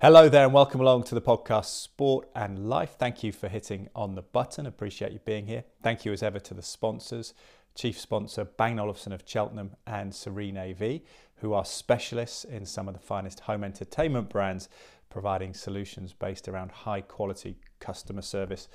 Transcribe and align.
Hello 0.00 0.28
there, 0.28 0.44
and 0.44 0.52
welcome 0.52 0.80
along 0.80 1.04
to 1.04 1.14
the 1.14 1.22
podcast 1.22 1.66
Sport 1.66 2.28
and 2.34 2.68
Life. 2.68 2.96
Thank 2.98 3.22
you 3.24 3.32
for 3.32 3.48
hitting 3.48 3.88
on 3.94 4.14
the 4.14 4.22
button. 4.22 4.66
Appreciate 4.66 5.12
you 5.12 5.20
being 5.20 5.46
here. 5.46 5.64
Thank 5.82 6.04
you 6.04 6.12
as 6.12 6.22
ever 6.22 6.38
to 6.38 6.54
the 6.54 6.62
sponsors, 6.62 7.32
chief 7.74 7.98
sponsor 7.98 8.44
Bang 8.44 8.78
Olufsen 8.78 9.12
of 9.12 9.22
Cheltenham 9.24 9.74
and 9.86 10.14
Serene 10.14 10.58
AV, 10.58 11.00
who 11.36 11.54
are 11.54 11.64
specialists 11.64 12.44
in 12.44 12.66
some 12.66 12.88
of 12.88 12.94
the 12.94 13.00
finest 13.00 13.40
home 13.40 13.64
entertainment 13.64 14.28
brands, 14.28 14.68
providing 15.08 15.54
solutions 15.54 16.12
based 16.12 16.46
around 16.46 16.70
high 16.72 17.00
quality 17.00 17.56
customer 17.80 18.22
service 18.22 18.68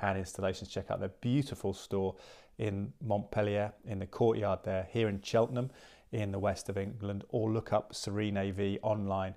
and 0.00 0.18
installations. 0.18 0.70
Check 0.70 0.90
out 0.90 1.00
their 1.00 1.08
beautiful 1.20 1.72
store 1.72 2.16
in 2.58 2.92
Montpellier, 3.02 3.72
in 3.84 3.98
the 3.98 4.06
courtyard 4.06 4.60
there, 4.64 4.88
here 4.90 5.08
in 5.08 5.20
Cheltenham, 5.22 5.70
in 6.12 6.32
the 6.32 6.38
west 6.38 6.68
of 6.68 6.78
England, 6.78 7.24
or 7.28 7.50
look 7.50 7.72
up 7.72 7.94
Serene 7.94 8.36
AV 8.36 8.78
online 8.82 9.34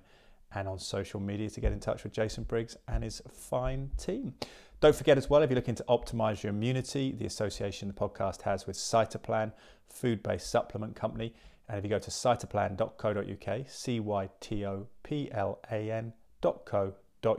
and 0.54 0.66
on 0.66 0.78
social 0.78 1.20
media 1.20 1.48
to 1.50 1.60
get 1.60 1.72
in 1.72 1.80
touch 1.80 2.02
with 2.04 2.12
Jason 2.12 2.44
Briggs 2.44 2.76
and 2.88 3.04
his 3.04 3.22
fine 3.30 3.90
team. 3.96 4.34
Don't 4.80 4.96
forget 4.96 5.18
as 5.18 5.28
well, 5.28 5.42
if 5.42 5.50
you're 5.50 5.56
looking 5.56 5.74
to 5.74 5.84
optimize 5.88 6.42
your 6.42 6.50
immunity, 6.50 7.12
the 7.12 7.26
association 7.26 7.88
the 7.88 7.94
podcast 7.94 8.42
has 8.42 8.66
with 8.66 8.76
Cytoplan, 8.76 9.52
food 9.88 10.22
based 10.22 10.50
supplement 10.50 10.96
company. 10.96 11.34
And 11.68 11.78
if 11.78 11.84
you 11.84 11.90
go 11.90 11.98
to 11.98 12.10
cytoplan.co.uk, 12.10 13.66
C 13.68 14.00
Y 14.00 14.28
T 14.40 14.66
O 14.66 14.86
P 15.02 15.30
L 15.32 15.60
A 15.70 15.90
N.co.uk, 15.92 16.92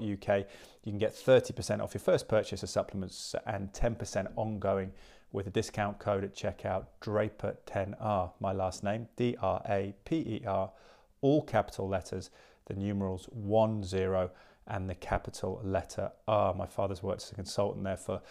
you 0.04 0.92
can 0.92 0.98
get 1.00 1.14
30% 1.14 1.82
off 1.82 1.94
your 1.94 2.02
first 2.02 2.28
purchase 2.28 2.64
of 2.64 2.70
supplements 2.70 3.36
and 3.48 3.74
10% 3.74 4.28
ongoing 4.36 4.92
with 5.32 5.48
a 5.48 5.50
discount 5.50 6.00
code 6.00 6.24
at 6.24 6.36
checkout 6.36 6.86
Draper10R, 7.02 8.32
my 8.40 8.52
last 8.52 8.84
name, 8.84 9.08
D 9.16 9.36
R 9.42 9.62
A 9.68 9.94
P 10.06 10.18
E 10.18 10.44
R, 10.46 10.72
all 11.22 11.42
capital 11.44 11.88
letters 11.88 12.30
the 12.66 12.80
numerals 12.80 13.28
1 13.32 13.84
0 13.84 14.32
and 14.68 14.90
the 14.90 14.96
capital 14.96 15.60
letter 15.64 16.12
R. 16.28 16.54
My 16.54 16.66
father's 16.66 17.04
worked 17.04 17.24
as 17.24 17.32
a 17.32 17.36
consultant 17.36 17.84
there 17.84 17.98
for 17.98 18.22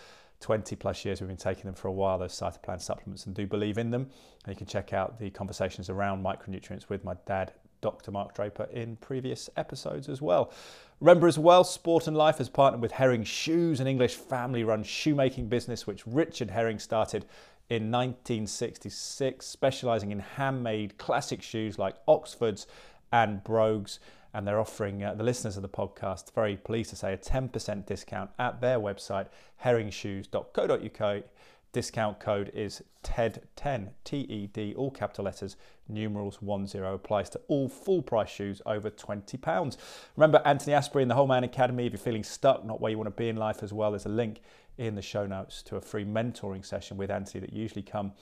20 0.41 0.77
plus 0.77 1.05
years. 1.05 1.21
We've 1.21 1.29
been 1.29 1.37
taking 1.37 1.65
them 1.65 1.75
for 1.75 1.89
a 1.89 1.93
while, 1.93 2.19
those 2.19 2.33
Cytoplan 2.33 2.81
supplements, 2.81 3.27
and 3.27 3.35
do 3.35 3.47
believe 3.47 3.77
in 3.79 3.91
them. 3.91 4.09
And 4.45 4.55
you 4.55 4.57
can 4.57 4.67
check 4.67 4.93
out 4.93 5.19
the 5.19 5.31
conversations 5.31 5.91
around 5.91 6.25
micronutrients 6.25 6.89
with 6.89 7.05
my 7.05 7.15
dad, 7.27 7.53
Dr. 7.81 8.11
Mark 8.11 8.35
Draper, 8.35 8.69
in 8.73 8.97
previous 8.97 9.51
episodes 9.57 10.09
as 10.09 10.21
well. 10.21 10.53
Remember 11.01 11.27
as 11.27 11.39
well, 11.39 11.65
Sport 11.65 12.07
and 12.07 12.17
Life 12.17 12.39
has 12.39 12.49
partnered 12.49 12.83
with 12.83 12.93
Herring 12.93 13.25
Shoes, 13.25 13.81
an 13.81 13.87
English 13.87 14.15
family 14.17 14.65
run 14.65 14.83
shoemaking 14.83 15.49
business 15.49 15.87
which 15.87 16.07
Richard 16.07 16.51
Herring 16.51 16.79
started 16.79 17.25
in 17.69 17.91
1966, 17.91 19.47
specializing 19.47 20.11
in 20.11 20.19
handmade 20.19 20.99
classic 20.99 21.43
shoes 21.43 21.79
like 21.79 21.97
Oxfords 22.07 22.67
and 23.13 23.43
Brogues 23.43 23.99
and 24.33 24.47
they're 24.47 24.61
offering 24.61 25.03
uh, 25.03 25.15
the 25.15 25.25
listeners 25.25 25.57
of 25.57 25.63
the 25.63 25.69
podcast, 25.69 26.33
very 26.33 26.57
pleased 26.57 26.91
to 26.91 26.97
say, 26.97 27.13
a 27.13 27.19
10% 27.19 27.87
discount 27.87 28.31
at 28.39 28.61
their 28.61 28.79
website, 28.79 29.27
herringshoes.co.uk. 29.65 31.25
Discount 31.73 32.19
code 32.19 32.51
is 32.53 32.83
TED10, 33.05 33.91
T 34.05 34.19
E 34.19 34.49
D, 34.49 34.75
all 34.77 34.91
capital 34.91 35.25
letters, 35.25 35.57
numerals 35.89 36.39
10, 36.39 36.83
applies 36.83 37.31
to 37.31 37.41
all 37.49 37.69
full 37.69 38.03
price 38.03 38.29
shoes 38.29 38.61
over 38.67 38.91
£20. 38.91 39.77
Remember 40.17 40.43
Anthony 40.45 40.75
Asprey 40.75 41.03
and 41.03 41.11
the 41.11 41.15
Whole 41.15 41.29
Man 41.29 41.45
Academy. 41.45 41.87
If 41.87 41.93
you're 41.93 42.01
feeling 42.01 42.25
stuck, 42.25 42.65
not 42.65 42.81
where 42.81 42.91
you 42.91 42.99
want 42.99 43.07
to 43.07 43.23
be 43.23 43.29
in 43.29 43.37
life 43.37 43.63
as 43.63 43.73
well, 43.73 43.93
there's 43.93 44.07
a 44.07 44.11
link 44.11 44.41
in 44.79 44.95
the 44.95 45.03
show 45.03 45.27
notes 45.27 45.63
to 45.63 45.77
a 45.77 45.81
free 45.81 46.05
mentoring 46.05 46.65
session 46.65 46.97
with 46.97 47.11
Anthony 47.11 47.41
that 47.41 47.53
usually 47.53 47.83
come 47.83 48.13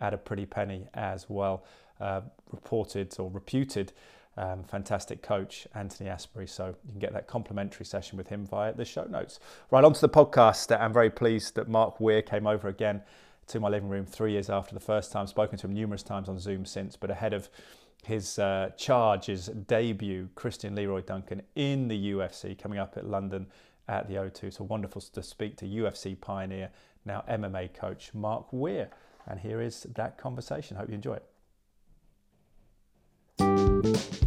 at 0.00 0.12
a 0.12 0.18
pretty 0.18 0.46
penny 0.46 0.86
as 0.94 1.26
well. 1.28 1.64
Uh, 2.00 2.20
reported 2.52 3.14
or 3.18 3.30
reputed 3.30 3.92
um, 4.36 4.64
fantastic 4.64 5.22
coach, 5.22 5.66
Anthony 5.74 6.10
Asprey. 6.10 6.46
So 6.46 6.74
you 6.84 6.92
can 6.92 7.00
get 7.00 7.12
that 7.12 7.26
complimentary 7.26 7.86
session 7.86 8.18
with 8.18 8.28
him 8.28 8.46
via 8.46 8.72
the 8.74 8.84
show 8.84 9.04
notes. 9.04 9.40
Right, 9.70 9.84
on 9.84 9.92
to 9.92 10.00
the 10.00 10.08
podcast. 10.08 10.78
I'm 10.78 10.92
very 10.92 11.10
pleased 11.10 11.54
that 11.56 11.68
Mark 11.68 12.00
Weir 12.00 12.22
came 12.22 12.46
over 12.46 12.68
again 12.68 13.02
to 13.48 13.60
my 13.60 13.68
living 13.68 13.88
room 13.88 14.04
three 14.04 14.32
years 14.32 14.50
after 14.50 14.74
the 14.74 14.80
first 14.80 15.12
time. 15.12 15.26
Spoken 15.26 15.58
to 15.58 15.66
him 15.66 15.72
numerous 15.72 16.02
times 16.02 16.28
on 16.28 16.38
Zoom 16.38 16.64
since, 16.64 16.96
but 16.96 17.10
ahead 17.10 17.32
of 17.32 17.48
his 18.04 18.38
uh, 18.38 18.70
charge, 18.76 19.28
debut, 19.66 20.28
Christian 20.34 20.74
Leroy 20.74 21.00
Duncan 21.00 21.42
in 21.54 21.88
the 21.88 22.12
UFC 22.12 22.56
coming 22.56 22.78
up 22.78 22.96
at 22.96 23.06
London 23.06 23.46
at 23.88 24.08
the 24.08 24.14
O2. 24.14 24.52
So 24.52 24.64
wonderful 24.64 25.00
to 25.00 25.22
speak 25.22 25.56
to 25.58 25.64
UFC 25.64 26.20
pioneer, 26.20 26.70
now 27.04 27.24
MMA 27.28 27.74
coach, 27.74 28.12
Mark 28.14 28.46
Weir. 28.52 28.90
And 29.26 29.40
here 29.40 29.60
is 29.60 29.86
that 29.94 30.18
conversation. 30.18 30.76
Hope 30.76 30.88
you 30.88 30.94
enjoy 30.94 31.18
it. 33.38 34.25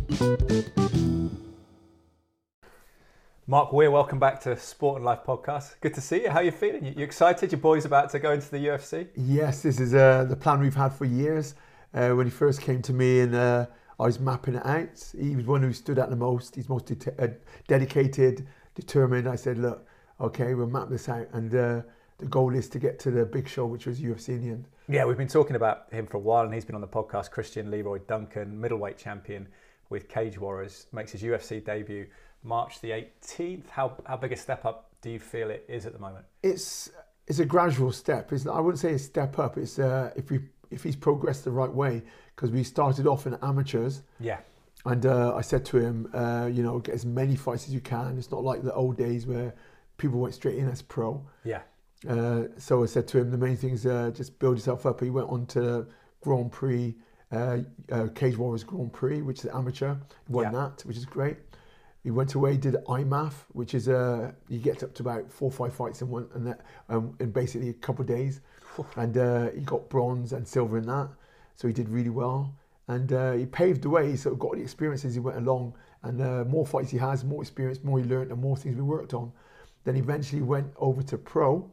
Mark 3.48 3.72
Weir, 3.72 3.90
welcome 3.90 4.20
back 4.20 4.42
to 4.42 4.58
Sport 4.58 4.98
and 4.98 5.06
Life 5.06 5.20
podcast. 5.26 5.76
Good 5.80 5.94
to 5.94 6.02
see 6.02 6.24
you. 6.24 6.30
How 6.30 6.40
are 6.40 6.44
you 6.44 6.52
feeling? 6.52 6.84
You, 6.84 6.94
you 6.98 7.04
excited? 7.06 7.54
Your 7.54 7.62
boy's 7.62 7.86
about 7.86 8.10
to 8.10 8.20
go 8.20 8.34
into 8.34 8.52
the 8.52 8.58
UFC? 8.58 9.08
Yes, 9.16 9.62
this 9.62 9.80
is 9.80 9.94
uh, 9.94 10.26
the 10.26 10.36
plan 10.36 10.60
we've 10.60 10.76
had 10.76 10.90
for 10.90 11.06
years. 11.06 11.56
Uh, 11.94 12.10
when 12.10 12.28
he 12.28 12.32
first 12.32 12.60
came 12.62 12.82
to 12.82 12.92
me 12.92 13.22
and 13.22 13.34
uh, 13.34 13.68
I 13.98 14.04
was 14.04 14.20
mapping 14.20 14.56
it 14.56 14.66
out, 14.66 15.10
he 15.18 15.38
was 15.38 15.46
one 15.46 15.62
who 15.62 15.72
stood 15.72 15.98
out 15.98 16.10
the 16.10 16.18
most. 16.18 16.54
He's 16.54 16.68
most 16.68 16.88
de- 16.88 17.24
uh, 17.24 17.30
dedicated, 17.70 18.46
determined. 18.76 19.26
I 19.26 19.36
said, 19.36 19.58
look, 19.58 19.88
okay, 20.20 20.54
we'll 20.54 20.68
map 20.68 20.90
this 20.90 21.08
out. 21.08 21.30
And 21.32 21.56
uh, 21.56 21.82
the 22.18 22.26
goal 22.26 22.56
is 22.56 22.68
to 22.70 22.80
get 22.80 23.00
to 23.00 23.12
the 23.12 23.26
big 23.26 23.48
show, 23.48 23.66
which 23.66 23.86
was 23.88 24.02
UFC 24.02 24.30
in 24.30 24.42
the 24.42 24.50
end. 24.50 24.66
Yeah, 24.90 25.06
we've 25.06 25.18
been 25.18 25.30
talking 25.30 25.56
about 25.56 25.86
him 25.94 26.08
for 26.08 26.18
a 26.18 26.20
while, 26.20 26.44
and 26.44 26.54
he's 26.54 26.66
been 26.66 26.76
on 26.76 26.82
the 26.82 26.88
podcast. 26.88 27.32
Christian 27.32 27.72
Leroy 27.72 28.00
Duncan, 28.00 28.60
middleweight 28.60 28.98
champion 28.98 29.48
with 29.90 30.08
Cage 30.08 30.40
Warriors, 30.40 30.88
makes 30.92 31.12
his 31.12 31.22
UFC 31.22 31.64
debut 31.64 32.08
March 32.44 32.82
the 32.82 32.92
18th. 32.92 33.70
How 33.70 33.98
how 34.06 34.18
big 34.18 34.32
a 34.32 34.38
step 34.38 34.66
up 34.66 34.92
do 35.02 35.10
you 35.10 35.20
feel 35.20 35.50
it 35.50 35.66
is 35.68 35.86
at 35.86 35.94
the 35.94 36.00
moment? 36.00 36.26
It's 36.44 36.92
it's 37.28 37.40
a 37.40 37.46
gradual 37.46 37.92
step. 37.92 38.32
It's, 38.34 38.48
I 38.48 38.60
wouldn't 38.60 38.80
say 38.80 38.94
a 38.94 39.00
step 39.00 39.40
up. 39.40 39.58
It's 39.58 39.80
uh, 39.80 40.12
if 40.16 40.30
we 40.32 40.40
if 40.72 40.84
he's 40.84 40.96
progressed 40.96 41.46
the 41.46 41.52
right 41.52 41.72
way 41.72 42.04
because 42.36 42.52
we 42.52 42.64
started 42.64 43.08
off 43.08 43.28
in 43.28 43.36
amateurs. 43.42 44.04
Yeah. 44.20 44.40
And 44.86 45.06
uh, 45.06 45.36
I 45.36 45.42
said 45.42 45.66
to 45.66 45.78
him, 45.78 46.10
uh, 46.14 46.50
you 46.52 46.64
know, 46.64 46.80
get 46.80 46.96
as 46.96 47.06
many 47.06 47.36
fights 47.36 47.68
as 47.68 47.74
you 47.74 47.82
can. 47.82 48.18
It's 48.18 48.32
not 48.32 48.44
like 48.44 48.64
the 48.64 48.74
old 48.74 48.98
days 48.98 49.28
where 49.28 49.54
people 49.98 50.20
went 50.20 50.34
straight 50.34 50.58
in 50.58 50.70
as 50.70 50.82
pro. 50.82 51.22
Yeah. 51.44 51.62
Uh, 52.08 52.44
so 52.58 52.82
I 52.82 52.86
said 52.86 53.08
to 53.10 53.20
him, 53.20 53.30
the 53.30 53.38
main 53.38 53.58
thing 53.58 53.72
is 53.72 53.86
uh, 53.86 54.12
just 54.14 54.40
build 54.40 54.56
yourself 54.56 54.86
up. 54.86 55.02
He 55.02 55.10
went 55.10 55.30
on 55.30 55.46
to 55.48 55.86
Grand 56.22 56.52
Prix, 56.52 56.96
uh, 57.32 57.60
uh 57.92 58.08
Cage 58.16 58.38
Warriors 58.38 58.64
Grand 58.64 58.92
Prix, 58.94 59.22
which 59.22 59.40
is 59.40 59.52
amateur. 59.54 59.96
He 60.28 60.34
won 60.34 60.46
yeah. 60.46 60.52
that, 60.52 60.82
which 60.86 60.98
is 60.98 61.06
great. 61.06 61.38
He 62.04 62.12
went 62.12 62.34
away, 62.34 62.56
did 62.58 62.76
IMMAF, 62.88 63.34
which 63.52 63.74
is 63.74 63.90
uh, 63.90 64.32
you 64.48 64.60
get 64.60 64.84
up 64.84 64.94
to 64.96 65.04
about 65.04 65.32
four 65.32 65.50
or 65.50 65.52
five 65.52 65.74
fights 65.74 66.02
in 66.02 66.10
one, 66.10 66.30
and 66.34 66.48
that, 66.48 66.62
um, 66.88 67.16
in 67.20 67.32
basically 67.32 67.70
a 67.70 67.74
couple 67.74 68.02
of 68.02 68.08
days. 68.08 68.42
and 68.96 69.18
uh, 69.18 69.50
he 69.52 69.62
got 69.62 69.90
bronze 69.90 70.32
and 70.32 70.48
silver 70.48 70.78
in 70.78 70.86
that, 70.86 71.10
so 71.56 71.68
he 71.68 71.74
did 71.74 71.90
really 71.90 72.10
well. 72.10 72.56
And 72.88 73.12
he 73.38 73.46
paved 73.46 73.84
the 73.84 73.90
way, 73.90 74.10
He 74.10 74.18
sort 74.18 74.34
of 74.34 74.40
got 74.40 74.54
the 74.54 74.62
experiences 74.62 75.14
he 75.14 75.20
went 75.20 75.38
along. 75.38 75.76
And 76.02 76.50
more 76.50 76.66
fights 76.66 76.90
he 76.90 76.98
has, 76.98 77.24
more 77.24 77.44
experience, 77.44 77.84
more 77.84 78.00
he 78.00 78.06
learned, 78.06 78.32
and 78.32 78.42
more 78.42 78.58
things 78.58 78.76
we 78.76 78.82
worked 78.82 79.14
on. 79.14 79.32
Then 79.84 79.96
eventually 79.96 80.42
went 80.42 80.74
over 80.78 81.04
to 81.04 81.18
pro, 81.18 81.70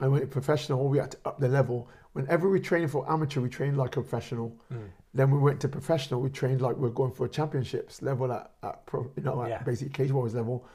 and 0.00 0.12
went 0.12 0.30
professional, 0.30 0.88
we 0.88 0.98
had 0.98 1.12
to 1.12 1.18
up 1.24 1.38
the 1.38 1.48
level. 1.48 1.88
Whenever 2.16 2.48
we 2.48 2.60
trained 2.60 2.90
for 2.90 3.10
amateur, 3.12 3.42
we 3.42 3.50
trained 3.50 3.76
like 3.76 3.98
a 3.98 4.00
professional. 4.00 4.56
Mm. 4.72 4.88
Then 5.12 5.30
we 5.30 5.38
went 5.38 5.60
to 5.60 5.68
professional, 5.68 6.22
we 6.22 6.30
trained 6.30 6.62
like 6.62 6.74
we're 6.74 6.88
going 6.88 7.12
for 7.12 7.28
championships 7.28 8.00
level 8.00 8.32
at, 8.32 8.52
at 8.62 8.86
pro, 8.86 9.10
you 9.16 9.22
know, 9.22 9.42
at 9.42 9.50
yeah. 9.50 9.62
basic 9.62 9.92
cage 9.92 10.10
warriors 10.10 10.34
level. 10.34 10.66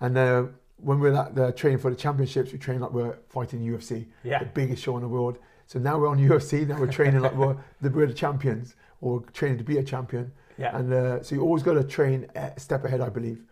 And 0.00 0.18
uh, 0.18 0.46
when 0.78 0.98
we're 0.98 1.14
at 1.14 1.36
the 1.36 1.52
training 1.52 1.78
for 1.78 1.88
the 1.88 1.96
championships, 1.96 2.50
we 2.50 2.58
train 2.58 2.80
like 2.80 2.92
we're 2.92 3.16
fighting 3.28 3.60
UFC, 3.60 4.06
yeah. 4.24 4.40
the 4.40 4.46
biggest 4.46 4.82
show 4.82 4.96
in 4.96 5.02
the 5.02 5.08
world. 5.08 5.38
So 5.68 5.78
now 5.78 6.00
we're 6.00 6.08
on 6.08 6.18
UFC, 6.28 6.66
now 6.66 6.80
we're 6.80 6.90
training 6.90 7.20
like 7.20 7.36
we're 7.36 7.56
the, 7.80 7.88
we're 7.88 8.06
the 8.06 8.12
champions 8.12 8.74
or 9.00 9.20
training 9.32 9.58
to 9.58 9.64
be 9.64 9.78
a 9.78 9.84
champion. 9.84 10.32
Yeah. 10.58 10.76
And 10.76 10.92
uh, 10.92 11.22
so 11.22 11.36
you 11.36 11.42
always 11.42 11.62
got 11.62 11.74
to 11.74 11.84
train 11.84 12.26
a 12.34 12.58
step 12.58 12.84
ahead, 12.84 13.00
I 13.00 13.08
believe. 13.08 13.44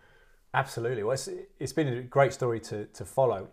Absolutely. 0.53 1.03
Well, 1.03 1.13
it's, 1.13 1.29
it's 1.59 1.71
been 1.71 1.87
a 1.87 2.01
great 2.01 2.33
story 2.33 2.59
to, 2.59 2.87
to 2.87 3.05
follow. 3.05 3.47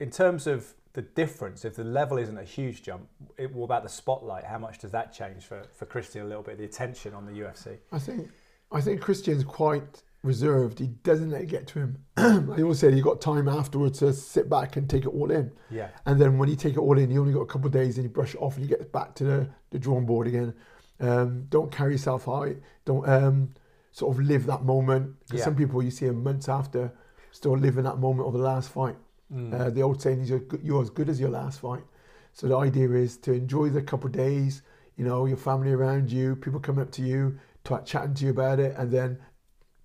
In 0.00 0.10
terms 0.10 0.46
of 0.46 0.74
the 0.96 1.02
difference, 1.02 1.66
if 1.66 1.76
the 1.76 1.84
level 1.84 2.16
isn't 2.16 2.38
a 2.38 2.42
huge 2.42 2.82
jump, 2.82 3.06
it, 3.36 3.54
what 3.54 3.66
about 3.66 3.82
the 3.82 3.88
spotlight? 3.88 4.44
How 4.44 4.58
much 4.58 4.78
does 4.78 4.92
that 4.92 5.12
change 5.12 5.44
for, 5.44 5.62
for 5.74 5.84
Christian 5.84 6.22
a 6.22 6.24
little 6.24 6.42
bit, 6.42 6.56
the 6.56 6.64
attention 6.64 7.12
on 7.12 7.26
the 7.26 7.32
UFC? 7.32 7.76
I 7.92 7.98
think 7.98 8.30
I 8.72 8.80
think 8.80 9.02
Christian's 9.02 9.44
quite 9.44 10.02
reserved. 10.22 10.78
He 10.78 10.86
doesn't 10.86 11.30
let 11.30 11.42
it 11.42 11.48
get 11.48 11.66
to 11.68 11.80
him. 11.80 11.98
I 12.16 12.62
always 12.62 12.78
said 12.78 12.94
he 12.94 13.02
got 13.02 13.20
time 13.20 13.46
afterwards 13.46 13.98
to 13.98 14.14
sit 14.14 14.48
back 14.48 14.76
and 14.76 14.88
take 14.88 15.04
it 15.04 15.08
all 15.08 15.30
in. 15.30 15.52
Yeah. 15.70 15.90
And 16.06 16.18
then 16.18 16.38
when 16.38 16.48
you 16.48 16.56
take 16.56 16.72
it 16.72 16.78
all 16.78 16.98
in, 16.98 17.10
you 17.10 17.20
only 17.20 17.34
got 17.34 17.42
a 17.42 17.46
couple 17.46 17.66
of 17.66 17.74
days 17.74 17.98
and 17.98 18.04
you 18.04 18.10
brush 18.10 18.34
it 18.34 18.40
off 18.40 18.56
and 18.56 18.64
you 18.64 18.74
get 18.74 18.90
back 18.90 19.14
to 19.16 19.24
the, 19.24 19.48
the 19.70 19.78
drawing 19.78 20.06
board 20.06 20.26
again. 20.26 20.54
Um, 20.98 21.44
don't 21.50 21.70
carry 21.70 21.92
yourself 21.92 22.24
high. 22.24 22.56
Don't 22.86 23.06
um, 23.06 23.50
sort 23.92 24.16
of 24.16 24.24
live 24.24 24.46
that 24.46 24.64
moment. 24.64 25.14
Because 25.26 25.40
yeah. 25.40 25.44
some 25.44 25.56
people 25.56 25.82
you 25.82 25.90
see 25.90 26.06
a 26.06 26.12
months 26.14 26.48
after 26.48 26.90
still 27.32 27.56
living 27.56 27.84
that 27.84 27.98
moment 27.98 28.26
of 28.26 28.32
the 28.32 28.40
last 28.40 28.70
fight. 28.70 28.96
Mm. 29.32 29.52
Uh, 29.60 29.70
the 29.70 29.82
old 29.82 30.00
saying 30.00 30.20
is 30.20 30.30
you're, 30.30 30.44
you're 30.62 30.82
as 30.82 30.90
good 30.90 31.08
as 31.08 31.18
your 31.18 31.30
last 31.30 31.60
fight. 31.60 31.82
So 32.32 32.46
the 32.48 32.56
idea 32.56 32.90
is 32.92 33.16
to 33.18 33.32
enjoy 33.32 33.70
the 33.70 33.82
couple 33.82 34.06
of 34.06 34.12
days. 34.12 34.62
you 34.96 35.04
know, 35.04 35.26
your 35.26 35.36
family 35.36 35.72
around 35.72 36.10
you, 36.10 36.36
people 36.36 36.58
coming 36.60 36.80
up 36.82 36.90
to 36.92 37.02
you, 37.02 37.38
chatting 37.84 38.14
to 38.14 38.24
you 38.24 38.30
about 38.30 38.58
it, 38.60 38.74
and 38.78 38.90
then 38.90 39.18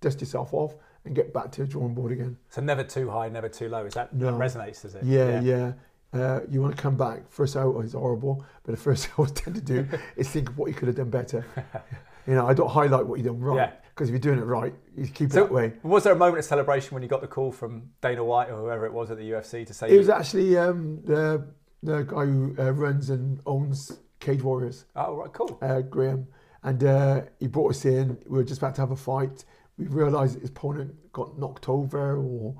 dust 0.00 0.20
yourself 0.20 0.54
off 0.54 0.74
and 1.04 1.14
get 1.14 1.34
back 1.34 1.50
to 1.52 1.62
the 1.62 1.66
drawing 1.66 1.94
board 1.94 2.12
again. 2.12 2.36
So 2.48 2.60
never 2.62 2.84
too 2.84 3.10
high, 3.10 3.28
never 3.28 3.48
too 3.48 3.68
low. 3.68 3.84
Is 3.84 3.94
that, 3.94 4.14
No. 4.14 4.26
that 4.26 4.34
resonates? 4.34 4.82
Does 4.82 4.94
it? 4.94 5.02
Yeah, 5.04 5.40
yeah. 5.40 5.72
Uh, 6.14 6.40
you 6.48 6.60
want 6.62 6.76
to 6.76 6.80
come 6.80 6.96
back. 6.96 7.30
First 7.30 7.56
out 7.56 7.76
is 7.80 7.92
horrible, 7.94 8.44
but 8.64 8.72
the 8.72 8.80
first 8.80 9.06
thing 9.08 9.26
I 9.26 9.28
tend 9.30 9.56
to 9.56 9.62
do 9.62 9.86
is 10.16 10.28
think 10.30 10.48
of 10.50 10.56
what 10.58 10.68
you 10.68 10.74
could 10.74 10.88
have 10.88 10.96
done 10.96 11.10
better. 11.10 11.44
you 12.26 12.34
know, 12.34 12.46
I 12.46 12.54
don't 12.54 12.70
highlight 12.70 13.06
what 13.06 13.18
you 13.18 13.24
done 13.24 13.40
right 13.40 13.56
Yeah. 13.56 13.72
Because 14.02 14.08
if 14.08 14.24
you're 14.24 14.34
doing 14.34 14.42
it 14.42 14.50
right, 14.50 14.74
you 14.96 15.06
keep 15.06 15.28
it 15.28 15.32
So- 15.32 15.44
that 15.44 15.52
way. 15.52 15.74
Was 15.84 16.02
there 16.02 16.12
a 16.12 16.16
moment 16.16 16.40
of 16.40 16.44
celebration 16.44 16.94
when 16.94 17.04
you 17.04 17.08
got 17.08 17.20
the 17.20 17.28
call 17.28 17.52
from 17.52 17.90
Dana 18.00 18.24
White 18.24 18.50
or 18.50 18.56
whoever 18.56 18.84
it 18.84 18.92
was 18.92 19.12
at 19.12 19.16
the 19.16 19.30
UFC 19.30 19.64
to 19.64 19.72
say? 19.72 19.90
It 19.90 19.98
was 19.98 20.08
actually 20.08 20.58
um, 20.58 21.00
the 21.04 21.46
the 21.84 22.02
guy 22.02 22.24
who 22.26 22.54
uh, 22.58 22.72
runs 22.72 23.10
and 23.10 23.40
owns 23.46 23.98
Cage 24.20 24.42
Warriors, 24.42 24.86
oh, 24.94 25.16
right, 25.16 25.32
cool. 25.32 25.58
uh, 25.62 25.80
Graham, 25.80 26.26
and 26.62 26.82
uh, 26.84 27.22
he 27.40 27.48
brought 27.48 27.70
us 27.70 27.84
in. 27.84 28.18
We 28.26 28.38
were 28.38 28.44
just 28.44 28.58
about 28.58 28.74
to 28.76 28.80
have 28.82 28.92
a 28.92 28.96
fight. 28.96 29.44
We 29.78 29.86
realised 29.86 30.40
his 30.40 30.50
opponent 30.50 30.94
got 31.12 31.38
knocked 31.38 31.68
over 31.68 32.16
or 32.16 32.56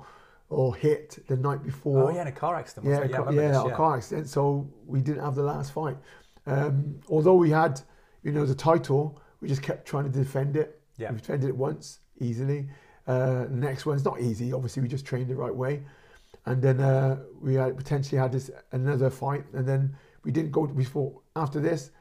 or 0.49 0.75
hit 0.75 1.19
the 1.27 1.35
night 1.35 1.63
before. 1.63 2.09
Oh, 2.09 2.15
yeah, 2.15 2.21
in 2.21 2.27
a 2.27 2.31
car 2.31 2.55
accident. 2.55 2.87
Yeah, 2.87 3.01
it? 3.01 3.11
a 3.11 3.21
I 3.21 3.31
yeah, 3.31 3.65
a 3.65 3.75
car 3.75 3.97
accident. 3.97 4.29
So 4.29 4.69
we 4.85 5.01
didn't 5.01 5.23
have 5.23 5.35
the 5.35 5.43
last 5.43 5.73
fight. 5.73 5.97
Um, 6.45 6.99
although 7.09 7.35
we 7.35 7.49
had, 7.49 7.81
you 8.23 8.31
know, 8.31 8.45
the 8.45 8.55
title, 8.55 9.19
we 9.41 9.47
just 9.47 9.61
kept 9.61 9.85
trying 9.85 10.03
to 10.03 10.09
defend 10.09 10.55
it. 10.55 10.79
Yeah. 10.97 11.11
We 11.11 11.17
defended 11.17 11.49
it 11.49 11.55
once 11.55 11.99
easily. 12.19 12.69
Uh, 13.07 13.45
next 13.49 13.85
one's 13.85 14.05
not 14.05 14.21
easy. 14.21 14.53
Obviously, 14.53 14.81
we 14.81 14.87
just 14.87 15.05
trained 15.05 15.27
the 15.29 15.35
right 15.35 15.53
way, 15.53 15.83
and 16.45 16.61
then 16.61 16.79
uh, 16.79 17.17
we 17.41 17.55
had 17.55 17.75
potentially 17.77 18.19
had 18.19 18.31
this 18.31 18.49
another 18.71 19.09
fight, 19.09 19.43
and 19.53 19.67
then 19.67 19.95
we 20.23 20.31
didn't 20.31 20.51
go. 20.51 20.61
We 20.61 20.85
thought 20.85 21.21
after 21.35 21.59
this, 21.59 21.91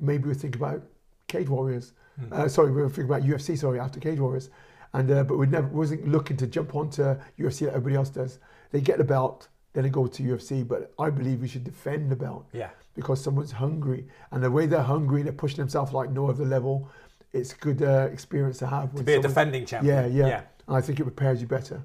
maybe 0.00 0.28
we 0.28 0.34
think 0.34 0.56
about 0.56 0.82
Cage 1.28 1.48
Warriors. 1.48 1.92
Hmm. 2.18 2.32
Uh, 2.32 2.48
sorry, 2.48 2.70
we 2.72 2.80
were 2.80 2.88
thinking 2.88 3.04
about 3.14 3.22
UFC. 3.22 3.58
Sorry, 3.58 3.78
after 3.78 4.00
Cage 4.00 4.18
Warriors, 4.20 4.48
and 4.94 5.10
uh, 5.10 5.24
but 5.24 5.36
we 5.36 5.46
never 5.46 5.66
wasn't 5.68 6.08
looking 6.08 6.36
to 6.38 6.46
jump 6.46 6.74
onto 6.74 7.02
UFC 7.38 7.62
like 7.62 7.74
everybody 7.74 7.96
else 7.96 8.08
does. 8.10 8.38
They 8.70 8.80
get 8.80 8.96
the 8.98 9.04
belt, 9.04 9.48
then 9.74 9.84
they 9.84 9.90
go 9.90 10.06
to 10.06 10.22
UFC. 10.22 10.66
But 10.66 10.92
I 10.98 11.10
believe 11.10 11.42
we 11.42 11.48
should 11.48 11.64
defend 11.64 12.10
the 12.10 12.16
belt 12.16 12.46
Yeah. 12.54 12.70
because 12.94 13.22
someone's 13.22 13.52
hungry, 13.52 14.08
and 14.30 14.42
the 14.42 14.50
way 14.50 14.64
they're 14.64 14.80
hungry, 14.82 15.22
they're 15.22 15.32
pushing 15.34 15.58
themselves 15.58 15.92
like 15.92 16.10
no 16.10 16.30
other 16.30 16.46
level. 16.46 16.88
It's 17.32 17.52
a 17.52 17.56
good 17.56 17.82
uh, 17.82 18.08
experience 18.12 18.58
to 18.58 18.66
have. 18.66 18.94
To 18.94 19.02
be 19.02 19.14
a 19.14 19.22
defending 19.22 19.66
champion. 19.66 19.94
yeah, 19.94 20.06
yeah, 20.06 20.26
yeah. 20.26 20.42
And 20.68 20.76
I 20.76 20.80
think 20.80 21.00
it 21.00 21.04
prepares 21.04 21.40
you 21.40 21.46
better 21.46 21.82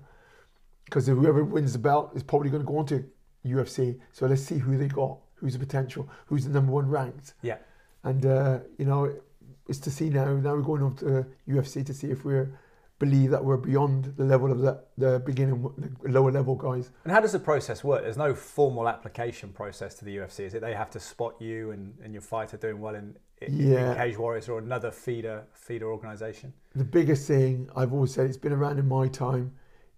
because 0.86 1.08
whoever 1.08 1.44
wins 1.44 1.74
the 1.74 1.80
belt 1.80 2.12
is 2.16 2.24
probably 2.24 2.50
going 2.50 2.64
to 2.64 2.68
go 2.68 2.78
on 2.78 2.86
to 2.88 3.06
UFC. 3.46 4.00
So 4.12 4.28
let's 4.28 4.44
see 4.44 4.58
who 4.58 4.78
they 4.78 4.88
got, 4.88 5.18
who's 5.36 5.54
the 5.54 5.60
potential, 5.60 6.10
who's 6.26 6.46
the 6.46 6.52
number 6.52 6.72
one 6.72 6.90
ranked. 6.90 7.34
Yeah. 7.42 7.58
And 8.04 8.26
uh, 8.26 8.60
you 8.78 8.86
know, 8.86 9.14
it's 9.68 9.80
to 9.80 9.92
see 9.92 10.10
now. 10.10 10.26
Now 10.26 10.56
we're 10.56 10.62
going 10.62 10.84
on 10.84 10.96
to 10.98 11.26
UFC 11.48 11.86
to 11.86 11.94
see 11.94 12.12
if 12.12 12.26
we 12.26 12.34
believe 13.02 13.32
that 13.32 13.44
we're 13.44 13.58
beyond 13.58 14.14
the 14.16 14.24
level 14.24 14.52
of 14.52 14.60
the, 14.60 14.80
the 14.98 15.20
beginning, 15.26 15.58
the 16.04 16.10
lower 16.12 16.32
level 16.32 16.56
guys. 16.56 16.92
And 17.04 17.12
how 17.12 17.20
does 17.20 17.32
the 17.32 17.40
process 17.40 17.84
work? 17.84 18.04
There's 18.04 18.16
no 18.28 18.36
formal 18.36 18.88
application 18.88 19.50
process 19.50 19.96
to 19.96 20.06
the 20.06 20.18
UFC, 20.18 20.42
is 20.42 20.54
it? 20.54 20.62
They 20.62 20.76
have 20.76 20.92
to 20.92 21.00
spot 21.00 21.34
you 21.42 21.72
and, 21.72 21.96
and 22.04 22.14
your 22.14 22.22
fighter 22.22 22.58
doing 22.58 22.80
well 22.80 22.94
in, 22.94 23.18
in, 23.42 23.58
Yeah. 23.58 23.92
in 23.92 23.98
Cage 23.98 24.18
Warriors 24.20 24.48
or 24.48 24.60
another 24.60 24.92
feeder 24.92 25.44
feeder 25.52 25.92
organisation. 25.92 26.54
The 26.76 26.84
biggest 26.86 27.28
thing 27.28 27.70
I've 27.76 27.92
always 27.92 28.14
said, 28.14 28.28
it's 28.28 28.38
been 28.38 28.54
around 28.54 28.78
in 28.78 28.88
my 28.88 29.08
time. 29.08 29.52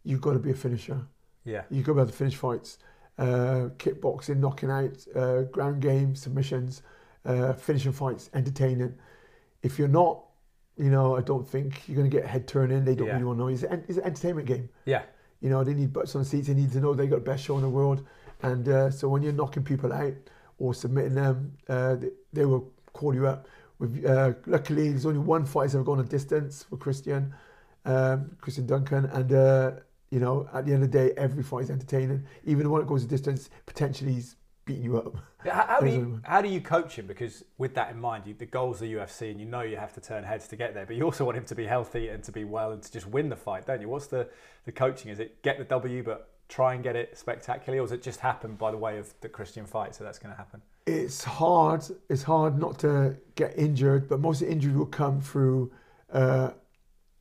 You've 0.05 0.21
got 0.21 0.33
to 0.33 0.39
be 0.39 0.51
a 0.51 0.55
finisher. 0.55 1.01
Yeah. 1.43 1.63
You've 1.69 1.85
got 1.85 1.91
to 1.91 1.95
be 1.95 2.01
able 2.03 2.11
to 2.11 2.17
finish 2.17 2.35
fights. 2.37 2.77
Uh, 3.17 3.69
kickboxing, 3.83 4.37
knocking 4.37 4.71
out, 4.71 5.05
uh, 5.15 5.41
ground 5.51 5.81
game, 5.81 6.15
submissions, 6.15 6.81
uh, 7.25 7.51
finishing 7.53 7.91
fights, 7.91 8.29
entertaining. 8.33 8.95
If 9.61 9.77
you're 9.77 9.87
not, 10.01 10.23
you 10.77 10.89
know, 10.89 11.15
I 11.15 11.21
don't 11.21 11.47
think 11.47 11.87
you're 11.87 11.97
going 11.97 12.09
to 12.09 12.15
get 12.15 12.25
a 12.25 12.27
head 12.27 12.47
turning. 12.47 12.83
They 12.83 12.95
don't 12.95 13.07
Yeah. 13.07 13.13
really 13.13 13.25
want 13.25 13.37
to 13.39 13.43
know. 13.43 13.47
It's 13.49 13.63
an, 13.63 13.83
it's 13.87 13.97
an 13.97 14.05
entertainment 14.05 14.47
game. 14.47 14.69
Yeah. 14.85 15.03
You 15.41 15.49
know, 15.49 15.63
they 15.63 15.73
need 15.73 15.93
butts 15.93 16.15
on 16.15 16.25
seats. 16.25 16.47
They 16.47 16.53
need 16.53 16.71
to 16.71 16.79
know 16.79 16.93
they 16.93 17.07
got 17.07 17.17
the 17.23 17.31
best 17.31 17.43
show 17.43 17.55
in 17.57 17.61
the 17.63 17.69
world. 17.69 18.03
And 18.41 18.67
uh, 18.67 18.89
so 18.89 19.07
when 19.09 19.21
you're 19.23 19.33
knocking 19.33 19.63
people 19.63 19.93
out 19.93 20.13
or 20.57 20.73
submitting 20.73 21.15
them, 21.15 21.53
uh, 21.69 21.95
they, 21.95 22.09
they 22.31 22.45
will 22.45 22.71
call 22.93 23.13
you 23.13 23.27
up. 23.27 23.47
With, 23.79 24.05
uh, 24.05 24.33
luckily, 24.45 24.89
there's 24.89 25.05
only 25.05 25.19
one 25.19 25.45
fight 25.45 25.63
that's 25.65 25.75
ever 25.75 25.83
gone 25.83 25.99
a 25.99 26.03
distance 26.03 26.63
for 26.63 26.77
Christian, 26.77 27.33
um, 27.85 28.31
Christian 28.41 28.65
Duncan. 28.65 29.05
And, 29.05 29.31
uh, 29.33 29.71
you 30.11 30.19
know, 30.19 30.47
at 30.53 30.65
the 30.65 30.73
end 30.73 30.83
of 30.83 30.91
the 30.91 30.97
day, 30.97 31.13
every 31.17 31.43
fight 31.43 31.63
is 31.65 31.69
entertaining. 31.71 32.23
Even 32.45 32.63
the 32.63 32.69
one 32.69 32.81
that 32.81 32.87
goes 32.87 33.03
a 33.03 33.07
distance, 33.07 33.49
potentially 33.65 34.13
he's 34.13 34.35
beating 34.65 34.83
you 34.83 34.97
up. 34.97 35.15
How, 35.43 35.65
how 35.67 35.79
do 35.81 35.89
you 35.89 36.21
how 36.23 36.41
do 36.41 36.47
you 36.47 36.61
coach 36.61 36.97
him? 36.97 37.05
Because 37.05 37.43
with 37.57 37.75
that 37.75 37.91
in 37.91 37.99
mind, 37.99 38.25
you, 38.25 38.33
the 38.33 38.45
goal's 38.45 38.79
the 38.79 38.93
UFC, 38.93 39.31
and 39.31 39.39
you 39.39 39.45
know 39.45 39.61
you 39.61 39.77
have 39.77 39.93
to 39.93 40.01
turn 40.01 40.23
heads 40.23 40.47
to 40.49 40.55
get 40.55 40.73
there. 40.73 40.85
But 40.85 40.95
you 40.95 41.03
also 41.03 41.25
want 41.25 41.37
him 41.37 41.45
to 41.45 41.55
be 41.55 41.65
healthy 41.65 42.09
and 42.09 42.23
to 42.23 42.31
be 42.31 42.43
well 42.43 42.71
and 42.71 42.81
to 42.81 42.91
just 42.91 43.07
win 43.07 43.29
the 43.29 43.35
fight, 43.35 43.65
don't 43.65 43.81
you? 43.81 43.89
What's 43.89 44.07
the 44.07 44.29
the 44.65 44.71
coaching? 44.71 45.11
Is 45.11 45.19
it 45.19 45.41
get 45.41 45.57
the 45.57 45.65
W, 45.65 46.03
but 46.03 46.29
try 46.49 46.73
and 46.73 46.83
get 46.83 46.95
it 46.95 47.17
spectacularly, 47.17 47.79
or 47.79 47.83
does 47.83 47.91
it 47.91 48.01
just 48.01 48.19
happen 48.19 48.55
by 48.55 48.71
the 48.71 48.77
way 48.77 48.97
of 48.97 49.13
the 49.21 49.29
Christian 49.29 49.65
fight? 49.65 49.95
So 49.95 50.03
that's 50.03 50.19
going 50.19 50.31
to 50.31 50.37
happen. 50.37 50.61
it's 50.85 51.23
hard. 51.23 51.83
It's 52.09 52.23
hard 52.23 52.59
not 52.59 52.79
to 52.79 53.15
get 53.35 53.57
injured, 53.57 54.07
but 54.07 54.19
most 54.19 54.41
of 54.41 54.47
the 54.47 54.53
injury 54.53 54.73
will 54.73 54.85
come 54.85 55.19
through 55.19 55.71
uh, 56.11 56.51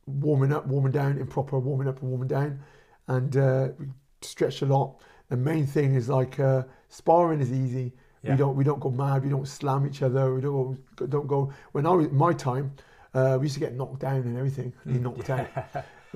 warming 0.05 0.53
up, 0.53 0.67
warming 0.67 0.91
down, 0.91 1.17
improper 1.17 1.59
warming 1.59 1.87
up 1.87 2.01
and 2.01 2.09
warming 2.09 2.27
down, 2.27 2.59
and 3.07 3.35
uh, 3.37 3.69
we 3.79 3.87
stretch 4.21 4.61
a 4.61 4.65
lot. 4.65 5.01
The 5.29 5.37
main 5.37 5.65
thing 5.65 5.95
is 5.95 6.09
like 6.09 6.39
uh, 6.39 6.63
sparring 6.93 7.41
is 7.41 7.51
easy. 7.51 7.91
Yeah. 8.23 8.31
We 8.31 8.37
don't 8.37 8.55
we 8.55 8.63
don't 8.63 8.79
go 8.79 8.89
mad. 8.89 9.23
We 9.23 9.29
don't 9.29 9.47
slam 9.47 9.85
each 9.85 10.01
other. 10.01 10.33
We 10.33 10.41
don't 10.41 10.77
go, 10.95 11.05
don't 11.07 11.27
go. 11.27 11.51
When 11.73 11.85
I 11.85 11.89
was 11.91 12.09
my 12.11 12.33
time, 12.33 12.73
uh, 13.13 13.37
we 13.39 13.45
used 13.47 13.55
to 13.55 13.59
get 13.59 13.73
knocked 13.75 13.99
down 13.99 14.21
and 14.29 14.37
everything. 14.37 14.73
You 14.85 14.99
knocked 14.99 15.29
out. 15.29 15.47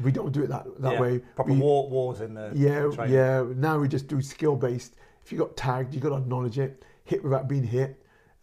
We 0.06 0.12
don't 0.12 0.32
do 0.32 0.44
it 0.44 0.50
that 0.50 0.64
that 0.84 0.92
Mm. 0.92 0.94
Yeah, 0.94 1.02
way. 1.02 1.20
Proper 1.36 1.52
We- 1.54 1.60
war, 1.60 1.90
wars 1.90 2.22
in 2.22 2.34
the 2.36 2.52
yeah, 2.56 2.88
training. 2.96 3.14
yeah. 3.16 3.44
Now 3.56 3.80
we 3.80 3.88
just 3.88 4.08
do 4.08 4.22
skill 4.22 4.56
based. 4.56 4.96
If 5.24 5.32
you 5.32 5.38
got 5.40 5.58
tagged, 5.58 5.94
you 5.94 6.00
got 6.00 6.10
to 6.10 6.18
acknowledge 6.24 6.60
it. 6.60 6.86
Hit 7.04 7.24
without 7.24 7.48
being 7.50 7.64
hit. 7.64 7.92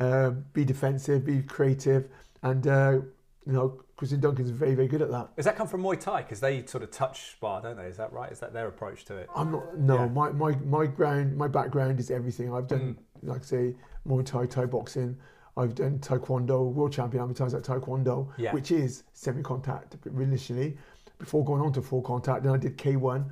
Uh, 0.01 0.31
be 0.53 0.65
defensive. 0.65 1.25
Be 1.25 1.43
creative. 1.43 2.09
And 2.43 2.67
uh, 2.67 3.01
you 3.47 3.53
know, 3.53 3.81
Christian 3.97 4.21
Duncan's 4.21 4.51
very, 4.51 4.75
very 4.75 4.89
good 4.89 5.03
at 5.03 5.11
that. 5.11 5.37
Does 5.37 5.45
that 5.45 5.57
come 5.57 5.69
from 5.69 5.83
Muay 5.83 6.01
Thai? 6.01 6.23
Because 6.23 6.41
they 6.41 6.65
sort 6.67 6.83
of 6.83 6.91
touch 6.91 7.33
spar, 7.33 7.61
don't 7.63 7.77
they? 7.77 7.85
Is 7.87 7.97
that 7.99 8.13
right? 8.13 8.33
Is 8.33 8.41
that 8.41 8.53
their 8.53 8.69
approach 8.69 9.05
to 9.07 9.17
it? 9.17 9.29
I'm 9.37 9.53
not. 9.53 9.79
No, 9.79 9.97
Yeah. 9.97 10.07
my, 10.09 10.31
my 10.33 10.55
my 10.65 10.87
ground, 10.87 11.37
my 11.37 11.49
background 11.49 12.01
is 12.01 12.11
everything. 12.11 12.53
I've 12.55 12.67
done, 12.67 12.97
Mm. 13.25 13.29
like 13.29 13.43
I 13.43 13.45
say, 13.45 13.75
Muay 14.07 14.25
Thai, 14.25 14.47
Thai 14.47 14.67
boxing. 14.67 15.17
I've 15.57 15.75
done 15.75 15.99
Taekwondo, 16.01 16.73
world 16.73 16.93
champion 16.93 17.23
amateur 17.23 17.45
at 17.47 17.63
Taekwondo, 17.63 18.29
Yeah. 18.37 18.53
which 18.53 18.73
is 18.73 19.05
semi-contact 19.13 19.97
initially, 20.07 20.77
before 21.19 21.45
going 21.45 21.63
on 21.63 21.73
to 21.75 21.83
full 21.83 22.03
contact. 22.03 22.43
Then 22.43 22.53
I 22.53 22.57
did 22.57 22.77
K1. 22.77 23.25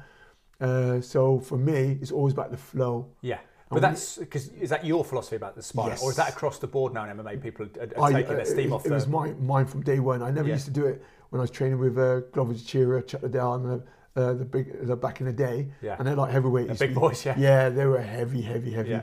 Uh, 0.60 1.00
so 1.00 1.40
for 1.40 1.56
me, 1.58 1.98
it's 2.00 2.12
always 2.12 2.32
about 2.32 2.50
the 2.52 2.56
flow. 2.56 3.08
Yeah. 3.22 3.40
But 3.72 3.80
that's 3.82 4.18
because 4.18 4.48
is 4.48 4.70
that 4.70 4.84
your 4.84 5.04
philosophy 5.04 5.36
about 5.36 5.54
the 5.56 5.62
sparring, 5.62 5.98
or 6.02 6.10
is 6.10 6.16
that 6.16 6.28
across 6.28 6.58
the 6.58 6.66
board 6.66 6.92
now 6.94 7.04
in 7.08 7.16
MMA? 7.16 7.42
People 7.42 7.66
are, 7.80 7.82
are 8.02 8.04
I- 8.08 8.12
taking 8.12 8.32
uh, 8.32 8.36
their 8.36 8.44
steam 8.44 8.72
it, 8.72 8.74
off 8.74 8.84
it 8.86 8.90
the. 8.90 8.94
was 8.94 9.06
my, 9.08 9.32
mine 9.34 9.66
from 9.66 9.82
day 9.82 9.98
one. 9.98 10.22
I 10.22 10.30
never 10.30 10.48
Yeah. 10.48 10.54
used 10.54 10.66
to 10.66 10.70
do 10.72 10.86
it 10.86 11.02
when 11.30 11.40
I 11.40 11.42
was 11.42 11.50
training 11.50 11.78
with 11.78 11.98
uh, 11.98 12.20
Glover 12.32 12.52
Teixeira, 12.54 13.02
Chuck 13.02 13.22
Liddell, 13.22 13.54
and 13.54 13.64
the, 13.64 14.20
uh, 14.22 14.32
the 14.34 14.44
big 14.44 14.86
the 14.86 14.94
back 14.96 15.20
in 15.20 15.26
the 15.26 15.32
day. 15.32 15.68
Yeah. 15.80 15.96
And 15.98 16.06
they're 16.06 16.14
like 16.16 16.30
heavyweight. 16.32 16.68
The 16.68 16.74
big 16.74 16.94
boys, 16.94 17.24
yeah. 17.24 17.34
Yeah, 17.38 17.68
they 17.70 17.86
were 17.86 18.00
heavy, 18.00 18.42
heavy, 18.42 18.72
heavy. 18.72 18.90
Yeah. 18.90 19.02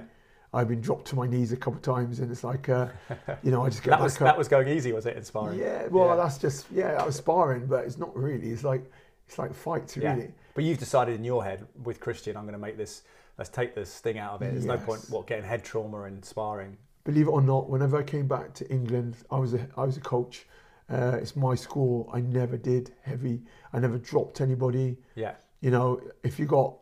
I've 0.52 0.68
been 0.68 0.82
dropped 0.82 1.06
to 1.10 1.16
my 1.16 1.28
knees 1.28 1.52
a 1.52 1.58
couple 1.58 1.78
of 1.78 1.84
times, 1.84 2.20
and 2.22 2.32
it's 2.32 2.44
like, 2.44 2.70
uh, 2.70 2.88
you 3.44 3.52
know, 3.52 3.64
I 3.64 3.70
just 3.70 3.84
get 3.84 3.92
that 3.92 3.98
back 3.98 4.04
was 4.04 4.16
up. 4.16 4.20
that 4.22 4.38
was 4.38 4.48
going 4.48 4.68
easy, 4.68 4.92
was 4.92 5.06
it? 5.06 5.16
In 5.16 5.24
sparring. 5.24 5.60
yeah, 5.60 5.86
well, 5.88 6.08
Yeah. 6.08 6.16
that's 6.16 6.38
just 6.40 6.66
yeah, 6.72 6.94
I 7.02 7.06
was 7.06 7.16
sparring, 7.16 7.68
but 7.68 7.86
it's 7.86 7.98
not 8.00 8.16
really. 8.16 8.50
It's 8.50 8.64
like 8.64 8.84
it's 9.28 9.38
like 9.38 9.54
fights, 9.54 9.96
really. 9.98 10.32
But 10.56 10.64
you've 10.64 10.80
decided 10.80 11.16
in 11.16 11.24
your 11.24 11.44
head 11.44 11.66
with 11.84 12.00
Christian, 12.00 12.36
I'm 12.36 12.44
going 12.44 12.54
to 12.54 12.60
make 12.60 12.78
this. 12.78 13.04
Let's 13.40 13.50
take 13.50 13.74
the 13.74 13.86
sting 13.86 14.18
out 14.18 14.34
of 14.34 14.42
it. 14.42 14.52
There's 14.52 14.66
no 14.66 14.78
point 14.78 15.10
what 15.10 15.26
getting 15.26 15.46
head 15.46 15.64
trauma 15.64 16.04
and 16.04 16.24
sparring. 16.26 16.76
Believe 17.06 17.28
it 17.28 17.32
or 17.32 17.42
not, 17.42 17.70
whenever 17.70 17.96
I 17.96 18.04
came 18.04 18.28
back 18.28 18.54
to 18.56 18.70
England, 18.70 19.16
I 19.32 19.40
was 19.40 19.54
a 19.54 19.66
I 19.78 19.86
was 19.86 19.96
a 19.96 20.02
coach. 20.02 20.46
Uh, 20.92 21.18
it's 21.22 21.38
my 21.38 21.56
school. 21.56 22.10
I 22.14 22.20
never 22.20 22.58
did 22.58 22.92
heavy. 23.02 23.42
I 23.72 23.80
never 23.80 23.98
dropped 23.98 24.42
anybody. 24.42 24.98
Yeah. 25.16 25.36
You 25.62 25.72
know, 25.72 26.02
if 26.22 26.38
you 26.38 26.48
got 26.48 26.76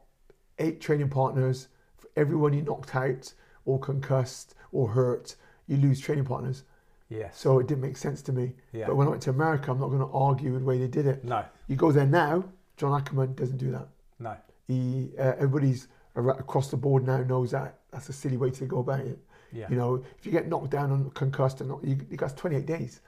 eight 0.58 0.82
training 0.82 1.10
partners, 1.10 1.68
for 1.96 2.10
everyone 2.16 2.54
you 2.54 2.64
knocked 2.64 2.96
out 2.96 3.32
or 3.66 3.80
concussed 3.80 4.56
or 4.72 4.88
hurt, 4.88 5.36
you 5.68 5.78
lose 5.78 6.00
training 6.00 6.26
partners. 6.26 6.64
Yeah. 7.10 7.30
So 7.34 7.60
it 7.60 7.68
didn't 7.68 7.82
make 7.82 7.98
sense 7.98 8.24
to 8.24 8.34
me. 8.34 8.54
Yeah. 8.72 8.88
But 8.88 8.96
when 8.96 9.06
I 9.06 9.12
went 9.12 9.22
to 9.24 9.30
America, 9.30 9.70
I'm 9.70 9.80
not 9.80 9.90
going 9.90 10.00
to 10.00 10.12
argue 10.12 10.54
with 10.54 10.62
the 10.62 10.68
way 10.68 10.80
they 10.80 10.88
did 10.88 11.06
it. 11.06 11.24
No. 11.24 11.46
You 11.68 11.76
go 11.76 11.92
there 11.92 12.08
now, 12.08 12.46
John 12.78 13.00
Hackleman 13.00 13.36
doesn't 13.36 13.58
do 13.58 13.70
that. 13.72 13.90
No. 14.18 14.36
He, 14.68 15.12
uh, 15.20 15.34
everybody's 15.38 15.88
across 16.18 16.70
the 16.70 16.78
board 16.78 17.06
now 17.06 17.18
knows 17.18 17.52
that 17.52 17.80
that's 17.92 18.10
a 18.10 18.14
silly 18.14 18.38
way 18.38 18.50
to 18.52 18.66
go 18.66 18.80
about 18.80 19.02
it. 19.02 19.20
Yeah. 19.54 19.68
You 19.70 19.76
know, 19.78 20.04
if 20.18 20.26
you 20.26 20.32
get 20.32 20.48
knocked 20.48 20.72
down 20.72 20.92
and 20.92 21.14
concussed, 21.14 21.62
and 21.62 21.70
not, 21.70 21.84
you, 21.84 21.98
you 22.10 22.18
got 22.18 22.36
28 22.36 22.66
days. 22.66 23.02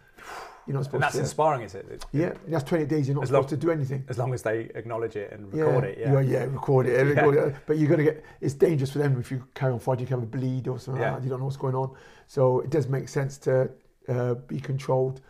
You're 0.68 0.74
not 0.76 0.80
And 0.80 0.86
supposed 0.86 1.04
that's 1.04 1.16
to. 1.16 1.22
in 1.22 1.26
sparring, 1.26 1.62
is 1.64 1.76
it? 1.76 2.06
Yeah, 2.12 2.34
that's 2.48 2.64
28 2.64 2.88
days. 2.88 3.08
You're 3.08 3.16
not 3.16 3.24
As 3.24 3.32
long- 3.32 3.42
supposed 3.44 3.62
to 3.62 3.66
do 3.68 3.72
anything. 3.72 4.04
As 4.08 4.18
long 4.18 4.34
as 4.34 4.44
they 4.44 4.70
acknowledge 4.76 5.16
it 5.16 5.32
and 5.34 5.52
Yeah, 5.54 5.64
record 5.64 5.84
it. 5.86 5.98
Yeah. 5.98 6.20
yeah, 6.20 6.44
record 6.46 6.86
it. 6.88 6.92
Yeah. 7.16 7.22
record 7.22 7.36
it. 7.38 7.56
But 7.66 7.78
you're 7.78 7.90
gonna 7.90 8.04
get. 8.04 8.24
It's 8.40 8.54
dangerous 8.54 8.92
for 8.92 9.00
them 9.00 9.20
if 9.20 9.32
you 9.32 9.44
carry 9.56 9.74
on 9.74 9.80
fighting. 9.80 10.02
You 10.02 10.08
can 10.08 10.20
have 10.20 10.24
a 10.30 10.32
bleed 10.38 10.68
or 10.68 10.78
something 10.80 11.02
Yeah. 11.02 11.12
like 11.12 11.20
that. 11.22 11.24
You 11.26 11.30
don't 11.32 11.40
know 11.40 11.46
what's 11.46 11.58
going 11.58 11.76
on. 11.76 11.96
So 12.28 12.60
it 12.60 12.70
does 12.70 12.88
make 12.88 13.10
sense 13.10 13.38
to 13.40 13.72
uh, 14.08 14.36
be 14.36 14.60
controlled. 14.60 15.22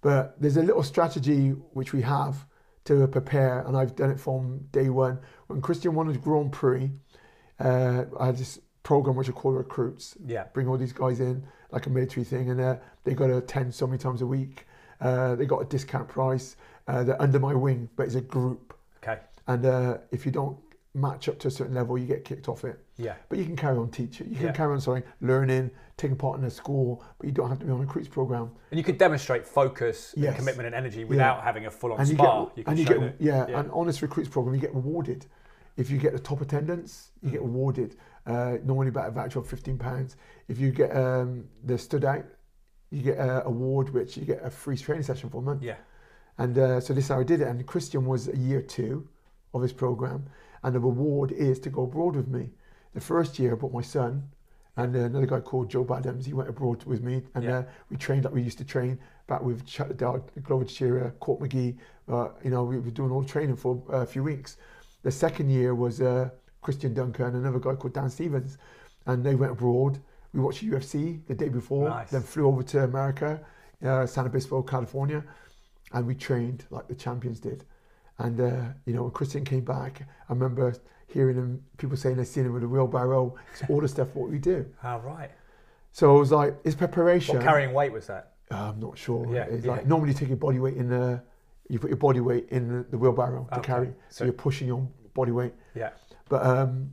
But 0.00 0.40
there's 0.40 0.56
a 0.56 0.62
little 0.62 0.82
strategy 0.82 1.50
which 1.72 1.92
we 1.92 2.00
have 2.02 2.46
to 2.84 3.06
prepare, 3.08 3.60
and 3.66 3.76
I've 3.76 3.96
done 3.96 4.10
it 4.10 4.20
from 4.20 4.60
day 4.70 4.88
one. 4.88 5.18
When 5.48 5.60
Christian 5.60 5.94
won 5.94 6.06
his 6.06 6.16
Grand 6.18 6.52
Prix, 6.52 6.90
uh, 7.60 8.04
I 8.18 8.26
had 8.26 8.36
this 8.36 8.58
program 8.82 9.16
which 9.16 9.28
I 9.28 9.32
call 9.32 9.52
recruits. 9.52 10.16
Yeah. 10.24 10.44
Bring 10.52 10.68
all 10.68 10.78
these 10.78 10.92
guys 10.92 11.20
in 11.20 11.44
like 11.70 11.86
a 11.86 11.90
military 11.90 12.24
thing, 12.24 12.50
and 12.50 12.60
uh, 12.60 12.76
they 13.04 13.14
got 13.14 13.26
to 13.28 13.38
attend 13.38 13.74
so 13.74 13.86
many 13.86 13.98
times 13.98 14.22
a 14.22 14.26
week. 14.26 14.66
Uh, 15.00 15.34
they 15.34 15.44
got 15.44 15.58
a 15.60 15.64
discount 15.64 16.08
price. 16.08 16.56
Uh, 16.86 17.02
they're 17.04 17.20
under 17.20 17.40
my 17.40 17.54
wing, 17.54 17.88
but 17.96 18.04
it's 18.04 18.14
a 18.14 18.20
group. 18.20 18.74
Okay. 19.02 19.18
And 19.48 19.66
uh, 19.66 19.98
if 20.12 20.24
you 20.24 20.32
don't 20.32 20.56
match 20.94 21.28
up 21.28 21.38
to 21.40 21.48
a 21.48 21.50
certain 21.50 21.74
level, 21.74 21.98
you 21.98 22.06
get 22.06 22.24
kicked 22.24 22.48
off 22.48 22.64
it. 22.64 22.78
Yeah. 22.96 23.14
But 23.28 23.38
you 23.38 23.44
can 23.44 23.56
carry 23.56 23.76
on 23.76 23.90
teaching. 23.90 24.28
You 24.30 24.36
can 24.36 24.46
Yeah. 24.46 24.52
carry 24.52 24.72
on, 24.72 24.80
sorry, 24.80 25.02
learning, 25.20 25.70
taking 25.98 26.16
part 26.16 26.38
in 26.38 26.44
a 26.46 26.50
school, 26.50 27.02
but 27.18 27.26
you 27.26 27.32
don't 27.32 27.48
have 27.50 27.58
to 27.58 27.66
be 27.66 27.70
on 27.72 27.78
a 27.78 27.80
recruits 27.82 28.08
program. 28.08 28.50
And 28.70 28.78
you 28.78 28.84
could 28.84 28.96
demonstrate 28.96 29.46
focus, 29.46 30.14
and 30.16 30.34
commitment, 30.36 30.66
and 30.66 30.74
energy 30.74 31.04
without 31.04 31.42
having 31.42 31.66
a 31.66 31.70
full-on 31.70 32.00
and 32.00 32.08
you 32.08 32.14
get, 32.16 32.24
you 32.56 32.64
can 32.64 32.70
and 32.70 32.78
you 32.78 32.86
show 32.86 32.98
get, 33.00 33.16
yeah, 33.18 33.46
yeah. 33.48 33.60
and 33.60 33.70
on 33.72 33.86
this 33.86 34.00
recruits 34.00 34.30
program, 34.30 34.54
you 34.54 34.60
get 34.60 34.74
rewarded. 34.74 35.26
If 35.76 35.90
you 35.90 35.98
get 35.98 36.12
the 36.12 36.18
top 36.18 36.40
attendance, 36.40 37.10
you 37.22 37.28
Mm. 37.28 37.32
get 37.32 37.42
rewarded. 37.42 37.96
Uh, 38.26 38.58
normally 38.64 38.88
about 38.88 39.08
a 39.08 39.10
voucher 39.12 39.38
of 39.38 39.46
fifteen 39.46 39.78
pounds. 39.78 40.16
If 40.48 40.58
you 40.58 40.70
get 40.72 40.96
um, 40.96 41.48
the 41.64 41.78
stood 41.78 42.04
out, 42.04 42.24
you 42.90 43.02
get 43.02 43.18
an 43.18 43.42
award, 43.44 43.90
which 43.90 44.16
you 44.16 44.24
get 44.24 44.42
a 44.44 44.50
free 44.50 44.76
training 44.76 45.04
session 45.04 45.28
for 45.30 45.38
a 45.38 45.42
month. 45.42 45.62
yeah. 45.62 45.76
And 46.38 46.56
uh, 46.58 46.80
so 46.80 46.92
this 46.92 47.04
is 47.04 47.08
how 47.10 47.20
I 47.20 47.24
did 47.24 47.40
it. 47.40 47.48
And 47.48 47.64
Christian 47.66 48.04
was 48.04 48.28
a 48.28 48.36
year 48.36 48.60
two 48.60 49.08
of 49.54 49.62
his 49.62 49.72
program, 49.72 50.26
and 50.62 50.74
the 50.74 50.80
reward 50.80 51.32
is 51.32 51.58
to 51.60 51.70
go 51.70 51.82
abroad 51.84 52.14
with 52.16 52.28
me. 52.28 52.50
The 52.94 53.00
first 53.00 53.38
year, 53.38 53.52
I 53.52 53.56
brought 53.56 53.72
my 53.72 53.82
son 53.82 54.28
and 54.76 54.94
uh, 54.94 55.00
another 55.00 55.24
guy 55.26 55.40
called 55.40 55.70
Joe 55.70 55.84
Badams. 55.84 56.26
He 56.26 56.34
went 56.34 56.48
abroad 56.50 56.84
with 56.84 57.02
me, 57.02 57.22
and 57.34 57.44
Yeah. 57.44 57.58
uh, 57.58 57.64
we 57.90 57.96
trained 57.96 58.24
like 58.24 58.34
we 58.34 58.42
used 58.42 58.58
to 58.58 58.64
train 58.64 58.98
back 59.26 59.42
with 59.42 59.64
Chuck 59.64 59.88
Liddell, 59.88 60.28
Glover 60.42 60.64
Teixeira, 60.64 61.10
Court 61.12 61.40
McGee. 61.40 61.76
Uh, 62.08 62.28
you 62.44 62.50
know, 62.50 62.64
we 62.64 62.78
were 62.78 62.90
doing 62.90 63.10
all 63.10 63.22
the 63.22 63.28
training 63.28 63.56
for 63.56 63.82
uh, 63.90 63.98
a 64.02 64.06
few 64.06 64.22
weeks. 64.22 64.56
The 65.06 65.12
second 65.12 65.50
year 65.50 65.72
was 65.72 66.00
uh, 66.00 66.30
Christian 66.62 66.92
Duncan 66.92 67.26
and 67.26 67.36
another 67.36 67.60
guy 67.60 67.76
called 67.76 67.94
Dan 67.94 68.10
Stevens, 68.10 68.58
and 69.06 69.22
they 69.22 69.36
went 69.36 69.52
abroad. 69.52 70.00
We 70.32 70.40
watched 70.40 70.64
UFC 70.66 71.24
the 71.28 71.34
day 71.36 71.48
before, 71.48 71.88
Nice. 71.88 72.10
then 72.10 72.22
flew 72.22 72.44
over 72.48 72.64
to 72.64 72.82
America, 72.82 73.40
uh, 73.84 74.04
San 74.04 74.26
Obispo, 74.26 74.62
California, 74.62 75.22
and 75.92 76.08
we 76.08 76.16
trained 76.16 76.64
like 76.70 76.88
the 76.88 76.94
champions 76.96 77.38
did. 77.38 77.62
And 78.18 78.40
uh, 78.40 78.64
you 78.84 78.94
know, 78.94 79.02
when 79.04 79.12
Christian 79.12 79.44
came 79.44 79.64
back, 79.64 80.02
I 80.28 80.32
remember 80.32 80.74
hearing 81.06 81.36
him, 81.36 81.62
people 81.78 81.96
saying 81.96 82.16
they've 82.16 82.26
seen 82.26 82.46
him 82.46 82.52
with 82.52 82.64
a 82.64 82.68
wheelbarrow, 82.68 83.36
it's 83.52 83.62
all 83.70 83.80
the 83.80 83.86
stuff 83.86 84.08
what 84.12 84.28
we 84.28 84.40
do. 84.40 84.66
Ah, 84.82 84.96
right. 84.96 85.30
So 85.92 86.16
it 86.16 86.18
was 86.18 86.32
like, 86.32 86.56
it's 86.64 86.74
preparation. 86.74 87.36
What 87.36 87.44
carrying 87.44 87.72
weight 87.72 87.92
was 87.92 88.08
that? 88.08 88.32
Uh, 88.50 88.72
I'm 88.72 88.80
not 88.80 88.98
sure. 88.98 89.32
Yeah, 89.32 89.44
it's 89.44 89.64
yeah. 89.66 89.70
like 89.70 89.86
normally 89.86 90.10
you 90.10 90.18
take 90.18 90.30
your 90.30 90.36
body 90.36 90.58
weight 90.58 90.74
in 90.76 90.88
the, 90.88 91.22
you 91.68 91.80
put 91.80 91.90
your 91.90 91.96
body 91.96 92.20
weight 92.20 92.46
in 92.50 92.68
the, 92.68 92.82
the 92.90 92.98
wheelbarrow 92.98 93.48
to 93.52 93.60
carry, 93.60 93.86
so, 93.88 93.94
So- 94.08 94.24
you're 94.24 94.32
pushing 94.32 94.68
your 94.68 94.86
body 95.16 95.32
weight. 95.32 95.54
Yeah. 95.74 95.90
But 96.28 96.46
um, 96.46 96.92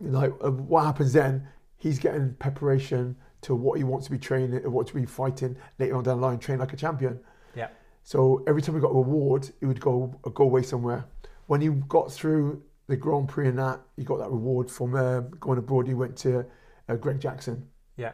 like 0.00 0.32
uh, 0.44 0.50
what 0.50 0.84
happens 0.84 1.12
then? 1.14 1.48
He's 1.78 1.98
getting 1.98 2.34
preparation 2.34 3.16
to 3.42 3.54
what 3.54 3.78
he 3.78 3.84
wants 3.84 4.06
to 4.06 4.12
be 4.12 4.18
training, 4.18 4.60
what 4.70 4.86
to 4.88 4.94
be 4.94 5.06
fighting 5.06 5.56
later 5.78 5.96
on 5.96 6.04
down 6.04 6.20
the 6.20 6.26
line, 6.26 6.38
train 6.38 6.58
like 6.58 6.72
a 6.72 6.76
champion. 6.76 7.18
Yeah. 7.54 7.68
So 8.04 8.44
every 8.46 8.62
time 8.62 8.74
we 8.74 8.80
got 8.80 8.90
a 8.90 8.94
reward, 8.94 9.50
he 9.60 9.66
would 9.66 9.80
go 9.80 10.14
go 10.34 10.44
away 10.44 10.62
somewhere. 10.62 11.06
When 11.46 11.60
he 11.60 11.68
got 11.88 12.12
through 12.12 12.62
the 12.86 12.96
Grand 12.96 13.28
Prix 13.28 13.48
and 13.48 13.58
that, 13.58 13.80
he 13.96 14.04
got 14.04 14.18
that 14.18 14.30
reward 14.30 14.70
from 14.70 14.94
uh, 14.94 15.20
going 15.40 15.58
abroad. 15.58 15.86
He 15.86 15.94
went 15.94 16.16
to 16.18 16.44
uh, 16.88 16.96
Greg 16.96 17.20
Jackson. 17.20 17.68
Yeah. 17.96 18.12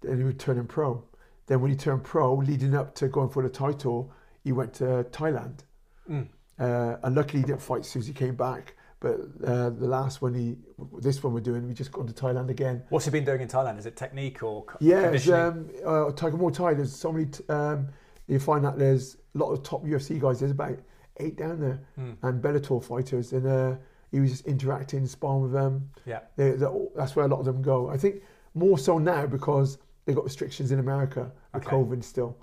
Then 0.00 0.18
he 0.18 0.24
would 0.24 0.38
turn 0.38 0.58
him 0.58 0.66
pro. 0.66 1.04
Then 1.46 1.60
when 1.60 1.70
he 1.70 1.76
turned 1.76 2.04
pro, 2.04 2.34
leading 2.36 2.74
up 2.74 2.94
to 2.96 3.08
going 3.08 3.30
for 3.30 3.42
the 3.42 3.48
title, 3.48 4.12
he 4.44 4.52
went 4.52 4.74
to 4.74 5.06
Thailand. 5.10 5.60
Mm. 6.08 6.28
Uh, 6.58 6.96
and 7.02 7.14
luckily 7.16 7.40
he 7.40 7.46
didn't 7.46 7.62
fight 7.62 7.80
as 7.80 7.88
soon 7.88 8.00
as 8.00 8.06
he 8.06 8.12
came 8.12 8.34
back. 8.36 8.74
But 9.00 9.16
uh, 9.44 9.70
the 9.70 9.88
last 9.88 10.22
one, 10.22 10.32
he 10.34 10.56
this 11.00 11.22
one 11.24 11.32
we're 11.34 11.40
doing, 11.40 11.66
we 11.66 11.74
just 11.74 11.90
gone 11.90 12.06
to 12.06 12.12
Thailand 12.12 12.50
again. 12.50 12.84
What's 12.88 13.04
he 13.06 13.10
been 13.10 13.24
doing 13.24 13.40
in 13.40 13.48
Thailand? 13.48 13.78
Is 13.78 13.86
it 13.86 13.96
technique 13.96 14.42
or 14.44 14.64
co- 14.64 14.78
Yeah, 14.80 15.08
it's, 15.10 15.24
conditioning? 15.24 15.84
um, 15.84 16.08
uh, 16.08 16.12
Tiger 16.12 16.36
Muay 16.36 16.54
Thai. 16.54 16.74
There's 16.74 16.94
so 16.94 17.10
many. 17.12 17.26
T- 17.26 17.42
um, 17.48 17.88
you 18.28 18.38
find 18.38 18.64
that 18.64 18.78
there's 18.78 19.16
a 19.34 19.38
lot 19.38 19.50
of 19.50 19.64
top 19.64 19.84
UFC 19.84 20.20
guys. 20.20 20.38
There's 20.38 20.52
about 20.52 20.78
eight 21.18 21.36
down 21.36 21.58
there, 21.60 21.80
Mm. 21.98 22.16
and 22.22 22.40
Bellator 22.42 22.82
fighters. 22.82 23.32
And 23.32 23.44
uh, 23.46 23.74
he 24.12 24.20
was 24.20 24.30
just 24.30 24.46
interacting, 24.46 25.04
sparring 25.06 25.42
with 25.42 25.52
them. 25.52 25.90
Yeah. 26.06 26.20
They, 26.36 26.52
that's 26.94 27.16
where 27.16 27.24
a 27.24 27.28
lot 27.28 27.40
of 27.40 27.44
them 27.46 27.60
go. 27.60 27.88
I 27.90 27.96
think 27.96 28.22
more 28.54 28.78
so 28.78 28.98
now 28.98 29.26
because 29.26 29.78
they've 30.04 30.14
got 30.14 30.24
restrictions 30.24 30.70
in 30.70 30.78
America 30.78 31.32
with 31.52 31.66
Okay. 31.66 31.74
COVID 31.74 32.04
still, 32.04 32.36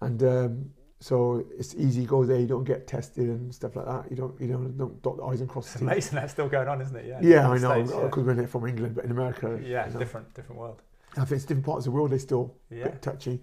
and 0.00 0.20
um, 0.24 0.70
so 1.08 1.44
it's 1.58 1.74
easy. 1.74 2.06
Go 2.06 2.24
there, 2.24 2.38
you 2.40 2.46
don't 2.46 2.64
get 2.64 2.86
tested 2.86 3.26
and 3.28 3.54
stuff 3.54 3.76
like 3.76 3.84
that. 3.84 4.04
You 4.10 4.16
don't, 4.16 4.40
you 4.40 4.48
don't, 4.48 4.74
don't 4.78 5.02
dot 5.02 5.18
the 5.18 5.24
i's 5.24 5.40
and 5.42 5.48
cross 5.50 5.64
It's 5.66 5.74
the 5.74 5.78
t's. 5.80 5.88
amazing 5.92 6.14
that's 6.14 6.32
still 6.32 6.48
going 6.48 6.66
on, 6.66 6.80
isn't 6.80 6.96
it? 6.96 7.04
Yeah. 7.06 7.18
Yeah, 7.20 7.50
I 7.50 7.58
know 7.58 7.82
because 8.04 8.24
we're 8.24 8.46
from 8.46 8.66
England, 8.66 8.94
but 8.94 9.04
in 9.04 9.10
America, 9.10 9.58
yeah, 9.62 9.68
yeah 9.68 9.86
you 9.86 9.92
know, 9.92 9.98
different, 9.98 10.32
different 10.32 10.58
world. 10.62 10.80
I 11.18 11.26
think 11.26 11.32
it's 11.32 11.44
different 11.44 11.66
parts 11.66 11.80
of 11.86 11.92
the 11.92 11.96
world. 11.96 12.10
They 12.10 12.18
still 12.18 12.54
a 12.70 12.74
Yeah. 12.76 12.84
bit 12.84 13.02
touchy. 13.02 13.42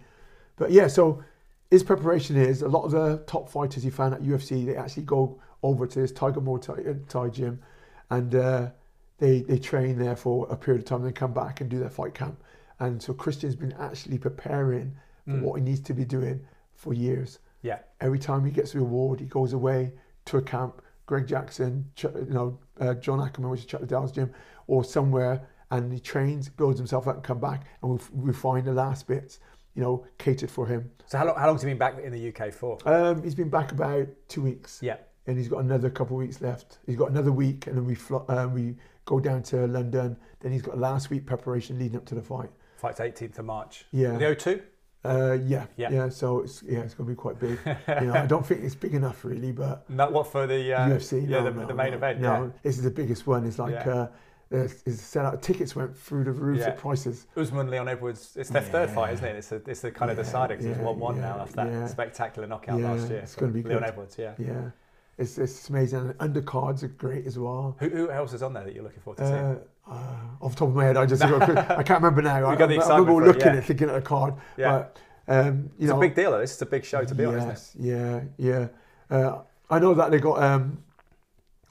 But 0.56 0.72
yeah, 0.72 0.88
so 0.88 1.24
his 1.70 1.84
preparation 1.84 2.36
is 2.36 2.64
a 2.64 2.68
lot 2.68 2.84
of 2.86 2.92
the 2.92 3.24
top 3.28 3.48
fighters 3.48 3.84
he 3.84 3.92
found 3.92 4.16
at 4.16 4.22
UFC. 4.24 4.66
They 4.66 4.76
actually 4.76 5.04
go 5.04 5.40
over 5.62 5.86
to 5.86 6.00
this 6.02 6.12
Tiger 6.12 6.42
Muay 6.42 6.62
Thai, 6.64 6.74
uh, 6.90 6.94
Thai 7.08 7.30
gym, 7.30 7.62
and 8.10 8.34
uh, 8.34 8.70
they 9.20 9.42
they 9.42 9.60
train 9.60 10.00
there 10.00 10.16
for 10.16 10.48
a 10.50 10.58
period 10.58 10.82
of 10.82 10.86
time. 10.86 11.04
Then 11.04 11.14
come 11.14 11.34
back 11.34 11.62
and 11.62 11.70
do 11.70 11.78
their 11.78 11.92
fight 11.92 12.16
camp. 12.16 12.42
And 12.80 13.00
so 13.04 13.14
Christian's 13.14 13.56
been 13.56 13.74
actually 13.74 14.18
preparing 14.18 14.96
for 15.28 15.34
Mm. 15.34 15.42
what 15.44 15.60
he 15.60 15.64
needs 15.64 15.82
to 15.82 15.94
be 15.94 16.04
doing 16.04 16.42
for 16.74 16.96
years. 16.96 17.38
Yeah. 17.62 17.80
Every 18.00 18.20
time 18.20 18.44
he 18.46 18.52
gets 18.52 18.72
the 18.74 18.80
award, 18.80 19.20
he 19.20 19.26
goes 19.26 19.54
away 19.54 19.94
to 20.26 20.38
a 20.38 20.42
camp. 20.42 20.82
Greg 21.06 21.28
Jackson, 21.28 21.86
Ch- 21.96 22.04
you 22.06 22.28
know, 22.30 22.58
uh, 22.80 22.94
John 22.94 23.20
Hackleman, 23.20 23.50
which 23.52 23.62
is 23.62 23.66
Chuck 23.66 23.82
Liddell's 23.82 24.12
gym, 24.14 24.32
or 24.68 24.84
somewhere, 24.84 25.48
and 25.70 25.92
he 25.92 26.00
trains, 26.00 26.48
builds 26.48 26.80
himself 26.80 27.08
up, 27.08 27.16
and 27.16 27.24
come 27.24 27.40
back, 27.40 27.66
and 27.84 27.92
we 27.92 28.00
refine 28.14 28.64
the 28.64 28.72
last 28.72 29.08
bits, 29.08 29.40
you 29.76 29.82
know, 29.82 30.06
catered 30.18 30.50
for 30.50 30.66
him. 30.66 30.90
So 31.08 31.18
how 31.18 31.26
long, 31.26 31.36
how 31.36 31.48
long 31.48 31.56
has 31.56 31.64
he 31.64 31.70
been 31.70 31.78
back 31.78 31.98
in 32.00 32.12
the 32.14 32.30
UK 32.34 32.54
for? 32.54 32.78
Um, 32.86 33.22
he's 33.24 33.36
been 33.36 33.50
back 33.50 33.72
about 33.74 34.08
two 34.30 34.42
weeks, 34.42 34.80
Yeah. 34.82 34.98
and 35.28 35.38
he's 35.38 35.50
got 35.50 35.60
another 35.60 35.90
couple 35.90 36.16
of 36.16 36.20
weeks 36.22 36.40
left. 36.40 36.80
He's 36.86 36.96
got 36.96 37.10
another 37.10 37.32
week, 37.34 37.68
and 37.68 37.76
then 37.76 37.86
we 37.86 37.98
um, 38.30 38.54
we 38.54 38.76
go 39.06 39.20
down 39.20 39.44
to 39.44 39.68
London. 39.68 40.16
Then 40.40 40.52
he's 40.54 40.62
got 40.62 40.78
last 40.78 41.10
week 41.10 41.26
preparation 41.26 41.78
leading 41.78 41.98
up 41.98 42.06
to 42.06 42.16
the 42.16 42.22
fight. 42.22 42.50
Fight's 42.78 43.00
18th 43.00 43.40
of 43.40 43.46
March. 43.46 43.86
Yeah. 43.92 44.16
The 44.18 44.26
O2? 44.36 44.62
Uh, 45.04 45.34
yeah, 45.46 45.66
Yeah. 45.78 45.90
yeah, 45.92 46.10
So 46.10 46.42
it's 46.42 46.62
yeah, 46.64 46.80
it's 46.82 46.94
going 46.94 47.08
to 47.08 47.12
be 47.12 47.16
quite 47.16 47.40
big. 47.40 47.58
you 47.66 48.08
know, 48.08 48.14
I 48.14 48.26
don't 48.34 48.46
think 48.46 48.64
it's 48.64 48.76
big 48.76 48.94
enough 48.94 49.26
really, 49.26 49.52
but 49.52 49.90
No, 49.90 50.10
what 50.10 50.28
for 50.28 50.46
the 50.46 50.74
uh, 50.74 50.90
UFC. 50.90 51.28
Yeah, 51.28 51.40
no, 51.40 51.44
the, 51.46 51.52
no, 51.62 51.66
the 51.68 51.74
main 51.74 51.92
no, 51.92 51.98
event. 51.98 52.20
No, 52.20 52.44
Yeah. 52.44 52.50
this 52.62 52.78
is 52.78 52.84
the 52.84 52.92
biggest 52.92 53.26
one. 53.26 53.46
It's 53.46 53.58
like 53.58 53.74
Yeah. 53.74 54.08
uh, 54.52 54.68
set 54.88 55.26
out. 55.26 55.42
Tickets 55.42 55.76
went 55.76 55.98
through 55.98 56.26
the 56.26 56.32
roof. 56.32 56.60
The 56.64 56.72
prices. 56.72 57.26
Usman 57.36 57.70
Leon 57.72 57.88
Edwards. 57.88 58.36
It's 58.36 58.50
their 58.50 58.62
third 58.62 58.90
fight, 58.92 59.14
isn't 59.14 59.26
it? 59.26 59.36
It's, 59.38 59.52
a, 59.52 59.56
it's 59.66 59.82
the 59.82 59.92
kind 59.92 60.12
of 60.12 60.18
because 60.18 60.34
yeah, 60.66 60.72
it's 60.72 60.80
one 60.80 61.00
one 61.00 61.20
now 61.22 61.40
after 61.40 61.56
that 61.56 61.90
spectacular 61.90 62.48
knockout 62.48 62.80
last 62.80 63.10
year. 63.10 63.20
it's 63.20 63.34
gonna 63.36 63.52
be 63.54 63.64
Leon 63.64 63.80
good. 63.80 63.88
Edwards. 63.90 64.16
Yeah. 64.20 64.34
Yeah, 64.38 64.70
it's 65.22 65.38
it's 65.38 65.70
amazing. 65.70 66.00
And 66.20 66.34
undercards 66.34 66.84
are 66.84 66.88
great 66.88 67.26
as 67.26 67.38
well. 67.38 67.76
Who, 67.80 67.90
who 67.90 68.12
else 68.12 68.34
is 68.34 68.44
on 68.44 68.54
there 68.54 68.64
that 68.64 68.74
you're 68.74 68.84
looking 68.84 69.02
forward 69.02 69.20
to 69.20 69.28
seeing? 69.28 69.38
Uh, 69.38 69.60
uh, 69.88 70.46
off 70.46 70.54
the 70.54 70.60
top 70.60 70.70
of 70.70 70.76
my 70.76 70.86
head, 70.86 70.98
I 70.98 71.06
just 71.06 71.22
I 71.24 71.84
can't 71.84 72.02
remember 72.02 72.22
now. 72.22 72.46
I, 72.46 72.54
You 72.54 72.58
got 72.58 72.70
the 72.70 72.80
I 72.80 72.98
remember 72.98 73.12
for 73.12 73.24
it, 73.24 73.28
looking 73.28 73.54
yeah. 73.54 73.58
at 73.58 73.66
thinking 73.66 73.90
at 73.90 73.96
a 73.96 74.02
card. 74.02 74.36
Yeah. 74.58 74.72
But, 74.72 75.00
um, 75.28 75.70
you 75.78 75.86
It's 75.86 75.90
know, 75.90 75.98
a 75.98 76.02
big 76.02 76.16
deal. 76.16 76.38
This 76.38 76.56
is 76.56 76.62
a 76.62 76.66
big 76.66 76.84
show 76.84 77.04
to 77.04 77.16
be 77.16 77.24
yes, 77.24 77.76
Yeah, 77.80 78.22
yeah. 78.38 78.68
Uh, 79.10 79.40
I 79.70 79.80
know 79.80 79.94
that 79.94 80.12
they 80.12 80.20
got 80.20 80.42
um, 80.42 80.84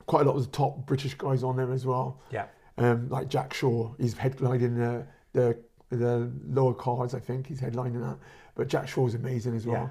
quite 0.07 0.23
a 0.23 0.25
lot 0.25 0.37
of 0.37 0.45
the 0.45 0.51
top 0.51 0.87
British 0.87 1.15
guys 1.15 1.43
on 1.43 1.57
there 1.57 1.73
as 1.73 1.87
well. 1.87 2.21
Yeah. 2.31 2.47
Um, 2.79 3.09
like 3.09 3.29
Jack 3.29 3.53
Shore, 3.53 3.95
he's 3.99 4.15
headlining 4.15 4.77
the, 4.77 5.07
the 5.33 5.59
the 5.97 6.31
lower 6.49 6.75
cards. 6.75 7.15
I 7.15 7.21
think 7.21 7.47
he's 7.47 7.61
headlining 7.61 8.01
that. 8.01 8.17
But 8.55 8.69
Jack 8.69 8.89
Shore's 8.89 9.15
amazing 9.15 9.57
as 9.57 9.67
well, 9.67 9.91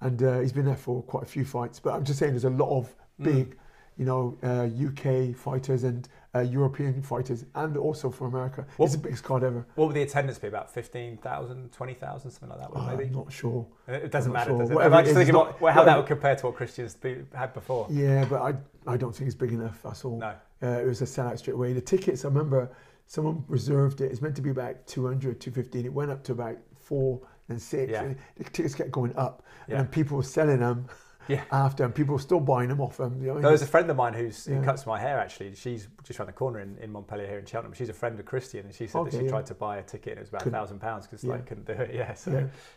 and 0.00 0.22
uh, 0.22 0.40
he's 0.40 0.52
been 0.52 0.66
there 0.66 0.76
for 0.76 1.02
quite 1.02 1.22
a 1.24 1.26
few 1.26 1.44
fights. 1.44 1.80
But 1.80 1.94
I'm 1.94 2.04
just 2.04 2.18
saying, 2.18 2.32
there's 2.32 2.44
a 2.44 2.50
lot 2.50 2.70
of 2.78 2.94
Mm. 3.20 3.24
big, 3.24 3.56
you 3.96 4.04
know, 4.04 4.38
uh, 4.44 4.68
UK 4.86 5.34
fighters 5.34 5.82
and 5.82 6.08
uh, 6.36 6.38
European 6.40 7.02
fighters, 7.02 7.44
and 7.56 7.76
also 7.76 8.10
for 8.10 8.28
America. 8.28 8.64
What- 8.76 8.86
it's 8.86 8.94
the 8.94 9.02
biggest 9.02 9.24
card 9.24 9.42
ever. 9.42 9.66
What 9.74 9.86
would 9.88 9.96
the 9.96 10.02
attendance 10.02 10.38
be? 10.38 10.46
About 10.46 10.70
15,000, 10.72 11.72
20,000, 11.72 12.30
something 12.30 12.48
like 12.50 12.58
that, 12.60 12.70
would 12.72 12.80
I'm 12.80 12.96
maybe? 12.96 13.10
not 13.10 13.32
sure. 13.32 13.66
It 13.88 14.12
doesn't 14.12 14.30
I'm 14.30 14.34
matter, 14.34 14.50
sure. 14.50 14.58
does 14.60 14.70
it? 14.70 14.74
Whatever 14.74 14.94
I'm 14.94 15.04
just 15.04 15.16
thinking 15.16 15.34
about 15.34 15.46
not- 15.52 15.60
well, 15.60 15.72
how 15.74 15.82
that 15.84 15.96
would 15.96 16.06
compare 16.06 16.36
to 16.36 16.46
what 16.46 16.54
Christian's 16.54 16.94
be, 16.94 17.24
had 17.34 17.52
before. 17.54 17.86
Yeah, 17.90 18.24
but 18.24 18.40
I 18.42 18.54
I 18.92 18.96
don't 18.96 19.12
think 19.14 19.26
it's 19.26 19.34
big 19.34 19.52
enough. 19.52 19.80
That's 19.82 20.04
all. 20.04 20.18
No. 20.18 20.32
Uh, 20.62 20.66
it 20.66 20.86
was 20.86 21.02
a 21.02 21.04
sellout 21.04 21.38
straight 21.38 21.54
away. 21.54 21.72
The 21.72 21.80
tickets, 21.80 22.24
I 22.24 22.28
remember 22.28 22.70
someone 23.06 23.44
reserved 23.48 24.00
it. 24.00 24.12
It's 24.12 24.22
meant 24.22 24.36
to 24.36 24.42
be 24.42 24.50
about 24.50 24.86
200, 24.86 25.40
215. 25.40 25.84
It 25.86 25.92
went 25.92 26.10
up 26.12 26.22
to 26.24 26.32
about 26.32 26.56
four 26.76 27.20
and 27.48 27.60
six. 27.60 27.90
Yeah. 27.92 28.02
And 28.02 28.16
the 28.36 28.44
tickets 28.44 28.74
kept 28.74 28.90
going 28.90 29.14
up. 29.16 29.42
Yeah. 29.68 29.76
And 29.76 29.84
then 29.84 29.90
people 29.92 30.16
were 30.16 30.22
selling 30.22 30.60
them 30.60 30.86
Yeah. 31.28 31.42
after, 31.52 31.84
and 31.84 31.94
people 31.94 32.14
were 32.14 32.20
still 32.20 32.40
buying 32.40 32.70
them 32.70 32.80
off 32.80 32.96
them. 32.96 33.20
You 33.20 33.34
know, 33.34 33.40
There 33.40 33.50
was 33.52 33.60
a 33.60 33.66
friend 33.66 33.90
of 33.90 33.96
mine 33.98 34.14
who's, 34.14 34.46
who 34.46 34.62
cuts 34.62 34.86
my 34.86 34.98
hair 34.98 35.18
actually. 35.18 35.54
She's 35.54 35.86
just 36.02 36.18
around 36.18 36.28
the 36.28 36.32
corner 36.32 36.60
in, 36.60 36.78
in 36.78 36.90
Montpellier 36.90 37.26
here 37.26 37.38
in 37.38 37.44
Cheltenham. 37.44 37.74
She's 37.74 37.90
a 37.90 37.92
friend 37.94 38.18
of 38.18 38.24
Christian 38.24 38.64
and 38.64 38.74
she 38.74 38.86
said 38.86 39.04
that 39.04 39.12
she 39.12 39.28
tried 39.28 39.44
to 39.46 39.54
buy 39.54 39.76
a 39.76 39.82
ticket 39.82 40.12
and 40.12 40.18
it 40.18 40.22
was 40.22 40.28
about 40.30 40.46
a 40.46 40.50
thousand 40.50 40.80
pounds 40.80 41.06
because 41.06 41.24
like 41.24 41.44
couldn't 41.46 41.66
do 41.66 41.74
it. 41.74 41.90
Yeah, 41.94 42.14
so 42.14 42.30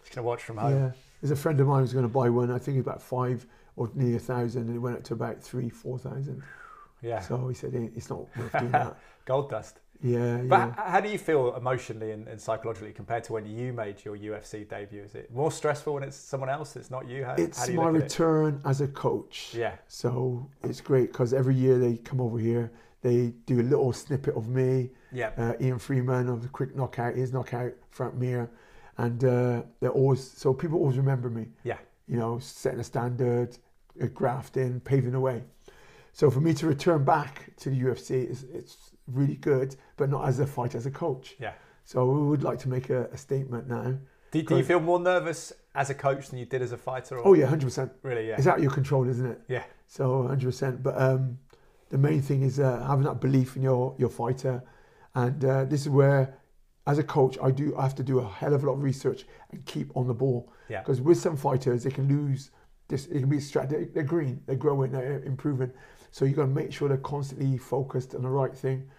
she's 0.03 0.15
going 0.15 0.23
to 0.23 0.23
watch 0.23 0.43
from 0.43 0.57
home. 0.57 0.93
There's 1.21 1.31
a 1.31 1.35
friend 1.35 1.59
of 1.61 1.67
mine 1.67 1.79
who's 1.81 1.93
going 1.93 2.03
to 2.03 2.09
buy 2.13 2.29
one. 2.29 2.51
I 2.51 2.57
think 2.57 2.77
it's 2.77 2.85
about 2.85 3.01
five 3.01 3.45
or 3.77 3.89
nearly 3.95 4.15
a 4.15 4.19
thousand, 4.19 4.63
and 4.67 4.75
it 4.75 4.79
went 4.79 4.97
up 4.97 5.03
to 5.05 5.13
about 5.13 5.41
three, 5.41 5.69
four 5.69 5.97
thousand. 5.97 6.43
Yeah. 7.01 7.19
So 7.21 7.47
he 7.47 7.53
said 7.55 7.73
"Eh, 7.73 7.87
it's 7.95 8.09
not 8.09 8.19
worth 8.37 8.51
doing 8.51 8.71
that. 8.71 8.97
Gold 9.25 9.49
dust. 9.49 9.79
Yeah, 10.03 10.38
But 10.38 10.74
yeah. 10.77 10.91
how 10.91 11.00
do 11.00 11.10
you 11.10 11.17
feel 11.17 11.55
emotionally 11.55 12.12
and, 12.12 12.27
and 12.27 12.39
psychologically 12.41 12.91
compared 12.91 13.24
to 13.25 13.34
when 13.34 13.46
you 13.46 13.72
made 13.74 14.03
your 14.03 14.17
UFC 14.17 14.67
debut? 14.67 15.03
Is 15.03 15.15
it 15.15 15.31
more 15.34 15.51
stressful 15.51 15.93
when 15.93 16.03
it's 16.03 16.15
someone 16.17 16.50
else 16.50 16.75
It's 16.75 16.89
not 16.89 17.08
you? 17.08 17.24
How, 17.24 17.31
how 17.31 17.36
It's 17.43 17.65
do 17.65 17.74
you 17.74 17.77
my 17.77 17.89
return 17.89 18.62
as 18.65 18.81
a 18.81 18.88
coach. 18.88 19.53
Yeah. 19.55 19.75
So 19.88 20.50
it's 20.63 20.81
great 20.81 21.12
because 21.12 21.34
every 21.34 21.55
year 21.55 21.77
they 21.77 21.98
come 21.98 22.20
over 22.20 22.38
here, 22.39 22.72
they 23.01 23.34
do 23.46 23.60
a 23.62 23.63
little 23.63 23.93
snippet 23.93 24.36
of 24.36 24.48
me, 24.48 24.89
Yeah. 25.12 25.31
uh, 25.38 25.53
Ian 25.62 25.77
Freeman 25.79 26.29
of 26.29 26.41
the 26.41 26.48
quick 26.50 26.75
knockout, 26.75 27.15
his 27.15 27.31
knockout, 27.31 27.74
Frank 27.91 28.15
Mir, 28.15 28.50
and 28.98 29.24
uh, 29.24 29.62
they're 29.79 29.89
always 29.91 30.24
so 30.31 30.53
people 30.53 30.79
always 30.79 30.98
remember 30.98 31.29
me. 31.29 31.48
Yeah. 31.63 31.77
You 32.08 32.17
know, 32.17 32.39
setting 32.39 32.79
a 32.79 32.84
standard, 32.84 33.58
uh, 34.01 34.08
grafting, 34.08 34.79
paving 34.81 35.12
the 35.12 35.20
way. 35.20 35.43
So 36.13 36.29
for 36.29 36.41
me 36.41 36.53
to 36.55 36.67
return 36.67 37.03
back 37.05 37.55
to 37.58 37.70
the 37.70 37.79
UFC 37.79 38.29
is 38.29 38.46
it's 38.53 38.90
really 39.13 39.35
good, 39.35 39.75
but 39.97 40.09
not 40.09 40.27
as 40.27 40.39
a 40.39 40.47
fighter, 40.47 40.77
as 40.77 40.85
a 40.85 40.91
coach. 40.91 41.35
Yeah. 41.39 41.53
So 41.83 42.05
we 42.05 42.27
would 42.27 42.43
like 42.43 42.59
to 42.59 42.69
make 42.69 42.89
a, 42.89 43.05
a 43.05 43.17
statement 43.17 43.67
now. 43.67 43.95
Do, 44.31 44.41
do 44.41 44.57
you 44.57 44.63
feel 44.63 44.79
more 44.79 44.99
nervous 44.99 45.51
as 45.75 45.89
a 45.89 45.93
coach 45.93 46.29
than 46.29 46.39
you 46.39 46.45
did 46.45 46.61
as 46.61 46.71
a 46.71 46.77
fighter? 46.77 47.17
Or? 47.17 47.27
Oh 47.27 47.33
yeah, 47.33 47.47
hundred 47.47 47.65
percent. 47.65 47.91
Really? 48.01 48.29
Yeah. 48.29 48.35
It's 48.37 48.47
out 48.47 48.57
of 48.57 48.63
your 48.63 48.71
control, 48.71 49.07
isn't 49.09 49.25
it? 49.25 49.41
Yeah. 49.47 49.63
So 49.87 50.25
hundred 50.27 50.45
percent. 50.45 50.81
But 50.81 50.99
um, 50.99 51.37
the 51.89 51.97
main 51.97 52.21
thing 52.21 52.43
is 52.43 52.59
uh, 52.59 52.85
having 52.87 53.03
that 53.05 53.19
belief 53.19 53.55
in 53.57 53.61
your 53.61 53.93
your 53.97 54.09
fighter, 54.09 54.63
and 55.15 55.43
uh, 55.43 55.65
this 55.65 55.81
is 55.81 55.89
where, 55.89 56.37
as 56.87 56.97
a 56.97 57.03
coach, 57.03 57.37
I 57.43 57.51
do 57.51 57.75
I 57.77 57.83
have 57.83 57.95
to 57.95 58.03
do 58.03 58.19
a 58.19 58.27
hell 58.27 58.53
of 58.53 58.63
a 58.63 58.67
lot 58.67 58.73
of 58.73 58.83
research 58.83 59.25
and 59.51 59.65
keep 59.65 59.95
on 59.97 60.07
the 60.07 60.13
ball. 60.13 60.51
Yeah. 60.69 60.79
Because 60.79 61.01
with 61.01 61.17
some 61.17 61.35
fighters, 61.35 61.83
they 61.83 61.91
can 61.91 62.07
lose. 62.07 62.51
This 62.87 63.07
it 63.07 63.19
can 63.19 63.29
be 63.29 63.37
distracted. 63.37 63.93
They're 63.93 64.03
green. 64.03 64.41
They're 64.45 64.55
growing. 64.55 64.91
They're 64.91 65.23
improving. 65.23 65.71
So 66.11 66.25
you've 66.25 66.37
got 66.37 66.43
to 66.43 66.47
make 66.47 66.71
sure 66.71 66.87
they're 66.87 66.97
constantly 66.97 67.57
focused 67.57 68.15
on 68.15 68.21
the 68.21 68.29
right 68.29 68.55
thing. 68.55 68.89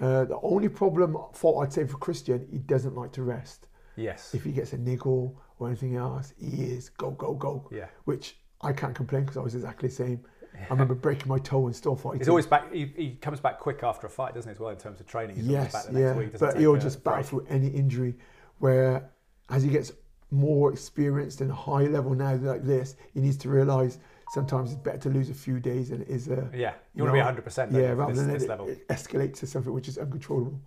Uh, 0.00 0.24
the 0.24 0.38
only 0.42 0.68
problem, 0.68 1.16
for 1.32 1.62
I'd 1.62 1.72
say 1.72 1.86
for 1.86 1.98
Christian, 1.98 2.46
he 2.50 2.58
doesn't 2.58 2.94
like 2.94 3.12
to 3.12 3.22
rest. 3.22 3.68
Yes. 3.96 4.34
If 4.34 4.44
he 4.44 4.52
gets 4.52 4.72
a 4.72 4.78
niggle 4.78 5.40
or 5.58 5.68
anything 5.68 5.96
else, 5.96 6.32
he 6.38 6.64
is 6.64 6.88
go 6.88 7.10
go 7.10 7.34
go 7.34 7.68
Yeah. 7.70 7.86
which 8.04 8.38
I 8.62 8.72
can't 8.72 8.94
complain 8.94 9.22
because 9.22 9.36
I 9.36 9.40
was 9.42 9.54
exactly 9.54 9.88
the 9.88 9.94
same. 9.94 10.24
I 10.54 10.72
remember 10.72 10.94
breaking 10.94 11.28
my 11.28 11.38
toe 11.38 11.66
and 11.66 11.74
still 11.74 11.96
fighting. 11.96 12.20
He's 12.20 12.28
always 12.28 12.46
back. 12.46 12.72
He, 12.72 12.92
he 12.96 13.14
comes 13.16 13.40
back 13.40 13.58
quick 13.58 13.82
after 13.82 14.06
a 14.06 14.10
fight, 14.10 14.34
doesn't 14.34 14.48
he? 14.48 14.52
As 14.52 14.60
well, 14.60 14.70
in 14.70 14.76
terms 14.76 15.00
of 15.00 15.06
training. 15.06 15.36
He's 15.36 15.46
yes, 15.46 15.72
back 15.72 15.86
the 15.86 15.92
next 15.92 16.02
yeah, 16.02 16.14
week. 16.14 16.38
but 16.38 16.58
he'll 16.58 16.76
just 16.76 17.02
battle 17.02 17.22
through 17.22 17.46
any 17.48 17.68
injury. 17.68 18.14
Where 18.58 19.10
as 19.48 19.62
he 19.62 19.70
gets 19.70 19.92
more 20.30 20.72
experienced 20.72 21.40
and 21.40 21.50
high 21.50 21.84
level 21.84 22.14
now 22.14 22.34
like 22.34 22.64
this, 22.64 22.96
he 23.12 23.20
needs 23.20 23.36
to 23.38 23.48
realise 23.48 23.98
sometimes 24.32 24.72
it's 24.72 24.80
better 24.80 24.98
to 24.98 25.10
lose 25.10 25.28
a 25.28 25.34
few 25.34 25.60
days 25.60 25.90
than 25.90 26.00
it 26.02 26.08
is 26.08 26.28
a 26.28 26.48
Yeah. 26.54 26.70
You, 26.70 26.74
You 26.94 27.02
want 27.04 27.10
to 27.10 27.12
be 27.12 27.18
100. 27.18 27.42
percent 27.44 27.72
yeah 27.72 27.90
rather 27.92 28.12
this, 28.14 28.22
than 28.22 28.32
this 28.32 28.42
it, 28.44 28.48
level. 28.48 28.68
it 28.68 28.88
escalates 28.88 29.38
to 29.40 29.46
something 29.46 29.72
which 29.72 29.88
is 29.88 29.98
uncontrollable. 29.98 30.58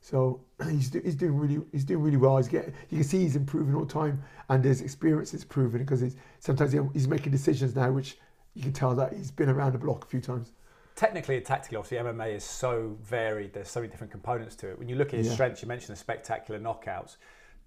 So 0.00 0.40
he's, 0.70 0.88
do, 0.90 1.00
he's 1.04 1.14
doing 1.14 1.36
really 1.36 1.60
he's 1.72 1.84
doing 1.84 2.02
really 2.02 2.16
well. 2.16 2.38
He's 2.38 2.48
getting 2.48 2.72
you 2.88 2.98
can 2.98 3.04
see 3.06 3.18
he's 3.20 3.36
improving 3.36 3.74
all 3.74 3.84
the 3.84 3.92
time, 3.92 4.22
and 4.48 4.64
his 4.64 4.80
experience 4.80 5.34
is 5.34 5.44
proving 5.44 5.82
because 5.82 6.00
he's 6.00 6.16
sometimes 6.38 6.72
he's 6.94 7.06
making 7.08 7.32
decisions 7.32 7.76
now 7.76 7.90
which 7.92 8.16
you 8.54 8.62
can 8.62 8.72
tell 8.72 8.94
that 8.94 9.12
he's 9.12 9.30
been 9.30 9.48
around 9.50 9.72
the 9.72 9.78
block 9.78 10.04
a 10.04 10.08
few 10.08 10.20
times. 10.20 10.52
Technically 10.96 11.36
and 11.36 11.44
tactically, 11.46 11.76
obviously, 11.78 11.98
MMA 11.98 12.34
is 12.34 12.44
so 12.44 12.96
varied. 13.02 13.52
There's 13.54 13.70
so 13.70 13.80
many 13.80 13.90
different 13.90 14.10
components 14.10 14.54
to 14.56 14.68
it. 14.70 14.78
When 14.78 14.88
you 14.88 14.96
look 14.96 15.08
at 15.14 15.18
his 15.18 15.28
Yeah. 15.28 15.34
strengths, 15.34 15.62
you 15.62 15.68
mentioned 15.68 15.96
the 15.96 16.00
spectacular 16.00 16.58
knockouts. 16.60 17.16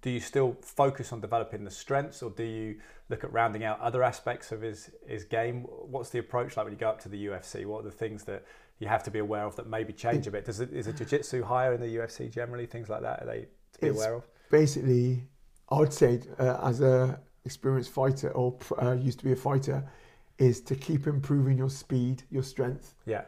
Do 0.04 0.10
you 0.10 0.20
still 0.20 0.54
focus 0.60 1.14
on 1.14 1.22
developing 1.22 1.64
the 1.64 1.70
strengths, 1.70 2.22
or 2.22 2.28
do 2.30 2.44
you 2.44 2.76
look 3.08 3.24
at 3.24 3.32
rounding 3.32 3.64
out 3.64 3.80
other 3.80 4.02
aspects 4.02 4.52
of 4.52 4.60
his 4.60 4.90
his 5.06 5.24
game? 5.24 5.62
What's 5.62 6.10
the 6.10 6.18
approach 6.18 6.58
like 6.58 6.64
when 6.66 6.74
you 6.74 6.78
go 6.78 6.90
up 6.90 7.00
to 7.04 7.08
the 7.08 7.24
UFC? 7.28 7.64
What 7.64 7.80
are 7.80 7.84
the 7.84 7.90
things 7.90 8.24
that 8.24 8.44
you 8.80 8.86
have 8.86 9.02
to 9.04 9.10
be 9.10 9.20
aware 9.20 9.44
of 9.46 9.56
that 9.56 9.66
maybe 9.66 9.94
change 9.94 10.26
a 10.26 10.30
bit? 10.30 10.44
Does 10.44 10.60
it 10.60 10.74
is 10.74 10.88
it 10.88 10.96
jiu-jitsu 10.96 11.42
higher 11.44 11.72
in 11.72 11.80
the 11.80 11.86
UFC 11.96 12.30
generally? 12.30 12.66
Things 12.66 12.90
like 12.90 13.00
that 13.00 13.22
are 13.22 13.26
they 13.26 13.46
to 13.72 13.78
be 13.80 13.86
It's- 13.86 13.96
aware 13.96 14.16
of? 14.16 14.28
basically, 14.50 15.26
I 15.70 15.78
would 15.78 15.94
say 15.94 16.20
uh, 16.38 16.58
as 16.68 16.82
a 16.82 17.18
experienced 17.46 17.90
fighter 17.90 18.28
or 18.32 18.58
uh, 18.82 18.92
used 18.92 19.20
to 19.20 19.24
be 19.24 19.32
a 19.32 19.36
fighter, 19.36 19.88
is 20.36 20.60
to 20.60 20.76
keep 20.76 21.06
improving 21.06 21.56
your 21.56 21.70
speed, 21.70 22.24
your 22.30 22.42
strength. 22.42 22.94
Yeah. 23.06 23.22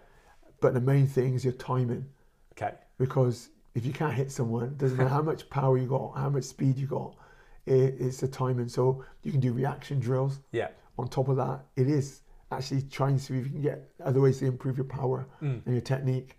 But 0.61 0.75
the 0.75 0.81
main 0.83 1.07
thing 1.07 1.33
is 1.33 1.43
your 1.43 1.55
timing, 1.55 2.05
Okay. 2.53 2.75
because 2.99 3.49
if 3.77 3.85
you 3.87 3.93
can't 3.93 4.15
hit 4.21 4.31
someone, 4.33 4.75
doesn't 4.77 4.97
matter 4.97 5.11
how 5.11 5.23
much 5.23 5.49
power 5.51 5.77
you 5.79 5.87
got, 5.87 6.17
how 6.17 6.31
much 6.31 6.45
speed 6.45 6.77
you 6.79 6.87
got, 6.87 7.15
it, 7.67 7.95
it's 8.01 8.19
the 8.21 8.29
timing. 8.29 8.69
So 8.69 9.05
you 9.23 9.31
can 9.31 9.41
do 9.41 9.53
reaction 9.53 10.01
drills. 10.01 10.41
Yeah. 10.53 10.69
On 10.99 11.07
top 11.09 11.29
of 11.29 11.37
that, 11.37 11.61
it 11.77 11.89
is 11.89 12.23
actually 12.51 12.83
trying 12.83 13.17
to 13.19 13.23
see 13.23 13.35
if 13.39 13.45
you 13.47 13.51
can 13.53 13.61
get 13.63 13.79
other 14.05 14.21
ways 14.21 14.39
to 14.39 14.47
improve 14.47 14.77
your 14.79 14.87
power 14.87 15.27
Mm. 15.43 15.61
and 15.67 15.75
your 15.75 15.83
technique. 15.83 16.39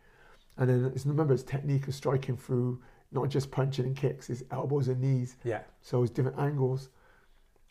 And 0.58 0.68
then 0.70 0.92
it's, 0.96 1.06
remember, 1.06 1.34
it's 1.34 1.44
technique 1.44 1.88
of 1.88 1.94
striking 1.94 2.36
through 2.36 2.82
not 3.12 3.30
just 3.30 3.52
punching 3.52 3.86
and 3.86 3.96
kicks, 3.96 4.30
it's 4.30 4.44
elbows 4.52 4.88
and 4.88 5.00
knees. 5.00 5.38
Yeah. 5.44 5.62
So 5.82 6.02
it's 6.04 6.12
different 6.12 6.40
angles, 6.40 6.90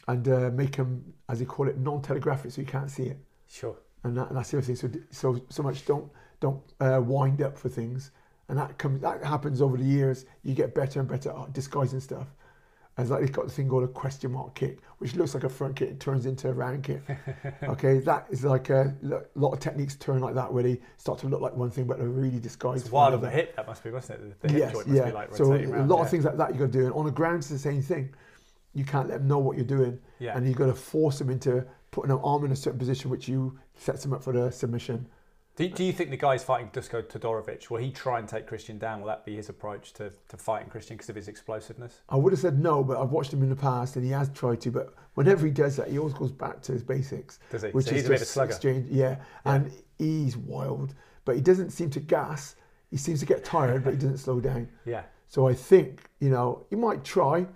and 0.09 0.29
uh, 0.29 0.51
make 0.55 0.77
them, 0.77 1.13
as 1.29 1.41
they 1.41 1.45
call 1.45 1.69
it, 1.69 1.77
non-telegraphic, 1.79 2.53
so 2.53 2.61
you 2.61 2.67
can't 2.67 2.91
see 2.91 3.07
it. 3.13 3.19
Sure. 3.49 3.77
And, 4.05 4.17
that, 4.17 4.29
and 4.29 4.37
that's 4.37 4.51
the 4.53 4.59
other 4.59 4.67
thing. 4.67 4.77
So 4.77 4.89
so 5.11 5.41
so 5.49 5.63
much 5.65 5.85
don't 5.85 6.09
don't 6.39 6.63
uh, 6.81 7.01
wind 7.05 7.43
up 7.43 7.59
for 7.59 7.69
things, 7.69 8.13
and 8.49 8.59
that 8.59 8.79
comes 8.79 9.01
that 9.03 9.23
happens 9.25 9.61
over 9.61 9.77
the 9.77 9.85
years. 9.85 10.25
You 10.43 10.55
get 10.55 10.75
better 10.75 11.01
and 11.01 11.09
better 11.09 11.31
at 11.31 11.53
disguising 11.53 12.01
stuff. 12.01 12.29
As 12.99 13.11
like 13.11 13.21
they've 13.21 13.33
got 13.33 13.47
the 13.47 13.53
thing 13.53 13.69
called 13.69 13.85
a 13.85 13.89
question 13.89 14.33
mark 14.33 14.55
kick, 14.55 14.79
which 14.99 15.15
looks 15.17 15.35
like 15.35 15.45
a 15.45 15.51
front 15.51 15.77
kick, 15.77 15.91
it 15.91 16.01
turns 16.01 16.25
into 16.25 16.49
a 16.49 16.53
round 16.53 16.83
kick. 16.83 17.03
okay, 17.65 17.99
that 17.99 18.27
is 18.31 18.43
like 18.43 18.71
a 18.71 18.95
lo- 19.03 19.23
lot 19.35 19.53
of 19.53 19.61
techniques 19.61 19.97
turn 19.97 20.21
like 20.21 20.35
that, 20.35 20.51
where 20.51 20.63
they 20.63 20.81
start 20.97 21.19
to 21.19 21.29
look 21.29 21.43
like 21.43 21.55
one 21.55 21.71
thing, 21.71 21.85
but 21.85 21.99
they're 21.99 22.09
really 22.09 22.39
disguised. 22.39 22.85
It's 22.87 22.93
wild 22.93 23.13
of 23.13 23.21
the 23.21 23.29
hip. 23.29 23.55
That 23.57 23.67
must 23.67 23.85
be, 23.85 23.91
mustn't 23.91 24.19
it? 24.19 24.41
The, 24.41 24.59
yes, 24.59 24.75
yeah. 24.87 25.05
be 25.07 25.13
like 25.13 25.35
so 25.37 25.53
a 25.53 25.63
around, 25.63 25.89
lot 25.89 25.99
yeah. 25.99 26.05
of 26.05 26.11
things 26.11 26.25
like 26.25 26.39
that 26.39 26.55
you 26.55 26.59
got 26.59 26.73
to 26.73 26.79
do, 26.79 26.85
and 26.87 26.95
on 26.95 27.05
the 27.05 27.11
ground 27.11 27.39
it's 27.39 27.49
the 27.49 27.59
same 27.59 27.83
thing. 27.83 28.15
You 28.73 28.85
can't 28.85 29.09
let 29.09 29.19
them 29.19 29.29
know 29.29 29.39
what 29.41 29.57
you're 29.57 29.67
doing, 29.67 29.99
Yeah. 30.19 30.35
and 30.37 30.47
you've 30.47 30.57
got 30.57 30.67
to 30.67 30.75
force 30.75 31.19
them 31.19 31.29
into 31.29 31.67
putting 31.91 32.11
an 32.11 32.21
arm 32.23 32.47
in 32.47 32.53
a 32.53 32.57
certain 32.57 32.79
position, 32.79 33.11
which 33.11 33.29
you 33.29 33.59
sets 33.75 34.03
them 34.03 34.15
up 34.15 34.23
for 34.23 34.33
the 34.33 34.51
submission. 34.51 35.07
Do, 35.57 35.67
do 35.69 35.85
you 35.85 35.93
think 35.93 36.11
the 36.11 36.19
guy's 36.19 36.45
fighting 36.45 36.69
Dusko 36.69 37.03
Todorovic, 37.03 37.71
will 37.71 37.79
he 37.79 37.91
try 37.91 38.19
and 38.19 38.29
take 38.29 38.47
Christian 38.47 38.77
down? 38.79 39.01
Will 39.01 39.07
that 39.09 39.25
be 39.25 39.37
his 39.37 39.49
approach 39.49 39.95
to, 39.95 40.13
to 40.29 40.37
fighting 40.37 40.69
Christian 40.69 40.97
because 40.97 41.09
of 41.09 41.17
his 41.17 41.29
explosiveness? 41.29 42.03
I 42.11 42.17
would 42.17 42.35
have 42.35 42.41
said 42.41 42.59
no, 42.59 42.85
but 42.85 43.01
I've 43.01 43.11
watched 43.11 43.33
him 43.33 43.43
in 43.43 43.49
the 43.49 43.57
past, 43.57 43.97
and 43.97 44.05
he 44.05 44.11
has 44.11 44.29
tried 44.29 44.61
to. 44.63 44.71
But 44.71 44.95
whenever 45.15 45.47
he 45.47 45.53
does 45.53 45.77
that, 45.77 45.89
he 45.89 45.99
always 45.99 46.13
goes 46.13 46.31
back 46.31 46.61
to 46.63 46.73
his 46.73 46.83
basics, 46.83 47.39
Does 47.51 47.63
he? 47.63 47.71
which 47.71 47.87
so 47.87 47.93
is 47.93 47.97
he's 48.03 48.07
a 48.07 48.09
bit 48.11 48.17
of 48.17 48.23
a 48.23 48.25
slugger. 48.27 48.51
exchange. 48.51 48.87
Yeah, 48.91 49.17
and 49.47 49.73
he's 49.97 50.37
wild, 50.37 50.95
but 51.25 51.37
he 51.37 51.41
doesn't 51.41 51.71
seem 51.71 51.89
to 51.91 52.01
gas. 52.01 52.57
He 52.91 52.99
seems 52.99 53.21
to 53.21 53.27
get 53.27 53.43
tired, 53.43 53.83
but 53.83 53.95
he 53.95 53.99
doesn't 53.99 54.19
slow 54.19 54.41
down. 54.41 54.69
Yeah. 54.85 55.05
So 55.29 55.49
I 55.49 55.55
think 55.55 56.03
you 56.21 56.29
know 56.29 56.67
he 56.69 56.77
might 56.77 57.03
try, 57.03 57.47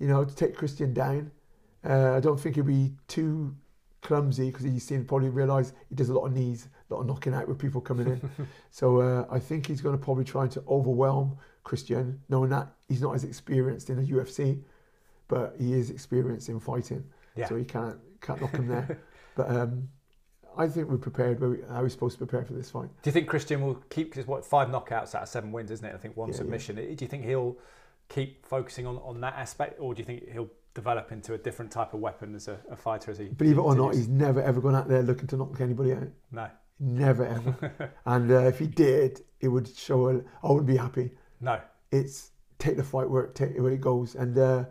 you 0.00 0.08
know, 0.08 0.24
to 0.24 0.34
take 0.34 0.56
Christian 0.56 0.92
down. 0.92 1.30
Uh, 1.88 2.16
I 2.16 2.20
don't 2.20 2.38
think 2.38 2.56
he'll 2.56 2.64
be 2.64 2.94
too 3.06 3.54
clumsy 4.02 4.50
because 4.50 4.64
he's 4.64 4.84
seen 4.84 5.04
probably 5.04 5.28
realise 5.28 5.72
he 5.88 5.94
does 5.94 6.08
a 6.08 6.14
lot 6.14 6.26
of 6.26 6.32
knees, 6.32 6.68
a 6.90 6.94
lot 6.94 7.00
of 7.00 7.06
knocking 7.06 7.34
out 7.34 7.48
with 7.48 7.58
people 7.58 7.80
coming 7.80 8.06
in. 8.06 8.30
so 8.70 9.00
uh, 9.00 9.26
I 9.30 9.38
think 9.38 9.66
he's 9.66 9.80
going 9.80 9.96
to 9.98 10.02
probably 10.02 10.24
try 10.24 10.46
to 10.48 10.62
overwhelm 10.68 11.36
Christian, 11.64 12.20
knowing 12.28 12.50
that 12.50 12.68
he's 12.88 13.02
not 13.02 13.14
as 13.14 13.24
experienced 13.24 13.90
in 13.90 13.96
the 13.96 14.10
UFC, 14.12 14.60
but 15.28 15.54
he 15.58 15.74
is 15.74 15.90
experienced 15.90 16.48
in 16.48 16.60
fighting. 16.60 17.04
Yeah. 17.36 17.46
So 17.48 17.56
he 17.56 17.64
can't 17.64 17.96
can't 18.20 18.40
knock 18.40 18.52
him 18.52 18.66
there. 18.66 18.98
but 19.36 19.50
um, 19.50 19.88
I 20.56 20.66
think 20.66 20.88
we're 20.88 20.96
prepared. 20.96 21.40
where 21.40 21.50
we- 21.50 21.62
How 21.68 21.82
we're 21.82 21.88
supposed 21.88 22.18
to 22.18 22.26
prepare 22.26 22.44
for 22.44 22.54
this 22.54 22.70
fight. 22.70 22.88
Do 23.02 23.08
you 23.08 23.12
think 23.12 23.28
Christian 23.28 23.60
will 23.60 23.76
keep, 23.90 24.10
because 24.10 24.26
what, 24.26 24.44
five 24.44 24.68
knockouts 24.68 25.14
out 25.14 25.22
of 25.22 25.28
seven 25.28 25.52
wins, 25.52 25.70
isn't 25.70 25.86
it? 25.86 25.94
I 25.94 25.98
think 25.98 26.16
one 26.16 26.28
Yeah, 26.28 26.32
yeah. 26.34 26.38
submission. 26.38 26.76
Do 26.76 26.82
you 26.98 27.06
think 27.08 27.24
he'll 27.24 27.56
keep 28.08 28.44
focusing 28.44 28.86
on, 28.86 28.96
on 28.96 29.20
that 29.20 29.34
aspect, 29.34 29.78
or 29.78 29.94
do 29.94 30.00
you 30.00 30.04
think 30.04 30.28
he'll 30.32 30.50
develop 30.74 31.12
into 31.12 31.34
a 31.34 31.38
different 31.38 31.70
type 31.70 31.92
of 31.94 32.00
weapon 32.00 32.34
as 32.34 32.48
a, 32.48 32.58
a 32.70 32.76
fighter 32.76 33.10
as 33.10 33.18
he 33.18 33.26
Believe 33.26 33.58
it 33.58 33.60
or 33.60 33.74
not, 33.76 33.94
he's 33.94 34.08
never 34.08 34.40
ever 34.42 34.60
gone 34.60 34.74
out 34.74 34.88
there 34.88 35.02
looking 35.02 35.26
to 35.28 35.36
knock 35.36 35.60
anybody 35.60 35.92
out. 35.92 36.08
No. 36.32 36.48
Never 36.80 37.26
ever. 37.26 37.92
and 38.06 38.30
uh, 38.30 38.46
if 38.46 38.58
he 38.58 38.66
did, 38.66 39.22
it 39.40 39.48
would 39.48 39.68
show. 39.76 40.08
A, 40.08 40.16
I 40.42 40.48
wouldn't 40.48 40.66
be 40.66 40.76
happy. 40.76 41.10
No. 41.40 41.60
It's 41.90 42.30
take 42.58 42.76
the 42.76 42.84
fight 42.84 43.08
where 43.08 43.24
it, 43.24 43.34
take 43.34 43.52
it 43.52 43.60
where 43.60 43.72
it 43.72 43.80
goes. 43.80 44.14
And 44.14 44.36
uh, 44.38 44.64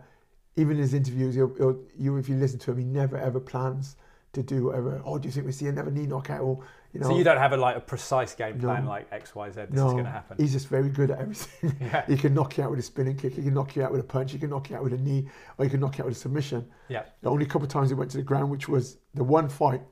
even 0.56 0.76
in 0.76 0.82
his 0.82 0.94
interviews, 0.94 1.34
he'll, 1.34 1.54
he'll, 1.54 1.78
you 1.96 2.16
if 2.16 2.28
you 2.28 2.36
listen 2.36 2.58
to 2.60 2.72
him, 2.72 2.78
he 2.78 2.84
never 2.84 3.16
ever 3.16 3.40
plans 3.40 3.96
to 4.32 4.42
do 4.42 4.66
whatever. 4.66 5.00
Oh, 5.04 5.18
do 5.18 5.26
you 5.26 5.32
think 5.32 5.46
we 5.46 5.52
see 5.52 5.66
another 5.66 5.90
knee 5.90 6.06
knockout? 6.06 6.40
Or 6.40 6.64
you 6.92 7.00
know, 7.00 7.08
so 7.08 7.18
you 7.18 7.24
don't 7.24 7.38
have 7.38 7.52
a 7.52 7.56
like 7.56 7.76
a 7.76 7.80
precise 7.80 8.34
game 8.34 8.58
plan 8.58 8.84
No. 8.84 8.90
like 8.90 9.06
X, 9.12 9.34
Y, 9.34 9.50
Z. 9.50 9.60
This 9.68 9.70
no, 9.70 9.88
is 9.88 9.92
going 9.92 10.04
to 10.04 10.10
happen. 10.10 10.36
he's 10.38 10.52
just 10.52 10.68
very 10.68 10.88
good 10.88 11.10
at 11.10 11.18
everything. 11.18 11.76
Yeah. 11.80 12.04
he 12.08 12.16
can 12.16 12.34
knock 12.34 12.56
you 12.56 12.64
out 12.64 12.70
with 12.70 12.78
a 12.78 12.82
spinning 12.82 13.16
kick. 13.16 13.34
He 13.34 13.42
can 13.42 13.54
knock 13.54 13.76
you 13.76 13.82
out 13.82 13.92
with 13.92 14.00
a 14.00 14.04
punch. 14.04 14.32
He 14.32 14.38
can 14.38 14.50
knock 14.50 14.70
you 14.70 14.76
out 14.76 14.84
with 14.84 14.92
a 14.92 14.98
knee, 14.98 15.28
or 15.56 15.64
he 15.64 15.70
can 15.70 15.80
knock 15.80 15.98
you 15.98 16.04
out 16.04 16.08
with 16.08 16.16
a 16.16 16.20
submission. 16.20 16.68
Yeah. 16.88 17.04
The 17.22 17.30
only 17.30 17.46
couple 17.46 17.64
of 17.64 17.68
times 17.68 17.90
he 17.90 17.94
went 17.94 18.10
to 18.12 18.16
the 18.16 18.22
ground, 18.22 18.50
which 18.50 18.68
was 18.68 18.98
the 19.14 19.24
one 19.24 19.48
fight, 19.48 19.82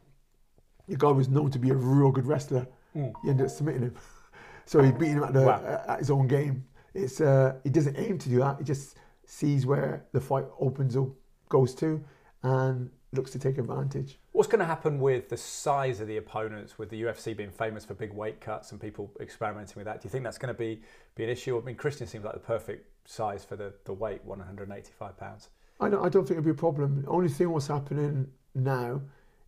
the 0.88 0.96
guy 0.96 1.10
was 1.10 1.28
known 1.28 1.50
to 1.50 1.58
be 1.58 1.70
a 1.70 1.74
real 1.74 2.10
good 2.10 2.26
wrestler. 2.26 2.66
Mm. 2.94 3.12
He 3.22 3.30
ended 3.30 3.46
up 3.46 3.52
submitting 3.52 3.82
him. 3.82 3.94
so 4.64 4.82
he 4.82 4.92
beat 4.92 5.08
him 5.08 5.24
at, 5.24 5.32
the, 5.32 5.42
Wow. 5.42 5.84
at 5.88 5.98
his 5.98 6.10
own 6.10 6.26
game. 6.26 6.64
It's 6.94 7.20
uh, 7.20 7.54
He 7.64 7.70
doesn't 7.70 7.96
aim 7.98 8.18
to 8.18 8.28
do 8.28 8.38
that. 8.38 8.58
He 8.58 8.64
just 8.64 8.96
sees 9.24 9.66
where 9.66 10.04
the 10.12 10.20
fight 10.20 10.46
opens 10.60 10.96
or 10.96 11.12
goes 11.48 11.74
to 11.76 12.02
and 12.42 12.90
looks 13.12 13.30
to 13.32 13.38
take 13.38 13.58
advantage. 13.58 14.18
What's 14.32 14.48
going 14.48 14.60
to 14.60 14.66
happen 14.66 15.00
with 15.00 15.28
the 15.28 15.36
size 15.36 16.00
of 16.00 16.08
the 16.08 16.18
opponents, 16.18 16.78
with 16.78 16.90
the 16.90 17.02
UFC 17.02 17.36
being 17.36 17.50
famous 17.50 17.84
for 17.84 17.94
big 17.94 18.12
weight 18.12 18.40
cuts 18.40 18.72
and 18.72 18.80
people 18.80 19.10
experimenting 19.20 19.74
with 19.76 19.86
that? 19.86 20.00
Do 20.00 20.06
you 20.06 20.10
think 20.10 20.24
that's 20.24 20.38
going 20.38 20.54
to 20.54 20.58
be, 20.58 20.80
be 21.14 21.24
an 21.24 21.30
issue? 21.30 21.58
I 21.58 21.62
mean, 21.62 21.76
Christian 21.76 22.06
seems 22.06 22.24
like 22.24 22.34
the 22.34 22.40
perfect 22.40 23.08
size 23.08 23.44
for 23.44 23.56
the, 23.56 23.72
the 23.84 23.92
weight, 23.92 24.24
185 24.24 25.16
pounds. 25.16 25.48
I 25.80 25.88
don't, 25.88 26.04
I 26.04 26.08
don't 26.08 26.26
think 26.26 26.38
it'll 26.38 26.44
be 26.44 26.50
a 26.50 26.54
problem. 26.54 27.02
The 27.02 27.08
only 27.08 27.28
thing 27.28 27.50
what's 27.50 27.66
happening 27.66 28.28
now, 28.54 29.00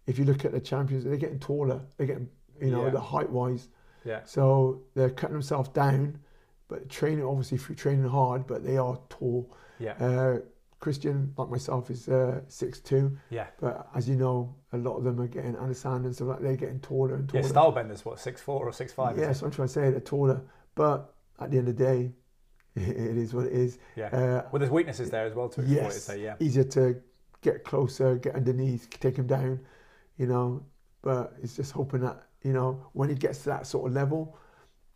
if 0.09 0.19
you 0.19 0.25
look 0.25 0.45
at 0.45 0.53
the 0.53 0.61
champions, 0.61 1.05
they're 1.05 1.17
getting 1.17 1.39
taller. 1.39 1.81
They're 1.97 2.07
getting, 2.09 2.29
you 2.61 2.71
know, 2.73 2.85
Yeah. 2.87 2.91
the 2.91 3.01
height 3.01 3.31
wise. 3.31 3.69
Yeah. 4.05 4.21
So 4.25 4.83
they're 4.95 5.11
cutting 5.11 5.35
themselves 5.35 5.69
down, 5.69 6.19
but 6.69 6.89
training 6.89 7.25
obviously 7.25 7.59
through 7.59 7.77
training 7.77 8.09
hard. 8.09 8.47
But 8.47 8.65
they 8.65 8.77
are 8.77 8.99
tall. 9.09 9.53
Yeah. 9.79 9.93
Uh, 10.01 10.39
Christian, 10.81 11.35
like 11.37 11.51
myself, 11.51 11.91
is 11.91 12.09
uh, 12.09 12.41
six 12.47 12.81
two. 12.81 13.17
yeah. 13.31 13.49
But 13.61 13.89
as 13.95 14.09
you 14.09 14.15
know, 14.17 14.55
a 14.73 14.79
lot 14.79 14.97
of 14.97 15.05
them 15.05 15.21
are 15.21 15.27
getting 15.27 15.55
Adesanya 15.55 16.07
and 16.07 16.15
stuff 16.15 16.29
like 16.29 16.41
they're 16.41 16.57
getting 16.57 16.81
taller 16.81 17.15
and 17.17 17.29
taller. 17.29 17.43
Yeah. 17.43 17.49
Stylebenders, 17.51 18.05
what, 18.05 18.19
6'4 18.19 18.49
or 18.49 18.71
6'5? 18.71 19.19
yeah, 19.19 19.33
so 19.33 19.47
I'm 19.47 19.53
trying 19.53 19.69
to 19.69 19.75
say 19.75 19.91
they're 19.91 20.01
taller. 20.01 20.41
But 20.77 21.13
at 21.41 21.51
the 21.51 21.59
end 21.59 21.69
of 21.69 21.77
the 21.77 21.85
day, 21.85 22.13
it 22.77 23.17
is 23.17 23.35
what 23.35 23.47
it 23.47 23.53
is. 23.53 23.79
Yeah. 23.97 24.07
Uh, 24.07 24.49
well, 24.53 24.61
there's 24.61 24.71
weaknesses 24.71 25.11
there 25.11 25.27
as 25.27 25.35
well 25.35 25.49
to 25.49 25.61
exploit, 25.63 25.83
yes, 25.83 26.11
yeah. 26.17 26.37
easier 26.39 26.65
to 26.65 26.97
get 27.43 27.65
closer, 27.65 28.15
get 28.17 28.37
underneath, 28.37 28.89
take 29.01 29.17
them 29.17 29.27
down, 29.27 29.59
you 30.19 30.27
know. 30.27 30.63
But 31.03 31.35
it's 31.43 31.57
just 31.57 31.73
hoping 31.73 32.01
that 32.01 32.23
you 32.43 32.53
know 32.53 32.85
when 32.93 33.09
he 33.09 33.15
gets 33.15 33.39
to 33.45 33.49
that 33.51 33.67
sort 33.67 33.87
of 33.89 33.95
level, 33.95 34.37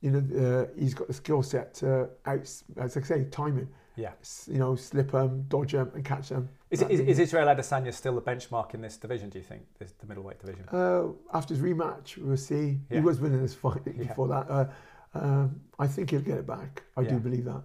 you 0.00 0.10
know, 0.10 0.66
uh, 0.68 0.78
he's 0.78 0.94
got 0.94 1.06
the 1.06 1.14
skill 1.14 1.42
set 1.42 1.74
to 1.74 2.08
out, 2.26 2.40
as 2.76 2.96
I 2.96 3.00
say, 3.00 3.24
timing. 3.30 3.68
Yeah. 3.94 4.12
S- 4.22 4.48
You 4.50 4.58
know, 4.58 4.74
slip 4.74 5.10
them, 5.12 5.44
dodge 5.48 5.72
them, 5.72 5.90
and 5.94 6.02
catch 6.04 6.30
them. 6.30 6.48
Is, 6.70 6.80
is, 6.82 7.00
is 7.00 7.18
Israel 7.18 7.46
Adesanya 7.48 7.92
still 7.92 8.14
the 8.14 8.22
benchmark 8.22 8.72
in 8.72 8.80
this 8.80 8.96
division, 8.96 9.28
do 9.28 9.36
you 9.38 9.44
think, 9.44 9.62
this, 9.78 9.92
the 9.92 10.06
middleweight 10.06 10.38
division? 10.40 10.64
Uh, 10.72 11.08
after 11.34 11.52
his 11.52 11.62
rematch, 11.62 12.16
we'll 12.16 12.38
see. 12.38 12.78
Yeah. 12.88 12.96
He 12.96 13.00
was 13.04 13.20
winning 13.20 13.42
this 13.42 13.54
fight 13.54 13.82
Yeah. 13.84 13.92
before 14.08 14.28
that. 14.28 14.50
Uh, 14.50 14.64
um, 15.12 15.60
I 15.78 15.86
think 15.86 16.08
he'll 16.10 16.22
get 16.22 16.38
it 16.38 16.46
back. 16.46 16.82
I 16.96 17.02
Yeah. 17.02 17.10
do 17.10 17.18
believe 17.20 17.44
that. 17.44 17.62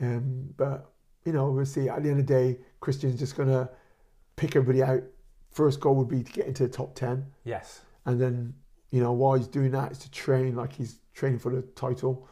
Um, 0.00 0.54
but 0.56 0.92
you 1.24 1.32
know, 1.32 1.50
we'll 1.50 1.66
see. 1.66 1.88
At 1.88 2.02
the 2.04 2.10
end 2.10 2.20
of 2.20 2.26
the 2.26 2.32
day, 2.32 2.60
Christian's 2.80 3.18
just 3.18 3.36
gonna 3.36 3.68
pick 4.36 4.54
everybody 4.54 4.82
out. 4.84 5.02
First 5.50 5.80
goal 5.80 5.94
would 5.96 6.08
be 6.08 6.22
to 6.22 6.32
get 6.32 6.46
into 6.46 6.62
the 6.64 6.68
top 6.72 6.94
ten, 6.94 7.26
Yes. 7.44 7.80
and 8.06 8.20
then 8.20 8.54
you 8.90 9.00
know 9.02 9.12
while 9.12 9.34
he's 9.34 9.48
doing 9.48 9.70
that 9.72 9.92
is 9.92 9.98
to 9.98 10.10
train 10.10 10.54
like 10.54 10.72
he's 10.72 11.00
training 11.14 11.38
for 11.38 11.52
the 11.54 11.62
title. 11.62 12.28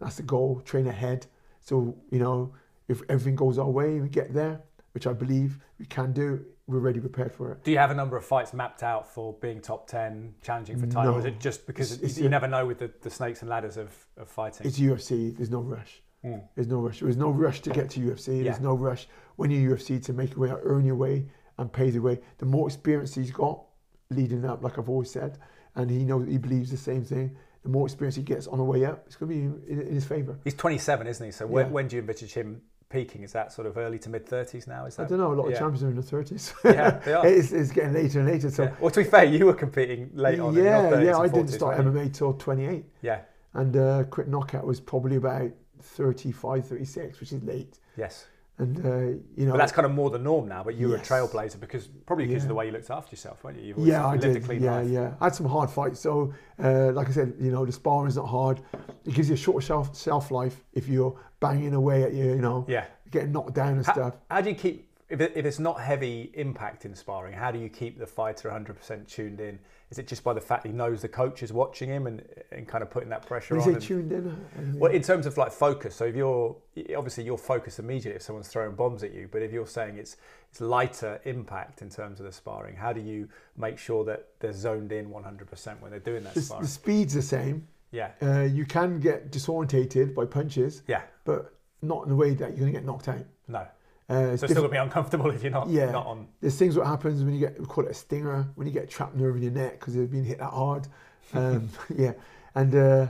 That's 0.00 0.16
the 0.16 0.22
goal. 0.22 0.60
Train 0.64 0.86
ahead. 0.86 1.26
So 1.60 1.96
you 2.10 2.18
know, 2.20 2.54
if 2.88 3.02
everything 3.08 3.34
goes 3.36 3.58
our 3.58 3.68
way, 3.70 4.00
we 4.00 4.08
get 4.08 4.32
there, 4.32 4.60
which 4.92 5.06
I 5.06 5.12
believe 5.12 5.58
we 5.78 5.86
can 5.86 6.12
do. 6.12 6.44
We're 6.66 6.76
already 6.76 7.00
prepared 7.00 7.32
for 7.32 7.50
it. 7.52 7.64
Do 7.64 7.70
you 7.70 7.78
have 7.78 7.90
a 7.90 7.94
number 7.94 8.16
of 8.18 8.26
fights 8.26 8.52
mapped 8.52 8.82
out 8.82 9.10
for 9.10 9.32
being 9.40 9.60
top 9.62 9.86
10, 9.88 10.34
challenging 10.42 10.76
for 10.78 10.86
title? 10.86 11.14
Or 11.14 11.18
is 11.18 11.24
No. 11.24 11.30
it 11.30 11.40
just 11.40 11.66
because 11.66 11.92
It's- 11.92 12.10
it's 12.10 12.20
you 12.20 12.26
a- 12.26 12.28
never 12.28 12.46
know 12.46 12.66
with 12.66 12.78
the, 12.78 12.90
the 13.00 13.08
snakes 13.08 13.40
and 13.40 13.48
ladders 13.48 13.78
of, 13.78 13.90
of 14.18 14.28
fighting? 14.28 14.66
It's 14.66 14.78
UFC. 14.78 15.34
There's 15.34 15.48
no 15.50 15.62
rush. 15.62 16.02
Mm. 16.22 16.42
There's 16.54 16.66
no 16.68 16.80
rush. 16.80 17.00
There's 17.00 17.16
no 17.16 17.30
rush 17.30 17.62
to 17.62 17.70
get 17.70 17.88
to 17.90 18.00
UFC. 18.00 18.36
Yeah. 18.36 18.42
There's 18.44 18.60
no 18.60 18.74
rush 18.74 19.08
when 19.36 19.50
you're 19.50 19.76
UFC 19.78 19.98
to 20.04 20.12
make 20.12 20.32
your 20.36 20.40
way, 20.40 20.60
earn 20.62 20.84
your 20.84 20.96
way, 20.96 21.24
and 21.58 21.72
pay 21.72 21.90
the 21.90 21.98
way. 22.00 22.18
The 22.38 22.46
more 22.46 22.66
experience 22.68 23.14
he's 23.14 23.30
got 23.30 23.62
leading 24.10 24.44
up, 24.44 24.62
like 24.62 24.78
I've 24.78 24.88
always 24.88 25.10
said, 25.10 25.38
and 25.74 25.90
he 25.90 26.04
knows 26.04 26.26
he 26.28 26.38
believes 26.38 26.70
the 26.70 26.76
same 26.76 27.04
thing. 27.04 27.36
The 27.62 27.68
more 27.68 27.86
experience 27.86 28.16
he 28.16 28.22
gets 28.22 28.46
on 28.46 28.58
the 28.58 28.64
way 28.64 28.84
up, 28.84 29.02
it's 29.06 29.16
going 29.16 29.30
to 29.32 29.34
be 29.36 29.72
in, 29.72 29.80
in 29.88 29.94
his 29.94 30.04
favour. 30.04 30.38
He's 30.44 30.54
27, 30.54 31.06
isn't 31.06 31.26
he? 31.26 31.32
So 31.32 31.46
when, 31.46 31.66
Yeah. 31.66 31.72
when 31.72 31.88
do 31.88 31.96
you 31.96 32.00
envisage 32.02 32.32
him 32.32 32.62
peaking? 32.88 33.22
Is 33.22 33.32
that 33.32 33.52
sort 33.52 33.66
of 33.66 33.76
early 33.76 33.98
to 33.98 34.08
mid 34.08 34.24
30s 34.26 34.66
now? 34.68 34.86
Is 34.86 34.96
that? 34.96 35.06
I 35.06 35.08
don't 35.08 35.18
know. 35.18 35.32
A 35.32 35.34
lot 35.34 35.46
of 35.46 35.50
yeah. 35.52 35.58
champions 35.58 35.82
are 35.82 35.90
in 35.90 35.96
the 35.96 36.02
thirties. 36.02 36.54
Yeah, 36.64 36.90
they 37.04 37.12
are. 37.12 37.26
it's, 37.38 37.52
it's 37.52 37.70
getting 37.72 37.92
later 37.92 38.20
and 38.20 38.28
later. 38.28 38.50
So 38.50 38.62
Yeah. 38.64 38.74
Well, 38.80 38.90
to 38.90 39.00
be 39.02 39.10
fair, 39.10 39.24
you 39.24 39.44
were 39.46 39.54
competing 39.54 40.10
late 40.14 40.38
on. 40.38 40.54
yeah, 40.54 40.90
30s 40.90 41.04
yeah. 41.04 41.18
I 41.18 41.28
didn't 41.28 41.48
start? 41.48 41.78
MMA 41.78 42.14
till 42.14 42.32
28, 42.34 42.84
Yeah. 43.02 43.20
and 43.54 43.76
uh, 43.76 44.04
Quick 44.04 44.28
Knockout 44.28 44.64
was 44.64 44.80
probably 44.80 45.16
about 45.16 45.50
35, 45.82 46.66
36, 46.66 47.20
which 47.20 47.32
is 47.32 47.42
late. 47.42 47.78
Yes. 47.96 48.26
And 48.60 48.84
uh, 48.84 48.88
you 49.36 49.46
know, 49.46 49.52
But 49.52 49.58
that's 49.58 49.70
kind 49.72 49.86
of 49.86 49.92
more 49.92 50.10
the 50.10 50.18
norm 50.18 50.48
now. 50.48 50.64
But 50.64 50.74
you 50.74 50.90
Yes. 50.90 51.08
were 51.08 51.16
a 51.16 51.20
trailblazer 51.22 51.60
because 51.60 51.86
probably 52.06 52.26
because 52.26 52.42
of 52.42 52.48
the 52.48 52.54
way 52.54 52.66
you 52.66 52.72
looked 52.72 52.90
after 52.90 53.12
yourself, 53.12 53.44
weren't 53.44 53.60
you? 53.60 53.74
Yeah, 53.78 54.04
I 54.06 54.16
did. 54.16 54.34
a 54.36 54.40
clean 54.40 54.62
Yeah, 54.62 54.76
life. 54.78 54.88
yeah. 54.90 55.14
I 55.20 55.24
had 55.26 55.34
some 55.34 55.46
hard 55.46 55.70
fights. 55.70 56.00
So, 56.00 56.32
uh, 56.62 56.90
like 56.92 57.08
I 57.08 57.12
said, 57.12 57.34
you 57.38 57.52
know, 57.52 57.64
the 57.64 57.70
sparring's 57.72 58.16
not 58.16 58.26
hard. 58.26 58.60
It 59.06 59.14
gives 59.14 59.28
you 59.28 59.34
a 59.34 59.38
short 59.38 59.62
shelf 59.62 59.96
shelf 59.96 60.30
life 60.32 60.60
if 60.72 60.88
you're 60.88 61.16
banging 61.38 61.74
away 61.74 62.02
at 62.02 62.12
you, 62.14 62.24
you 62.30 62.40
know, 62.42 62.64
Yeah. 62.68 62.86
getting 63.12 63.30
knocked 63.30 63.54
down 63.54 63.76
and 63.76 63.86
How, 63.86 63.92
stuff. 63.92 64.14
how 64.28 64.40
do 64.40 64.50
you 64.50 64.56
keep 64.56 64.87
if, 65.08 65.20
it, 65.20 65.32
if 65.34 65.46
it's 65.46 65.58
not 65.58 65.80
heavy 65.80 66.30
impact 66.34 66.84
in 66.84 66.94
sparring? 66.94 67.32
How 67.32 67.50
do 67.50 67.58
you 67.58 67.68
keep 67.68 67.98
the 67.98 68.06
fighter 68.06 68.50
100% 68.50 69.08
tuned 69.08 69.40
in? 69.40 69.58
Is 69.90 69.98
it 69.98 70.06
just 70.06 70.22
by 70.22 70.34
the 70.34 70.40
fact 70.40 70.66
he 70.66 70.72
knows 70.72 71.00
the 71.00 71.08
coach 71.08 71.42
is 71.42 71.50
watching 71.50 71.88
him 71.88 72.06
and, 72.06 72.22
and 72.52 72.68
kind 72.68 72.82
of 72.82 72.90
putting 72.90 73.08
that 73.08 73.24
pressure 73.26 73.56
When 73.56 73.74
on? 73.74 73.80
say 73.80 73.86
tuned 73.86 74.12
in, 74.12 74.78
Well, 74.78 74.92
in 74.92 75.00
terms 75.00 75.24
of 75.24 75.38
like 75.38 75.50
focus, 75.50 75.94
so 75.94 76.04
if 76.04 76.14
you're 76.14 76.54
obviously 76.94 77.24
you're 77.24 77.38
focused 77.38 77.78
immediately 77.78 78.16
if 78.16 78.22
someone's 78.22 78.48
throwing 78.48 78.74
bombs 78.74 79.02
at 79.02 79.14
you, 79.14 79.28
but 79.32 79.40
if 79.40 79.50
you're 79.50 79.66
saying 79.66 79.96
it's 79.96 80.18
it's 80.50 80.60
lighter 80.60 81.20
impact 81.24 81.80
in 81.80 81.88
terms 81.88 82.20
of 82.20 82.26
the 82.26 82.32
sparring, 82.32 82.76
how 82.76 82.92
do 82.92 83.00
you 83.00 83.28
make 83.56 83.78
sure 83.78 84.04
that 84.04 84.28
they're 84.40 84.52
zoned 84.52 84.92
in 84.92 85.08
100% 85.10 85.80
when 85.80 85.90
they're 85.90 86.00
doing 86.00 86.22
that 86.24 86.34
the, 86.34 86.42
sparring? 86.42 86.64
the 86.64 86.68
speed's 86.70 87.14
the 87.14 87.22
same. 87.22 87.66
Yeah, 87.90 88.10
Uh, 88.20 88.40
you 88.42 88.66
can 88.66 89.00
get 89.00 89.30
disorientated 89.32 90.14
by 90.14 90.26
punches, 90.26 90.82
yeah, 90.86 91.00
but 91.24 91.54
not 91.80 92.02
in 92.02 92.10
the 92.10 92.16
way 92.16 92.34
that 92.34 92.50
you're 92.50 92.58
going 92.60 92.72
to 92.72 92.78
get 92.78 92.84
knocked 92.84 93.08
out. 93.08 93.24
no. 93.46 93.66
Uh, 94.08 94.12
So 94.12 94.18
it's 94.32 94.42
it's 94.44 94.52
still 94.52 94.62
gonna 94.62 94.72
be 94.72 94.78
uncomfortable 94.78 95.30
if 95.36 95.42
you're 95.42 95.52
not 95.52 95.68
Yeah. 95.68 95.90
not 95.90 96.06
on. 96.06 96.28
there's 96.40 96.56
things 96.56 96.76
what 96.76 96.86
happens 96.86 97.22
when 97.22 97.34
you 97.34 97.40
get 97.40 97.58
we 97.60 97.66
call 97.66 97.84
it 97.84 97.90
a 97.90 97.94
stinger 97.94 98.48
when 98.54 98.66
you 98.66 98.72
get 98.72 98.84
a 98.84 98.86
trapped 98.86 99.14
nerve 99.16 99.36
in 99.36 99.42
your 99.42 99.52
neck 99.52 99.78
because 99.78 99.94
you've 99.94 100.10
been 100.10 100.24
hit 100.24 100.38
that 100.38 100.50
hard. 100.50 100.88
Um, 101.34 101.68
yeah. 101.96 102.12
And 102.54 102.74
uh, 102.74 103.06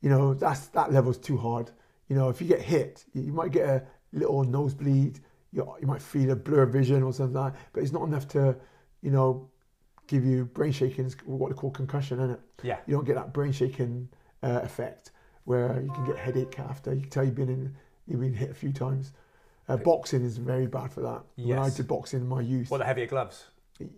you 0.00 0.10
know 0.10 0.34
that's 0.34 0.66
that 0.68 0.92
level's 0.92 1.18
too 1.18 1.36
hard. 1.38 1.70
You 2.08 2.16
know 2.16 2.28
if 2.28 2.40
you 2.40 2.46
get 2.48 2.60
hit 2.60 3.04
you 3.14 3.32
might 3.32 3.52
get 3.52 3.66
a 3.68 3.82
little 4.12 4.44
nosebleed 4.44 5.20
you, 5.52 5.66
you 5.80 5.86
might 5.86 6.02
feel 6.02 6.30
a 6.30 6.36
blur 6.36 6.62
of 6.62 6.72
vision 6.72 7.02
or 7.02 7.12
something 7.12 7.34
like 7.34 7.52
that 7.54 7.60
but 7.72 7.82
it's 7.82 7.92
not 7.92 8.02
enough 8.04 8.26
to 8.28 8.56
you 9.00 9.10
know 9.10 9.48
give 10.06 10.24
you 10.24 10.44
brain 10.44 10.72
shakings 10.72 11.16
what 11.24 11.48
they 11.48 11.54
call 11.54 11.70
concussion 11.70 12.20
in 12.20 12.30
it? 12.30 12.40
Yeah, 12.62 12.78
you 12.86 12.94
don't 12.94 13.06
get 13.06 13.14
that 13.14 13.32
brain 13.32 13.52
shaking 13.52 14.08
uh, 14.42 14.60
effect 14.62 15.12
where 15.44 15.80
you 15.80 15.90
can 15.92 16.04
get 16.04 16.16
headache 16.18 16.58
after. 16.58 16.92
You 16.92 17.00
can 17.00 17.10
tell 17.10 17.24
you've 17.24 17.34
been 17.34 17.48
in 17.48 17.74
you've 18.06 18.20
been 18.20 18.34
hit 18.34 18.50
a 18.50 18.54
few 18.54 18.72
times 18.72 19.12
uh, 19.68 19.76
boxing 19.76 20.24
is 20.24 20.36
very 20.38 20.66
bad 20.66 20.92
for 20.92 21.00
that 21.02 21.22
when 21.36 21.58
I 21.58 21.70
did 21.70 21.86
boxing 21.88 22.20
in 22.20 22.28
my 22.28 22.40
youth 22.40 22.70
well, 22.70 22.78
the 22.78 22.84
heavier 22.84 23.06
gloves. 23.06 23.46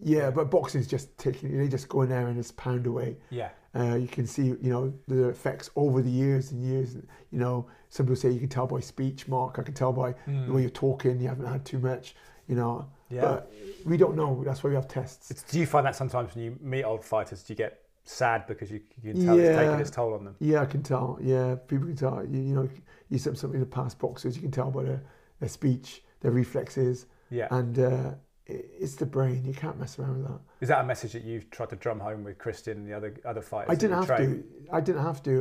yeah, 0.03 0.31
but 0.31 0.51
boxing 0.51 0.81
is 0.81 0.87
just 0.87 1.17
taking. 1.19 1.57
They 1.57 1.69
just 1.69 1.89
go 1.89 2.03
in 2.03 2.09
there 2.09 2.27
and 2.27 2.37
just 2.37 2.57
pound 2.57 2.87
away. 2.87 3.17
Yeah, 3.31 3.51
Uh, 3.75 3.97
you 3.97 4.07
can 4.09 4.27
see, 4.27 4.47
you 4.47 4.71
know, 4.75 4.93
the 5.09 5.29
effects 5.29 5.71
over 5.77 6.01
the 6.03 6.11
years 6.11 6.53
and 6.53 6.63
years. 6.65 6.95
You 7.31 7.39
know, 7.39 7.67
some 7.89 8.07
people 8.07 8.17
say 8.17 8.31
you 8.31 8.41
can 8.41 8.49
tell 8.49 8.67
by 8.67 8.81
speech, 8.81 9.27
Mark. 9.29 9.59
I 9.59 9.63
can 9.63 9.75
tell 9.75 9.93
by 9.93 10.15
the 10.27 10.53
way 10.53 10.61
you're 10.63 10.71
talking. 10.71 11.21
You 11.21 11.29
haven't 11.29 11.47
had 11.47 11.65
too 11.65 11.79
much. 11.79 12.15
You 12.47 12.57
know, 12.57 12.87
yeah. 13.11 13.23
but 13.23 13.53
we 13.87 13.97
don't 13.97 14.17
know. 14.17 14.43
That's 14.45 14.63
why 14.63 14.69
we 14.71 14.77
have 14.77 14.87
tests. 14.87 15.31
It's, 15.31 15.43
do 15.43 15.59
you 15.59 15.67
find 15.67 15.87
that 15.87 15.97
sometimes 15.97 16.35
when 16.35 16.45
you 16.45 16.59
meet 16.61 16.85
old 16.85 17.03
fighters, 17.03 17.43
do 17.43 17.53
you 17.55 17.57
get 17.57 17.81
sad 18.05 18.47
because 18.47 18.71
you, 18.71 18.81
you 19.03 19.13
can 19.15 19.25
tell 19.25 19.39
it's 19.39 19.49
Yeah. 19.49 19.57
taking 19.63 19.81
its 19.81 19.91
toll 19.91 20.13
on 20.13 20.25
them? 20.27 20.37
yeah, 20.41 20.61
I 20.61 20.67
can 20.67 20.83
tell. 20.83 21.19
Yeah, 21.23 21.55
people 21.55 21.87
can 21.87 21.97
tell. 21.97 22.23
You, 22.25 22.41
you 22.41 22.55
know, 22.55 22.69
you 23.09 23.17
said 23.19 23.39
something 23.39 23.55
in 23.61 23.67
the 23.69 23.75
past 23.75 23.99
boxers. 23.99 24.37
You 24.37 24.43
can 24.43 24.51
tell 24.51 24.71
by 24.71 24.83
their, 24.83 25.03
their 25.45 25.51
speech, 25.51 26.03
their 26.21 26.31
reflexes, 26.33 27.07
Yeah. 27.31 27.49
and 27.51 27.79
uh, 27.79 28.11
it's 28.47 28.95
the 28.97 29.05
brain. 29.07 29.45
You 29.45 29.53
can't 29.53 29.79
mess 29.79 29.99
around 29.99 30.17
with 30.23 30.27
that. 30.29 30.41
Is 30.63 30.69
that 30.69 30.81
a 30.81 30.87
message 30.87 31.13
that 31.13 31.23
you've 31.25 31.51
tried 31.51 31.69
to 31.71 31.77
drum 31.77 32.01
home 32.01 32.25
with 32.25 32.39
Christian 32.39 32.79
and 32.79 32.87
the 32.89 32.95
other 32.95 33.15
other 33.27 33.43
fighters? 33.43 33.71
I 33.71 33.75
didn't 33.75 33.97
have 34.03 34.17
to. 34.17 34.43
I 34.73 34.81
didn't 34.81 35.03
have 35.03 35.23
to. 35.25 35.35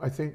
I 0.00 0.08
think 0.08 0.30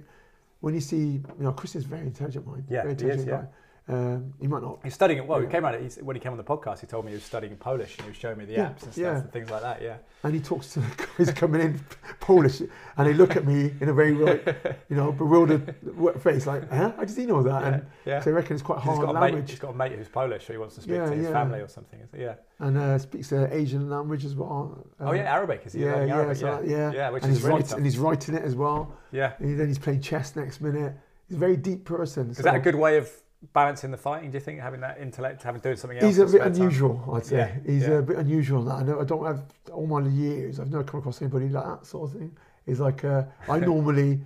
when 0.61 0.73
you 0.75 0.81
see, 0.81 1.05
you 1.39 1.45
know, 1.45 1.53
Chris 1.53 1.75
is 1.75 1.85
a 1.85 1.87
very 1.87 2.05
intelligent 2.05 2.45
mind. 2.45 2.65
Yeah, 2.69 2.83
very 2.83 2.89
he 2.89 2.93
is, 2.93 3.01
intelligent 3.01 3.49
yeah. 3.51 3.55
Um, 3.87 4.33
he 4.41 4.47
might 4.47 4.63
not. 4.63 4.79
He's 4.83 4.95
studying 4.95 5.19
it. 5.19 5.27
Well, 5.27 5.39
he 5.39 5.47
came 5.47 5.63
out. 5.63 5.79
He's, 5.79 5.97
when 5.97 6.15
he 6.15 6.19
came 6.19 6.31
on 6.31 6.37
the 6.39 6.43
podcast, 6.43 6.79
he 6.79 6.87
told 6.87 7.05
me 7.05 7.11
he 7.11 7.15
was 7.17 7.23
studying 7.23 7.55
Polish 7.55 7.95
and 7.97 8.05
he 8.05 8.09
was 8.09 8.17
showing 8.17 8.37
me 8.39 8.45
the 8.45 8.53
Yeah, 8.53 8.69
apps 8.69 8.81
and 8.83 8.91
stuff 8.91 8.97
yeah. 8.97 9.17
and 9.17 9.31
things 9.31 9.49
like 9.51 9.61
that. 9.61 9.79
Yeah. 9.81 9.97
And 10.23 10.33
he 10.33 10.39
talks 10.39 10.73
to 10.73 10.79
the 10.79 11.07
guys 11.17 11.31
coming 11.33 11.61
in 11.61 11.79
Polish, 12.19 12.61
and 12.61 13.07
they 13.07 13.13
look 13.13 13.35
at 13.35 13.45
me 13.45 13.73
in 13.79 13.89
a 13.89 13.93
very 13.93 14.13
like, 14.13 14.43
you 14.89 14.95
know, 14.95 15.11
bewildered 15.11 15.75
face, 16.19 16.47
like, 16.47 16.67
huh? 16.71 16.93
How 16.97 17.03
does 17.03 17.15
he 17.15 17.27
know 17.27 17.43
that? 17.43 17.61
Yeah. 17.61 17.67
And 17.73 17.85
yeah. 18.05 18.19
so 18.21 18.31
I 18.31 18.33
reckon 18.33 18.55
it's 18.55 18.63
quite 18.63 18.79
hard 18.79 19.01
got, 19.01 19.11
a 19.11 19.13
mate, 19.13 19.19
language. 19.19 19.51
he's 19.51 19.59
got 19.59 19.69
a 19.75 19.77
mate 19.77 19.91
who's 19.91 20.07
Polish, 20.09 20.47
so 20.47 20.53
he 20.53 20.57
wants 20.57 20.73
to 20.75 20.81
speak 20.81 20.95
Yeah, 20.95 21.05
to 21.05 21.11
his 21.15 21.25
yeah. 21.27 21.31
family 21.31 21.59
or 21.59 21.67
something. 21.67 21.99
Yeah. 22.17 22.33
and 22.57 22.77
uh, 22.79 22.97
speaks 22.97 23.31
uh, 23.31 23.47
Asian 23.51 23.87
language 23.87 24.25
as 24.25 24.33
well. 24.33 24.83
oh 24.99 25.07
Um, 25.09 25.15
yeah, 25.15 25.31
Arabic. 25.31 25.61
Is 25.65 25.73
he 25.73 25.81
yeah, 25.83 26.03
yeah, 26.05 26.15
Arabic? 26.15 26.37
so, 26.37 26.61
yeah. 26.65 26.71
yeah. 26.75 26.91
Yeah, 26.91 27.09
which 27.11 27.21
and 27.21 27.31
is 27.31 27.37
he's 27.37 27.45
really 27.45 27.59
writing, 27.61 27.77
and 27.77 27.85
he's 27.85 27.97
writing 27.99 28.33
it 28.35 28.41
as 28.43 28.55
well. 28.55 28.95
Yeah. 29.11 29.33
And 29.37 29.59
then 29.59 29.67
he's 29.67 29.77
playing 29.77 30.01
chess 30.01 30.35
next 30.35 30.59
minute. 30.59 30.93
He's 31.27 31.37
a 31.37 31.39
very 31.39 31.57
deep 31.57 31.85
person. 31.85 32.31
Is 32.31 32.37
that 32.37 32.55
a 32.55 32.59
good 32.59 32.75
way 32.75 32.97
of 32.97 33.11
balancing 33.53 33.91
the 33.91 33.97
fighting? 33.97 34.31
Do 34.31 34.37
you 34.37 34.43
think 34.43 34.59
having 34.59 34.81
that 34.81 34.99
intellect, 34.99 35.43
having 35.43 35.61
doing 35.61 35.75
something 35.77 35.97
else? 35.97 36.05
He's 36.05 36.19
a 36.19 36.23
bit 36.25 36.29
spare 36.31 36.43
time? 36.43 36.53
unusual, 36.53 37.13
I'd 37.15 37.25
say. 37.25 37.37
Yeah, 37.37 37.71
He's 37.73 37.83
yeah. 37.87 37.95
a 37.95 38.01
bit 38.01 38.17
unusual 38.17 38.63
that. 38.63 38.73
I, 38.75 38.83
know, 38.83 38.99
I 39.01 39.03
don't 39.03 39.25
have 39.25 39.43
all 39.71 39.87
my 39.87 40.07
years. 40.07 40.59
I've 40.59 40.71
never 40.71 40.83
come 40.83 40.99
across 40.99 41.21
anybody 41.21 41.49
like 41.49 41.65
that 41.65 41.85
sort 41.85 42.09
of 42.11 42.17
thing. 42.17 42.35
He's 42.65 42.79
like 42.79 43.03
uh, 43.03 43.23
I 43.47 43.59
normally, 43.71 44.21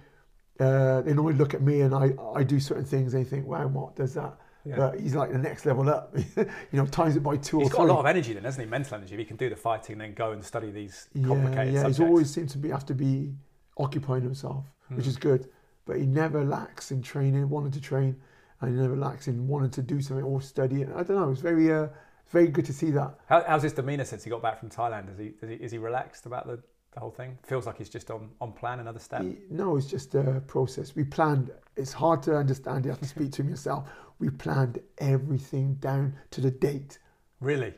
uh, 0.59 1.01
they 1.01 1.13
normally 1.13 1.35
look 1.35 1.53
at 1.53 1.61
me 1.61 1.81
and 1.81 1.93
I, 1.93 2.11
I 2.33 2.43
do 2.43 2.59
certain 2.59 2.85
things. 2.85 3.13
and 3.13 3.25
They 3.25 3.29
think, 3.29 3.45
wow, 3.47 3.67
what 3.67 3.95
does 3.95 4.13
that? 4.15 4.37
Yeah. 4.65 4.75
But 4.75 4.99
he's 4.99 5.15
like 5.15 5.31
the 5.31 5.37
next 5.37 5.65
level 5.65 5.89
up. 5.89 6.13
you 6.37 6.45
know, 6.73 6.85
times 6.85 7.15
it 7.15 7.21
by 7.23 7.37
two 7.37 7.59
He's 7.59 7.69
got 7.69 7.81
a 7.81 7.93
lot 7.93 7.99
of 7.99 8.05
energy 8.05 8.33
then, 8.33 8.43
hasn't 8.43 8.63
he? 8.65 8.69
Mental 8.69 8.95
energy. 8.95 9.13
If 9.13 9.19
he 9.19 9.25
can 9.25 9.37
do 9.37 9.49
the 9.49 9.55
fighting 9.55 9.97
then 9.97 10.13
go 10.13 10.31
and 10.31 10.43
study 10.43 10.69
these 10.69 11.07
yeah, 11.13 11.27
complicated 11.27 11.73
yeah. 11.73 11.79
subjects. 11.81 11.97
He's 11.97 12.07
always 12.07 12.29
seems 12.29 12.51
to 12.51 12.57
be 12.57 12.69
have 12.69 12.85
to 12.87 12.93
be 12.93 13.33
occupying 13.77 14.21
himself, 14.21 14.65
which 14.89 15.05
Hmm. 15.05 15.09
is 15.09 15.17
good. 15.17 15.47
But 15.85 15.97
he 15.97 16.05
never 16.05 16.43
lacks 16.43 16.91
in 16.91 17.01
training, 17.01 17.49
wanting 17.49 17.71
to 17.71 17.81
train, 17.81 18.17
and 18.61 18.99
lacks 18.99 19.27
in 19.27 19.47
wanting 19.47 19.71
to 19.71 19.81
do 19.81 20.01
something 20.01 20.25
or 20.25 20.41
study. 20.41 20.81
And 20.83 20.93
I 20.93 21.03
don't 21.03 21.17
know. 21.17 21.31
It's 21.31 21.41
very, 21.41 21.71
uh, 21.71 21.87
very 22.29 22.47
good 22.47 22.65
to 22.65 22.73
see 22.73 22.91
that. 22.91 23.15
How, 23.27 23.43
how's 23.47 23.63
his 23.63 23.73
demeanour 23.73 24.05
since 24.05 24.23
he 24.23 24.29
got 24.29 24.41
back 24.41 24.59
from 24.59 24.69
Thailand? 24.69 25.11
Is 25.11 25.17
he, 25.17 25.25
is 25.41 25.49
he 25.49 25.65
is 25.65 25.71
he 25.71 25.77
relaxed 25.77 26.25
about 26.25 26.45
the, 26.47 26.61
the 26.93 26.99
whole 26.99 27.11
thing? 27.11 27.37
Feels 27.43 27.65
like 27.65 27.77
he's 27.77 27.89
just 27.89 28.11
on, 28.11 28.29
on 28.41 28.51
plan 28.51 28.79
another 28.79 28.99
step. 28.99 29.21
He- 29.21 29.37
No, 29.49 29.77
it's 29.77 29.87
just 29.87 30.13
a 30.15 30.41
process. 30.47 30.95
We 30.95 31.03
planned. 31.05 31.51
It's 31.77 31.93
hard 31.93 32.21
to 32.23 32.35
understand. 32.35 32.85
You 32.85 32.91
have 32.91 32.99
to 33.01 33.07
speak 33.15 33.31
to 33.33 33.41
him 33.41 33.49
yourself. 33.49 33.89
We 34.19 34.29
planned 34.29 34.79
everything 34.97 35.75
down 35.75 36.15
to 36.31 36.41
the 36.41 36.51
date. 36.51 36.99
Really? 37.39 37.73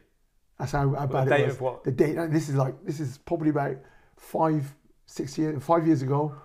That's 0.57 0.71
how, 0.71 0.89
the 0.89 0.99
how 0.99 1.07
bad 1.07 1.29
date 1.29 1.41
it 1.41 1.45
was. 1.45 1.55
of 1.55 1.61
what? 1.61 1.83
The 1.83 1.91
date. 1.91 2.17
And 2.17 2.33
this 2.33 2.49
is 2.49 2.55
like 2.55 2.83
this 2.83 2.99
is 2.99 3.19
probably 3.19 3.49
about 3.49 3.77
five, 4.17 4.73
six 5.05 5.37
years, 5.37 5.63
five 5.63 5.85
years 5.85 6.01
ago. 6.01 6.35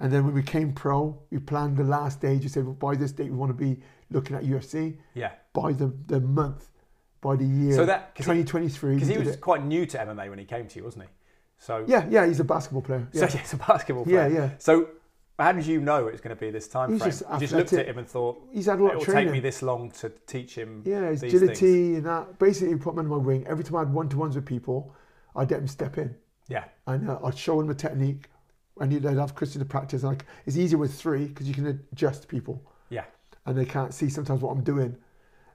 And 0.00 0.10
then 0.12 0.24
when 0.24 0.34
we 0.34 0.40
became 0.40 0.72
pro, 0.72 1.18
we 1.30 1.38
planned 1.38 1.76
the 1.76 1.84
last 1.84 2.18
stage. 2.18 2.42
You 2.42 2.48
said, 2.48 2.64
well, 2.64 2.74
by 2.74 2.94
this 2.96 3.12
date, 3.12 3.30
we 3.30 3.36
want 3.36 3.50
to 3.50 3.64
be 3.64 3.80
looking 4.10 4.34
at 4.34 4.44
UFC. 4.44 4.96
Yeah. 5.14 5.32
By 5.52 5.72
the, 5.72 5.92
the 6.06 6.20
month, 6.20 6.70
by 7.20 7.36
the 7.36 7.44
year, 7.44 7.74
So 7.74 7.84
that 7.86 8.14
because 8.14 8.26
he, 8.26 8.42
2023. 8.44 8.98
'cause 8.98 9.08
we 9.08 9.14
he 9.14 9.18
was 9.18 9.28
it. 9.28 9.40
quite 9.40 9.64
new 9.64 9.84
to 9.86 9.98
MMA 9.98 10.30
when 10.30 10.38
he 10.38 10.44
came 10.46 10.66
to 10.68 10.78
you, 10.78 10.84
wasn't 10.84 11.04
he? 11.04 11.10
So 11.58 11.84
Yeah, 11.86 12.06
yeah, 12.08 12.24
he's 12.26 12.40
a 12.40 12.44
basketball 12.44 12.80
player. 12.82 13.06
so 13.12 13.20
Yeah, 13.20 13.26
he's 13.26 13.52
a 13.52 13.56
basketball 13.58 14.04
player. 14.04 14.28
yeah. 14.28 14.38
yeah. 14.38 14.50
So 14.58 14.88
how 15.38 15.52
did 15.52 15.66
you 15.66 15.80
know 15.82 16.06
it 16.08 16.12
was 16.12 16.20
going 16.22 16.34
to 16.34 16.40
be 16.40 16.50
this 16.50 16.66
time 16.68 16.90
He's 16.92 17.00
frame? 17.00 17.10
just 17.10 17.22
you 17.32 17.38
just 17.40 17.52
looked 17.52 17.72
at 17.74 17.86
him 17.86 17.98
and 17.98 18.08
thought 18.08 18.42
He's 18.52 18.66
had 18.66 18.78
a 18.78 18.82
lot 18.82 18.92
it 18.94 18.98
will 18.98 19.04
take 19.04 19.30
me 19.30 19.40
this 19.40 19.60
long 19.62 19.90
to 20.00 20.10
teach 20.26 20.54
him. 20.54 20.82
Yeah, 20.86 21.10
his 21.10 21.22
agility 21.22 21.96
and 21.96 22.06
that. 22.06 22.38
Basically, 22.38 22.74
put 22.76 22.92
him 22.94 23.00
under 23.00 23.10
my 23.10 23.16
wing. 23.18 23.46
Every 23.46 23.64
time 23.64 23.76
I 23.76 23.80
had 23.80 23.92
one 23.92 24.08
to 24.08 24.16
ones 24.16 24.34
with 24.34 24.46
people, 24.46 24.94
I'd 25.36 25.50
let 25.50 25.60
him 25.60 25.68
step 25.68 25.98
in 25.98 26.14
Yeah. 26.48 26.64
and 26.86 27.10
uh, 27.10 27.18
I'd 27.22 27.36
show 27.36 27.60
him 27.60 27.66
the 27.66 27.74
technique. 27.74 28.28
And 28.78 29.06
I'd 29.06 29.16
have 29.18 29.34
Christian 29.34 29.58
to 29.60 29.64
practice. 29.66 30.02
Like 30.02 30.24
it's 30.46 30.56
easier 30.56 30.78
with 30.78 30.94
three 30.94 31.26
because 31.26 31.46
you 31.48 31.54
can 31.54 31.66
adjust 31.92 32.28
people 32.28 32.62
Yeah. 32.88 33.04
and 33.46 33.56
they 33.58 33.64
can't 33.66 33.92
see 33.92 34.08
sometimes 34.08 34.40
what 34.40 34.52
I'm 34.52 34.62
doing. 34.62 34.96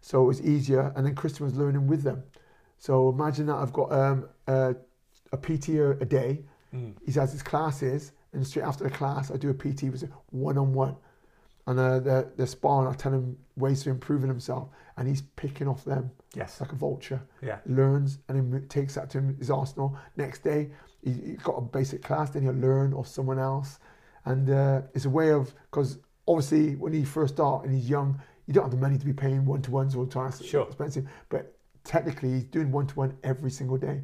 So 0.01 0.23
it 0.23 0.27
was 0.27 0.41
easier. 0.41 0.93
And 0.95 1.05
then 1.05 1.15
Christian 1.15 1.45
was 1.45 1.55
learning 1.55 1.87
with 1.87 2.03
them. 2.03 2.23
So 2.77 3.09
imagine 3.09 3.47
that 3.47 3.55
I've 3.55 3.73
got 3.73 3.91
um, 3.91 4.27
a, 4.47 4.75
a 5.31 5.37
PT 5.37 5.69
a, 5.69 6.05
day. 6.05 6.43
Mm. 6.73 6.93
He 7.05 7.11
has 7.13 7.31
his 7.31 7.41
classes, 7.41 8.11
and 8.33 8.45
straight 8.45 8.63
after 8.63 8.83
the 8.83 8.89
class, 8.91 9.31
I 9.31 9.37
do 9.37 9.49
a 9.49 9.53
PT 9.53 9.83
with 9.83 10.03
one 10.29 10.57
on 10.57 10.73
one. 10.73 10.95
And 11.67 11.79
uh, 11.79 11.99
the 11.99 12.31
the 12.35 12.45
sparring, 12.45 12.87
I 12.87 12.93
tell 12.95 13.13
him 13.13 13.37
ways 13.55 13.81
to 13.83 13.89
improving 13.89 14.27
himself, 14.29 14.69
and 14.97 15.07
he's 15.07 15.21
picking 15.35 15.67
off 15.67 15.83
them 15.83 16.11
Yes. 16.35 16.59
like 16.61 16.73
a 16.73 16.75
vulture. 16.75 17.21
Yeah. 17.41 17.57
Learns 17.65 18.19
and 18.27 18.53
then 18.53 18.67
takes 18.67 18.93
that 18.95 19.09
to 19.11 19.21
his 19.39 19.49
arsenal. 19.49 19.97
Next 20.17 20.43
day, 20.43 20.69
he, 21.05 21.11
he's 21.13 21.37
got 21.39 21.53
a 21.53 21.61
basic 21.61 22.03
class, 22.03 22.31
then 22.31 22.43
he'll 22.43 22.53
learn 22.53 22.93
off 22.93 23.07
someone 23.07 23.39
else, 23.39 23.79
and 24.25 24.49
uh, 24.49 24.81
it's 24.93 25.05
a 25.05 25.09
way 25.09 25.31
of 25.31 25.53
because 25.71 25.99
obviously 26.27 26.75
when 26.75 26.91
he 26.91 27.05
first 27.05 27.35
start 27.35 27.63
and 27.63 27.73
he's 27.73 27.89
young, 27.89 28.19
you 28.47 28.53
don't 28.53 28.63
have 28.63 28.71
the 28.71 28.77
money 28.77 28.97
to 28.97 29.05
be 29.05 29.13
paying 29.13 29.45
one 29.45 29.61
to 29.61 29.71
ones 29.71 29.95
all 29.95 30.03
the 30.05 30.11
time. 30.11 30.27
It's 30.29 30.43
Sure. 30.43 30.65
expensive, 30.65 31.07
but 31.29 31.55
technically 31.83 32.31
he's 32.31 32.43
doing 32.45 32.71
one 32.71 32.87
to 32.87 32.95
one 32.95 33.15
every 33.23 33.51
single 33.51 33.77
day. 33.77 34.01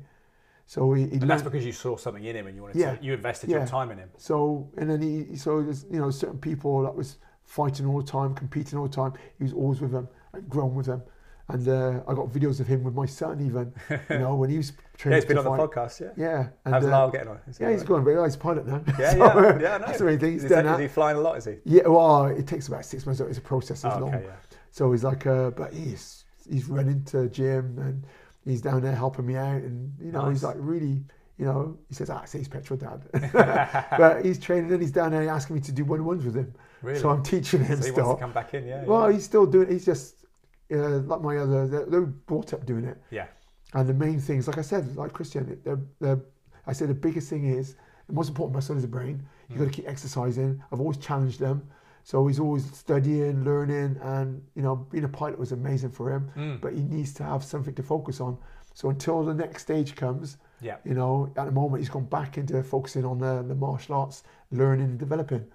So 0.67 0.93
he, 0.93 1.07
he 1.07 1.17
And 1.17 1.29
that's 1.29 1.41
because 1.43 1.65
you 1.65 1.73
saw 1.73 1.97
something 1.97 2.23
in 2.23 2.35
him 2.35 2.47
and 2.47 2.55
you 2.55 2.61
wanted 2.61 2.77
Yeah. 2.77 2.95
to, 2.95 3.03
you 3.03 3.13
invested 3.13 3.49
Yeah. 3.49 3.57
your 3.57 3.67
time 3.67 3.91
in 3.91 3.97
him. 3.97 4.09
so 4.17 4.69
and 4.77 4.89
then 4.89 5.01
he 5.01 5.35
so 5.35 5.61
there's 5.61 5.85
you 5.91 5.99
know 5.99 6.11
certain 6.11 6.37
people 6.39 6.83
that 6.83 6.95
was 6.95 7.17
fighting 7.43 7.85
all 7.87 7.99
the 7.99 8.07
time, 8.07 8.33
competing 8.35 8.79
all 8.79 8.87
the 8.87 8.93
time. 8.95 9.13
He 9.37 9.43
was 9.43 9.53
always 9.53 9.81
with 9.81 9.91
them, 9.91 10.07
like 10.33 10.47
grown 10.47 10.75
with 10.75 10.85
them. 10.85 11.01
And 11.53 11.67
uh, 11.67 12.01
I 12.07 12.13
got 12.13 12.27
videos 12.29 12.59
of 12.59 12.67
him 12.67 12.83
with 12.83 12.93
my 12.93 13.05
son 13.05 13.41
even, 13.45 13.73
you 14.09 14.19
know, 14.19 14.35
when 14.35 14.49
he 14.49 14.57
was 14.57 14.71
Yeah, 15.01 15.03
training. 15.03 15.17
he's 15.17 15.25
been 15.25 15.37
to 15.37 15.49
on 15.49 15.57
the 15.57 15.67
fight. 15.67 15.75
podcast. 15.75 15.99
Yeah. 16.01 16.09
Yeah. 16.15 16.47
And, 16.65 16.73
How's 16.75 16.85
uh, 16.85 16.89
Lyle 16.89 17.09
getting 17.11 17.27
on? 17.29 17.39
Yeah, 17.59 17.71
he's 17.71 17.81
all 17.81 17.87
going 17.87 18.03
very 18.03 18.15
well. 18.17 18.25
He's 18.25 18.35
a 18.35 18.37
pilot 18.39 18.67
now. 18.67 18.83
Yeah, 18.99 19.09
So, 19.11 19.17
yeah, 19.17 19.59
yeah. 19.59 19.75
I 19.75 19.77
know. 19.79 19.85
That's 19.87 19.97
the 19.99 20.05
main 20.05 20.19
thing. 20.19 20.31
He's 20.33 20.43
is, 20.43 20.49
done 20.51 20.65
that, 20.65 20.75
is 20.75 20.79
he 20.81 20.87
flying 20.87 21.17
a 21.17 21.21
lot? 21.21 21.37
Is 21.37 21.45
he? 21.45 21.55
Yeah, 21.65 21.87
well, 21.87 22.25
it 22.27 22.45
takes 22.47 22.67
about 22.67 22.85
six 22.85 23.05
months. 23.05 23.19
It's 23.21 23.37
a 23.37 23.41
process 23.41 23.83
as 23.83 23.93
Oh, 23.95 23.99
long. 23.99 24.13
okay, 24.15 24.25
yeah. 24.25 24.35
So 24.71 24.91
he's 24.91 25.03
like, 25.03 25.25
uh, 25.27 25.49
but 25.51 25.73
he's 25.73 26.25
he's 26.49 26.67
running 26.67 27.03
to 27.05 27.27
gym 27.29 27.77
and 27.79 28.03
he's 28.45 28.61
down 28.61 28.81
there 28.81 28.95
helping 28.95 29.25
me 29.25 29.35
out, 29.35 29.61
and 29.63 29.91
you 29.99 30.11
know 30.11 30.29
he's 30.29 30.43
like 30.43 30.55
really, 30.59 31.03
you 31.37 31.45
know, 31.45 31.77
he 31.89 31.95
says, 31.95 32.09
ah, 32.11 32.23
says 32.25 32.47
petrol 32.47 32.77
dad, 32.79 33.01
but 33.97 34.23
he's 34.23 34.39
training 34.39 34.71
and 34.71 34.81
he's 34.81 34.91
down 34.91 35.11
there 35.11 35.27
asking 35.29 35.55
me 35.55 35.61
to 35.63 35.71
do 35.71 35.83
one 35.83 36.05
ones 36.05 36.23
with 36.25 36.35
him. 36.35 36.53
Really? 36.81 36.99
So 36.99 37.09
I'm 37.09 37.23
teaching 37.23 37.63
him 37.63 37.77
So 37.81 37.85
he 37.85 37.91
still. 37.91 38.05
wants 38.05 38.19
to 38.19 38.23
come 38.25 38.33
back 38.33 38.53
in, 38.53 38.65
yeah. 38.67 38.83
Well, 38.85 39.07
yeah. 39.09 39.15
he's 39.15 39.23
still 39.25 39.45
doing. 39.45 39.69
He's 39.69 39.85
just 39.85 40.20
uh, 40.71 40.99
like 40.99 41.21
my 41.21 41.37
other. 41.37 41.67
They're, 41.67 41.85
they're 41.85 42.01
brought 42.01 42.53
up 42.53 42.65
doing 42.65 42.85
it. 42.85 42.97
Yeah. 43.09 43.27
And 43.73 43.87
the 43.87 43.93
main 43.93 44.19
things, 44.19 44.47
like 44.47 44.57
I 44.57 44.61
said, 44.61 44.95
like 44.95 45.13
Christian, 45.13 45.59
they're, 45.63 45.79
they're, 45.99 46.19
I 46.67 46.73
say 46.73 46.85
the 46.85 46.93
biggest 46.93 47.29
thing 47.29 47.45
is 47.45 47.75
the 48.07 48.13
most 48.13 48.29
important 48.29 48.53
my 48.55 48.59
son 48.59 48.77
is 48.77 48.83
a 48.83 48.87
brain. 48.87 49.25
you've 49.49 49.59
got 49.59 49.65
to 49.65 49.71
keep 49.71 49.87
exercising. 49.87 50.61
I've 50.71 50.79
always 50.79 50.97
challenged 50.97 51.39
them. 51.39 51.67
So 52.03 52.25
he's 52.27 52.39
always 52.39 52.65
studying, 52.73 53.43
learning, 53.45 53.97
and 54.01 54.41
you 54.55 54.61
know, 54.63 54.75
being 54.75 55.03
a 55.03 55.09
pilot 55.09 55.37
was 55.39 55.51
amazing 55.51 55.91
for 55.91 56.11
him. 56.11 56.31
Mm. 56.35 56.59
But 56.61 56.73
he 56.73 56.81
needs 56.81 57.13
to 57.15 57.23
have 57.23 57.43
something 57.43 57.73
to 57.75 57.83
focus 57.83 58.19
on. 58.19 58.37
So 58.73 58.89
until 58.89 59.23
the 59.23 59.33
next 59.33 59.61
stage 59.63 59.95
comes, 59.95 60.37
Yeah. 60.61 60.77
you 60.83 60.93
know, 60.93 61.31
at 61.37 61.45
the 61.45 61.51
moment 61.51 61.81
he's 61.81 61.89
gone 61.89 62.05
back 62.05 62.37
into 62.37 62.61
focusing 62.63 63.05
on 63.05 63.19
the, 63.19 63.43
the 63.47 63.55
martial 63.55 63.95
arts, 63.95 64.23
learning 64.51 64.85
and 64.85 64.99
developing. 64.99 65.45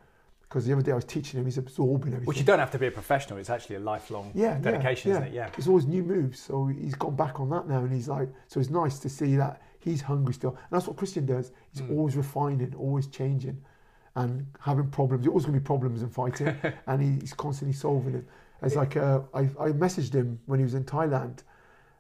Because 0.49 0.65
the 0.65 0.73
other 0.73 0.83
day 0.83 0.93
I 0.93 0.95
was 0.95 1.05
teaching 1.05 1.41
him, 1.41 1.45
he's 1.47 1.59
absorbing 1.59 2.09
everything. 2.13 2.27
Which 2.27 2.39
you 2.39 2.45
don't 2.45 2.61
have 2.61 2.71
to 2.71 2.79
be 2.79 2.87
a 2.87 2.91
professional. 2.91 3.39
It's 3.39 3.51
actually 3.51 3.77
a 3.77 3.81
lifelong 3.81 4.31
yeah, 4.35 4.53
yeah, 4.53 4.59
dedication, 4.61 5.11
yeah. 5.11 5.17
isn't 5.17 5.29
it? 5.29 5.35
Yeah. 5.35 5.49
There's 5.51 5.67
always 5.67 5.87
new 5.87 6.03
moves, 6.05 6.39
so 6.41 6.67
he's 6.67 6.95
gone 6.95 7.17
back 7.17 7.41
on 7.41 7.51
that 7.51 7.67
now, 7.69 7.79
and 7.81 7.93
he's 7.93 8.09
like, 8.09 8.29
so 8.47 8.61
it's 8.61 8.71
nice 8.71 8.99
to 9.01 9.09
see 9.09 9.35
that 9.37 9.61
he's 9.81 10.01
hungry 10.03 10.35
still, 10.35 10.51
and 10.51 10.59
that's 10.71 10.87
what 10.87 10.97
Christian 10.97 11.27
does. 11.27 11.51
He's 11.73 11.83
Mm. 11.83 11.97
always 11.97 12.17
refining, 12.17 12.75
always 12.77 13.09
changing, 13.09 13.61
and 14.15 14.47
having 14.61 14.89
problems. 14.89 15.23
There's 15.25 15.31
always 15.31 15.45
going 15.47 15.55
to 15.55 15.61
be 15.61 15.65
problems 15.67 16.03
in 16.03 16.11
fighting, 16.11 16.55
and 16.87 17.03
he's 17.21 17.33
constantly 17.35 17.75
solving 17.75 18.13
them. 18.13 18.27
It's 18.63 18.77
like 18.77 18.97
uh, 18.97 19.21
I, 19.35 19.41
I 19.41 19.73
messaged 19.73 20.15
him 20.15 20.39
when 20.47 20.61
he 20.61 20.65
was 20.65 20.75
in 20.75 20.85
Thailand, 20.85 21.41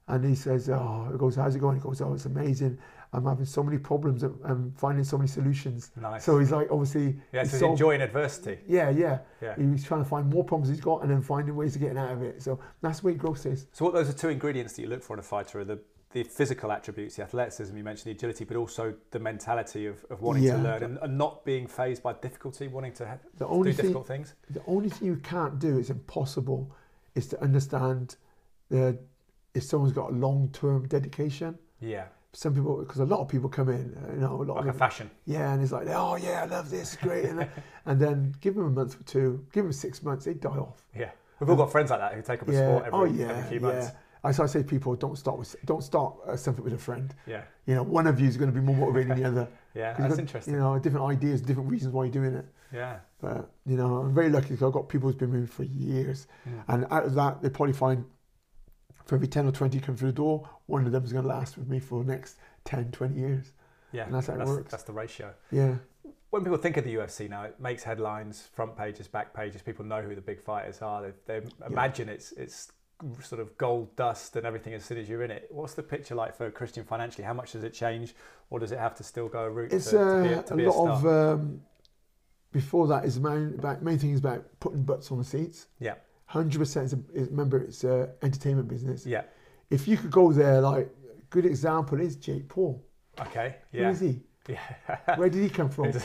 and 0.08 0.24
he 0.24 0.34
says, 0.36 0.70
"Oh, 0.70 1.08
he 1.10 1.18
goes, 1.18 1.34
how's 1.34 1.56
it 1.56 1.58
going?" 1.58 1.76
He 1.76 1.82
goes, 1.82 2.00
"Oh, 2.00 2.14
it's 2.14 2.26
amazing. 2.26 2.78
I'm 3.16 3.24
having 3.24 3.46
so 3.46 3.62
many 3.62 3.78
problems 3.78 4.22
and 4.22 4.38
I'm 4.44 4.72
finding 4.76 5.04
so 5.04 5.16
many 5.18 5.28
solutions." 5.28 5.90
Nice. 6.00 6.24
So 6.24 6.38
he's 6.38 6.52
like, 6.52 6.68
obviously, 6.70 7.16
yeah, 7.32 7.40
he's 7.42 7.50
so 7.50 7.56
he's 7.56 7.60
solved- 7.60 7.72
enjoying 7.80 8.02
adversity. 8.02 8.58
yeah, 8.68 8.90
yeah. 8.90 9.18
Yeah. 9.40 9.54
He's 9.56 9.84
trying 9.84 10.02
to 10.04 10.08
find 10.08 10.28
more 10.28 10.44
problems 10.44 10.68
he's 10.68 10.80
got 10.80 11.02
and 11.02 11.10
then 11.10 11.22
finding 11.22 11.56
ways 11.56 11.74
of 11.76 11.80
getting 11.80 11.98
out 11.98 12.12
of 12.12 12.22
it. 12.22 12.42
So 12.42 12.58
that's 12.82 13.02
where 13.02 13.14
growth 13.14 13.46
is. 13.46 13.66
So 13.72 13.84
what 13.84 13.94
those 13.94 14.08
are 14.08 14.12
two 14.12 14.28
ingredients 14.28 14.74
that 14.74 14.82
you 14.82 14.88
look 14.88 15.02
for 15.02 15.14
in 15.14 15.20
a 15.20 15.22
fighter 15.22 15.60
are 15.60 15.64
the, 15.64 15.78
the 16.12 16.22
physical 16.24 16.70
attributes, 16.72 17.16
the 17.16 17.22
athleticism, 17.22 17.76
you 17.76 17.82
mentioned 17.84 18.06
the 18.12 18.16
agility, 18.16 18.44
but 18.44 18.56
also 18.56 18.94
the 19.10 19.18
mentality 19.18 19.86
of, 19.86 20.04
of 20.10 20.20
wanting 20.22 20.44
to 20.44 20.56
learn 20.58 20.82
and, 20.82 20.98
and 21.02 21.18
not 21.18 21.44
being 21.44 21.66
phased 21.66 22.02
by 22.02 22.12
difficulty, 22.14 22.68
wanting 22.68 22.92
to 22.94 23.06
ha- 23.06 23.18
The 23.38 23.44
do 23.46 23.50
only 23.50 23.72
thing, 23.72 23.82
difficult 23.86 24.06
things. 24.06 24.34
the 24.50 24.62
only 24.66 24.88
thing 24.88 25.08
you 25.08 25.16
can't 25.16 25.58
do, 25.58 25.78
it's 25.78 25.90
impossible, 25.90 26.70
is 27.14 27.26
to 27.28 27.42
understand 27.42 28.16
the 28.70 28.98
if 29.54 29.62
someone's 29.62 29.92
got 29.94 30.10
a 30.10 30.14
long-term 30.14 30.86
dedication. 30.88 31.58
Yeah, 31.80 32.06
Some 32.32 32.54
people, 32.54 32.76
because 32.78 32.98
a 33.00 33.04
lot 33.06 33.20
of 33.20 33.28
people 33.28 33.48
come 33.48 33.70
in, 33.70 33.96
you 34.12 34.20
know, 34.20 34.34
a 34.34 34.44
lot 34.44 34.56
like 34.58 34.66
of 34.68 34.74
a 34.74 34.78
fashion. 34.78 35.10
yeah, 35.24 35.52
and 35.54 35.62
it's 35.62 35.72
like, 35.72 35.86
oh 35.88 36.16
yeah, 36.16 36.42
I 36.42 36.46
love 36.46 36.68
this, 36.70 36.94
great, 36.96 37.24
and, 37.24 37.38
then- 37.38 37.50
and 37.86 37.98
then 38.00 38.34
give 38.42 38.54
them 38.54 38.66
a 38.66 38.70
month 38.70 39.00
or 39.00 39.04
two, 39.04 39.46
give 39.52 39.64
them 39.64 39.72
six 39.72 40.02
months, 40.02 40.26
they 40.26 40.34
die 40.34 40.50
off. 40.50 40.84
Yeah, 40.94 41.10
we've 41.40 41.48
all 41.48 41.56
got 41.56 41.72
friends 41.72 41.90
like 41.90 42.00
that 42.00 42.12
who 42.14 42.20
take 42.22 42.42
up 42.42 42.48
a 42.48 42.52
Yeah, 42.52 42.58
sport 42.58 42.84
every, 42.86 42.98
oh 42.98 43.04
yeah, 43.04 43.28
every 43.30 43.42
few 43.50 43.60
months. 43.60 43.88
I 44.22 44.32
so 44.32 44.42
I 44.42 44.46
say 44.46 44.62
people 44.64 44.96
don't 44.96 45.16
start 45.16 45.38
with 45.38 45.54
don't 45.64 45.82
start 45.84 46.14
uh, 46.26 46.36
something 46.36 46.64
with 46.64 46.72
a 46.74 46.78
friend. 46.78 47.14
Yeah. 47.26 47.42
You 47.66 47.76
know, 47.76 47.84
one 47.84 48.06
of 48.08 48.18
you 48.20 48.26
is 48.26 48.36
going 48.36 48.52
to 48.52 48.60
be 48.60 48.64
more 48.64 48.74
motivated 48.76 49.10
than 49.12 49.22
the 49.22 49.28
other. 49.28 49.48
yeah, 49.74 49.92
that's 49.94 50.10
got, 50.14 50.18
interesting. 50.18 50.54
You 50.54 50.60
know, 50.60 50.78
different 50.80 51.06
ideas, 51.06 51.40
different 51.40 51.70
reasons 51.70 51.94
why 51.94 52.04
you're 52.04 52.12
doing 52.12 52.34
it. 52.34 52.46
Yeah. 52.72 52.96
But 53.20 53.48
you 53.64 53.76
know, 53.76 53.98
I'm 53.98 54.12
very 54.14 54.28
lucky 54.28 54.48
because 54.48 54.64
I've 54.64 54.72
got 54.72 54.88
people 54.88 55.08
who's 55.08 55.16
been 55.16 55.30
with 55.30 55.40
me 55.42 55.46
for 55.46 55.62
years, 55.62 56.26
Mm. 56.46 56.64
and 56.68 56.86
out 56.90 57.04
of 57.06 57.14
that, 57.14 57.40
they 57.40 57.48
probably 57.50 57.72
find 57.72 58.04
for 59.06 59.14
every 59.14 59.28
ten 59.28 59.46
or 59.46 59.52
twenty 59.52 59.80
come 59.80 59.96
through 59.96 60.08
the 60.08 60.16
door, 60.16 60.48
one 60.66 60.84
of 60.84 60.92
them 60.92 61.04
is 61.04 61.12
going 61.12 61.24
to 61.24 61.28
last 61.28 61.56
with 61.56 61.68
me 61.68 61.78
for 61.78 62.04
the 62.04 62.12
next 62.12 62.36
10, 62.64 62.90
20 62.90 63.14
years. 63.14 63.52
Yeah. 63.92 64.04
And 64.04 64.14
that's 64.14 64.26
how 64.26 64.34
it 64.34 64.38
that's, 64.38 64.50
works. 64.50 64.70
that's 64.70 64.82
the 64.82 64.92
ratio. 64.92 65.32
Yeah, 65.50 65.76
When 66.30 66.42
people 66.42 66.58
think 66.58 66.76
of 66.76 66.84
the 66.84 66.94
UFC 66.96 67.30
now, 67.30 67.44
it 67.44 67.58
makes 67.60 67.82
headlines, 67.84 68.48
front 68.52 68.76
pages, 68.76 69.08
back 69.08 69.32
pages. 69.32 69.62
People 69.62 69.84
know 69.84 70.02
who 70.02 70.14
the 70.14 70.20
big 70.20 70.40
fighters 70.40 70.82
are. 70.82 71.02
They, 71.02 71.40
they 71.40 71.46
imagine 71.66 72.08
it's 72.08 72.32
it's 72.32 72.72
sort 73.22 73.40
of 73.40 73.56
gold 73.58 73.94
dust 73.94 74.36
and 74.36 74.46
everything 74.46 74.74
as 74.74 74.84
soon 74.84 74.98
as 74.98 75.08
you're 75.08 75.22
in 75.22 75.30
it. 75.30 75.46
What's 75.50 75.74
the 75.74 75.82
picture 75.82 76.14
like 76.14 76.36
for 76.36 76.50
Christian 76.50 76.84
financially? 76.84 77.24
How 77.24 77.34
much 77.34 77.52
does 77.52 77.62
it 77.62 77.72
change, 77.72 78.14
or 78.50 78.58
does 78.58 78.72
it 78.72 78.78
have 78.78 78.94
to 78.96 79.04
still 79.04 79.28
go 79.28 79.44
a 79.44 79.50
route 79.50 79.72
it's 79.72 79.90
to, 79.90 80.00
uh, 80.00 80.22
to 80.22 80.28
be 80.28 80.34
a, 80.34 80.42
to 80.42 80.54
a 80.54 80.56
be 80.56 80.64
a 80.64 80.70
lot 80.70 80.98
star? 80.98 81.32
of. 81.32 81.38
Um, 81.40 81.60
before 82.52 82.86
that 82.86 83.04
is 83.04 83.20
main 83.20 83.54
about 83.58 83.82
main 83.82 83.98
thing 83.98 84.12
is 84.12 84.20
about 84.20 84.44
putting 84.60 84.82
butts 84.82 85.12
on 85.12 85.18
the 85.18 85.24
seats. 85.24 85.66
yeah, 85.78 85.94
Hundred 86.26 86.58
percent 86.58 86.86
is, 86.86 86.92
a- 86.94 87.02
is 87.20 87.28
remember 87.30 87.58
it's 87.58 87.84
a 87.84 88.10
entertainment 88.22 88.68
business. 88.68 89.06
yeah, 89.06 89.22
If 89.70 89.86
you 89.86 89.96
could 89.96 90.10
go 90.10 90.32
there, 90.32 90.60
like 90.60 90.90
good 91.30 91.46
example 91.46 92.00
is 92.00 92.16
Jake 92.16 92.48
Paul. 92.48 92.84
okay, 93.20 93.56
Who 93.72 93.78
yeah, 93.78 93.90
is 93.90 94.00
he? 94.00 94.20
yeah. 94.48 95.16
Where 95.16 95.28
did 95.28 95.42
he 95.42 95.48
come 95.48 95.68
from? 95.70 95.86
He's 95.86 95.96
a 95.96 96.02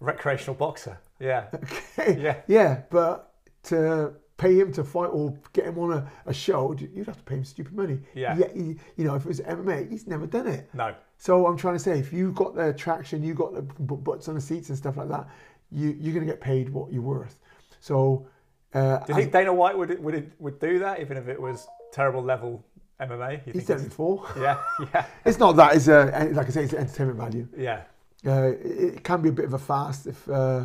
recreational 0.00 0.54
boxer. 0.54 0.98
Yeah, 1.20 1.46
Okay. 1.54 2.20
yeah, 2.20 2.36
Yeah, 2.46 2.82
but 2.90 3.32
to 3.64 4.14
pay 4.36 4.58
him 4.58 4.72
to 4.72 4.82
fight 4.84 5.06
or 5.08 5.36
get 5.52 5.64
him 5.66 5.78
on 5.78 5.92
a, 5.92 6.10
a 6.26 6.34
show, 6.34 6.72
you'd 6.78 7.06
have 7.06 7.16
to 7.16 7.22
pay 7.24 7.36
him 7.36 7.44
stupid 7.44 7.72
money. 7.72 8.00
Yeah. 8.14 8.34
he, 8.36 8.76
you 8.96 9.04
know, 9.04 9.14
if 9.14 9.22
it 9.24 9.28
was 9.28 9.40
MMA, 9.40 9.90
he's 9.90 10.06
never 10.06 10.26
done 10.26 10.46
it. 10.48 10.68
no, 10.74 10.94
So 11.18 11.46
I'm 11.46 11.56
trying 11.56 11.74
to 11.76 11.78
say, 11.80 11.98
if 11.98 12.12
you 12.12 12.32
got 12.32 12.54
the 12.56 12.72
traction, 12.74 13.22
you 13.22 13.34
got 13.34 13.54
the 13.54 13.62
butts 13.62 14.28
on 14.28 14.34
the 14.34 14.40
seats 14.40 14.68
and 14.70 14.78
stuff 14.78 14.96
like 14.96 15.08
that, 15.08 15.28
you 15.70 15.96
you're 16.00 16.14
gonna 16.14 16.26
get 16.26 16.40
paid 16.40 16.68
what 16.70 16.92
you're 16.92 17.02
worth. 17.02 17.38
So. 17.80 18.26
Uh, 18.74 18.98
Do 18.98 19.12
you 19.12 19.14
think 19.20 19.32
Dana 19.32 19.52
White 19.54 19.76
would 19.78 20.02
would 20.02 20.32
would 20.40 20.58
do 20.60 20.78
that 20.80 21.00
even 21.00 21.16
if 21.16 21.28
it 21.28 21.40
was 21.40 21.66
terrible 21.92 22.22
level 22.22 22.64
MMA? 23.00 23.46
You 23.46 23.52
he's 23.52 23.66
done 23.66 23.76
it 23.76 23.80
it's- 23.82 23.88
before. 23.88 24.26
Yeah, 24.36 24.58
yeah, 24.94 25.06
It's 25.24 25.38
not 25.38 25.52
that. 25.56 25.76
It's 25.76 25.88
uh, 25.88 26.30
like 26.32 26.46
I 26.48 26.50
say, 26.50 26.64
it's 26.64 26.74
entertainment 26.74 27.18
value. 27.18 27.46
yeah. 27.56 27.82
Uh, 28.26 28.52
it, 28.52 28.94
it 28.96 29.04
can 29.04 29.20
be 29.20 29.28
a 29.28 29.32
bit 29.32 29.44
of 29.44 29.52
a 29.52 29.58
fast 29.58 30.06
if 30.06 30.28
uh, 30.30 30.64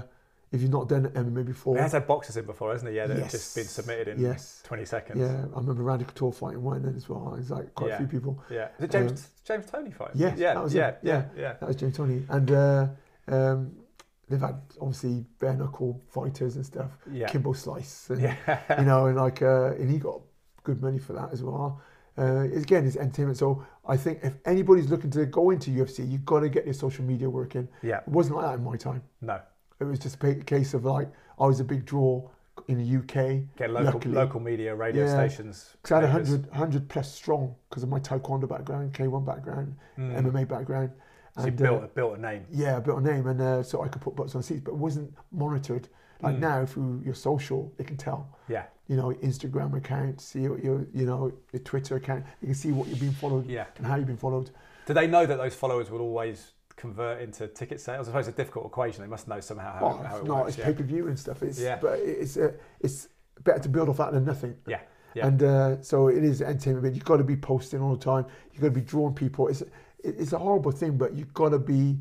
if 0.51 0.61
you've 0.61 0.71
not 0.71 0.87
done 0.89 1.07
MMA 1.09 1.45
before. 1.45 1.75
He 1.75 1.81
has 1.81 1.91
had 1.91 2.07
boxers 2.07 2.37
in 2.37 2.45
before, 2.45 2.71
hasn't 2.71 2.89
he? 2.89 2.95
Yeah, 2.97 3.05
that 3.07 3.13
have 3.17 3.23
Yes. 3.25 3.31
just 3.33 3.55
been 3.55 3.65
submitted 3.65 4.07
in 4.07 4.19
Yes. 4.21 4.61
20 4.63 4.85
seconds. 4.85 5.19
Yeah, 5.19 5.45
I 5.53 5.59
remember 5.59 5.83
Randy 5.83 6.05
Couture 6.05 6.31
fighting 6.31 6.63
one 6.63 6.81
then 6.81 6.95
as 6.95 7.07
well. 7.09 7.35
It's 7.37 7.49
like 7.51 7.75
quite 7.75 7.89
Yeah. 7.89 7.95
a 7.95 7.97
few 7.97 8.07
people. 8.07 8.41
Yeah. 8.49 8.69
Is 8.79 8.85
it 8.85 8.91
James 8.91 9.29
James 9.43 9.65
Toney 9.67 9.91
fight? 9.91 10.11
Yes, 10.15 10.39
Yeah. 10.39 10.53
yeah, 10.53 10.67
yeah. 10.71 10.95
Yeah. 11.03 11.23
Yeah. 11.37 11.53
That 11.59 11.67
was 11.67 11.75
James 11.75 11.95
Toney, 11.97 12.23
and 12.29 12.49
uh, 12.51 12.87
um, 13.27 13.71
they've 14.29 14.39
had 14.39 14.61
obviously 14.79 15.25
bare 15.39 15.55
knuckle 15.55 16.01
fighters 16.07 16.55
and 16.55 16.65
stuff. 16.65 16.91
Yeah. 17.11 17.27
Kimbo 17.27 17.53
Slice, 17.53 18.09
and, 18.11 18.21
Yeah. 18.21 18.35
you 18.79 18.85
know, 18.85 19.07
and 19.07 19.17
like, 19.17 19.41
uh, 19.41 19.71
and 19.73 19.89
he 19.89 19.97
got 19.99 20.21
good 20.63 20.81
money 20.81 20.99
for 20.99 21.13
that 21.13 21.31
as 21.33 21.43
well. 21.43 21.81
Uh, 22.17 22.41
again, 22.55 22.85
it's 22.85 22.97
entertainment. 22.97 23.37
So 23.37 23.65
I 23.87 23.95
think 23.97 24.19
if 24.23 24.35
anybody's 24.45 24.89
looking 24.89 25.09
to 25.11 25.25
go 25.25 25.51
into 25.51 25.71
UFC, 25.71 26.05
you've 26.09 26.25
got 26.25 26.41
to 26.41 26.49
get 26.49 26.65
your 26.65 26.73
social 26.73 27.05
media 27.05 27.29
working. 27.29 27.67
Yeah. 27.81 27.97
It 27.99 28.07
wasn't 28.09 28.35
like 28.37 28.45
that 28.47 28.55
in 28.55 28.63
my 28.63 28.75
time. 28.75 29.01
No. 29.21 29.39
It 29.79 29.85
was 29.85 29.99
just 29.99 30.21
a 30.23 30.35
case 30.35 30.73
of 30.73 30.83
like 30.85 31.07
I 31.39 31.45
was 31.47 31.59
a 31.61 31.63
big 31.63 31.85
draw 31.85 32.29
in 32.67 32.77
the 32.77 32.97
UK. 32.97 33.45
Get 33.57 33.69
local 33.71 33.93
Luckily. 33.93 34.13
local 34.13 34.39
media, 34.41 34.75
radio 34.75 35.05
Yeah. 35.05 35.13
stations. 35.13 35.77
Because 35.81 35.91
I 36.03 36.05
had 36.07 36.11
papers. 36.11 36.29
100, 36.31 36.51
100 36.51 36.89
plus 36.89 37.09
strong 37.13 37.55
because 37.69 37.83
of 37.83 37.89
my 37.89 38.01
taekwondo 38.01 38.49
background, 38.49 38.91
K1 38.93 39.23
background, 39.25 39.75
Mm. 39.97 40.15
MMA 40.17 40.43
background. 40.45 40.91
So 41.35 41.41
you 41.43 41.47
And, 41.47 41.57
built, 41.57 41.83
uh, 41.83 41.87
built 41.87 42.17
a 42.17 42.21
name. 42.21 42.45
yeah, 42.51 42.77
I 42.77 42.79
built 42.79 42.99
a 42.99 43.03
name, 43.03 43.27
and 43.27 43.39
uh, 43.41 43.63
so 43.63 43.81
I 43.83 43.87
could 43.87 44.01
put 44.01 44.15
butts 44.15 44.35
on 44.35 44.43
seats, 44.43 44.61
but 44.61 44.71
it 44.71 44.77
wasn't 44.77 45.13
monitored. 45.31 45.87
Like 46.21 46.35
Mm. 46.35 46.39
now, 46.39 46.65
through 46.65 47.01
your 47.05 47.13
social, 47.13 47.71
they 47.77 47.83
can 47.85 47.95
tell. 47.95 48.27
Yeah. 48.49 48.65
You 48.87 48.97
know, 48.97 49.11
Instagram 49.23 49.77
account, 49.77 50.19
see 50.19 50.47
what 50.49 50.61
your, 50.63 50.85
you 50.93 51.05
know, 51.05 51.31
your 51.53 51.61
Twitter 51.63 51.95
account. 51.95 52.25
You 52.41 52.47
can 52.47 52.55
see 52.55 52.71
what 52.73 52.87
you've 52.89 52.99
been 52.99 53.11
followed 53.13 53.45
Yeah. 53.45 53.67
and 53.77 53.85
how 53.85 53.95
you've 53.95 54.07
been 54.07 54.17
followed. 54.17 54.49
Do 54.85 54.93
they 54.93 55.07
know 55.07 55.25
that 55.25 55.37
those 55.37 55.55
followers 55.55 55.89
will 55.89 56.01
always 56.01 56.51
convert 56.75 57.21
into 57.21 57.47
ticket 57.47 57.79
sales? 57.79 58.07
I 58.07 58.11
suppose 58.11 58.27
it's 58.27 58.35
a 58.35 58.37
difficult 58.37 58.65
equation. 58.65 59.01
They 59.01 59.07
must 59.09 59.27
know 59.29 59.39
somehow 59.39 59.73
how, 59.79 59.85
Well, 59.85 59.97
how 60.03 60.15
it's 60.15 60.25
it 60.25 60.27
not, 60.27 60.37
works. 60.39 60.49
it's 60.49 60.57
yeah. 60.57 60.65
pay 60.65 60.73
per 60.73 60.83
view 60.83 61.07
and 61.07 61.17
stuff. 61.17 61.41
It's, 61.43 61.59
Yeah. 61.59 61.77
but 61.81 61.99
it's 61.99 62.35
uh, 62.35 62.51
it's 62.81 63.07
better 63.43 63.59
to 63.59 63.69
build 63.69 63.87
off 63.87 63.97
that 63.97 64.11
than 64.11 64.25
nothing. 64.25 64.57
Yeah. 64.67 64.81
Yeah. 65.13 65.27
And 65.27 65.41
uh, 65.43 65.81
so 65.81 66.07
it 66.09 66.23
is 66.23 66.41
entertainment. 66.41 66.83
But 66.83 66.93
you've 66.95 67.05
got 67.05 67.17
to 67.17 67.23
be 67.23 67.37
posting 67.37 67.81
all 67.81 67.95
the 67.95 68.03
time. 68.03 68.25
You've 68.51 68.61
got 68.61 68.67
to 68.67 68.73
be 68.73 68.81
drawing 68.81 69.13
people. 69.13 69.47
It's 69.47 69.63
it's 70.03 70.33
a 70.33 70.37
horrible 70.37 70.71
thing, 70.71 70.97
but 70.97 71.13
you've 71.15 71.33
got 71.33 71.49
to 71.49 71.59
be 71.59 71.99